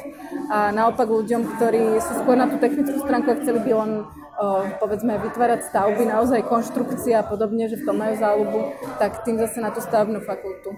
A 0.54 0.70
naopak 0.70 1.10
ľuďom, 1.10 1.58
ktorí 1.58 1.98
sú 1.98 2.14
skôr 2.22 2.38
na 2.38 2.46
tú 2.46 2.62
technickú 2.62 3.02
stránku 3.02 3.34
a 3.34 3.40
chceli 3.42 3.60
by 3.66 3.72
len 3.74 3.92
povedzme 4.78 5.18
vytvárať 5.18 5.66
stavby, 5.74 6.14
naozaj 6.14 6.46
konštrukcia 6.46 7.26
a 7.26 7.26
podobne, 7.26 7.66
že 7.66 7.82
v 7.82 7.86
tom 7.90 7.98
majú 7.98 8.14
záľubu, 8.22 8.60
tak 9.02 9.26
tým 9.26 9.42
zase 9.42 9.58
na 9.58 9.74
tú 9.74 9.82
stavebnú 9.82 10.22
fakultu. 10.22 10.78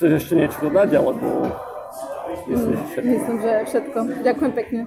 Chceš 0.00 0.10
ešte 0.16 0.32
niečo 0.32 0.58
dodať, 0.64 0.96
alebo 0.96 1.44
Myslím, 2.50 2.82
že 2.90 2.98
Myslím, 3.02 3.36
že 3.38 3.50
všetko. 3.70 3.98
Ďakujem 4.26 4.52
pekne. 4.58 4.80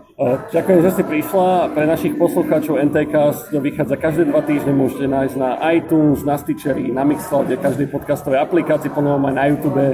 Ďakujem, 0.51 0.79
že 0.83 0.89
ste 0.91 1.03
prišla. 1.07 1.47
Pre 1.71 1.85
našich 1.87 2.13
poslucháčov 2.19 2.75
NTK 2.91 3.15
vychádza 3.55 3.95
každé 3.95 4.23
dva 4.29 4.41
týždne, 4.43 4.75
môžete 4.75 5.07
nájsť 5.07 5.35
na 5.39 5.55
iTunes, 5.71 6.27
na 6.27 6.35
Stitcheri, 6.35 6.91
na 6.91 7.07
Mixcloude, 7.07 7.55
každej 7.55 7.87
podcastovej 7.87 8.43
aplikácii, 8.43 8.91
ponovom 8.91 9.31
aj 9.31 9.35
na 9.39 9.43
YouTube. 9.47 9.85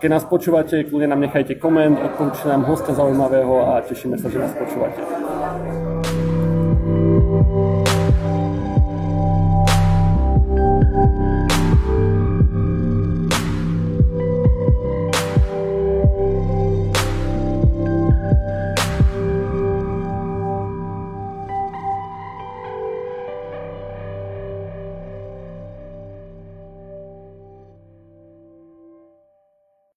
Keď 0.00 0.08
nás 0.08 0.24
počúvate, 0.24 0.88
kľudne 0.88 1.12
nám 1.12 1.20
nechajte 1.20 1.60
koment, 1.60 2.00
odporúčte 2.00 2.48
nám 2.48 2.64
hostia 2.64 2.96
zaujímavého 2.96 3.76
a 3.76 3.84
tešíme 3.84 4.16
sa, 4.16 4.32
že 4.32 4.40
nás 4.40 4.54
počúvate. 4.56 5.89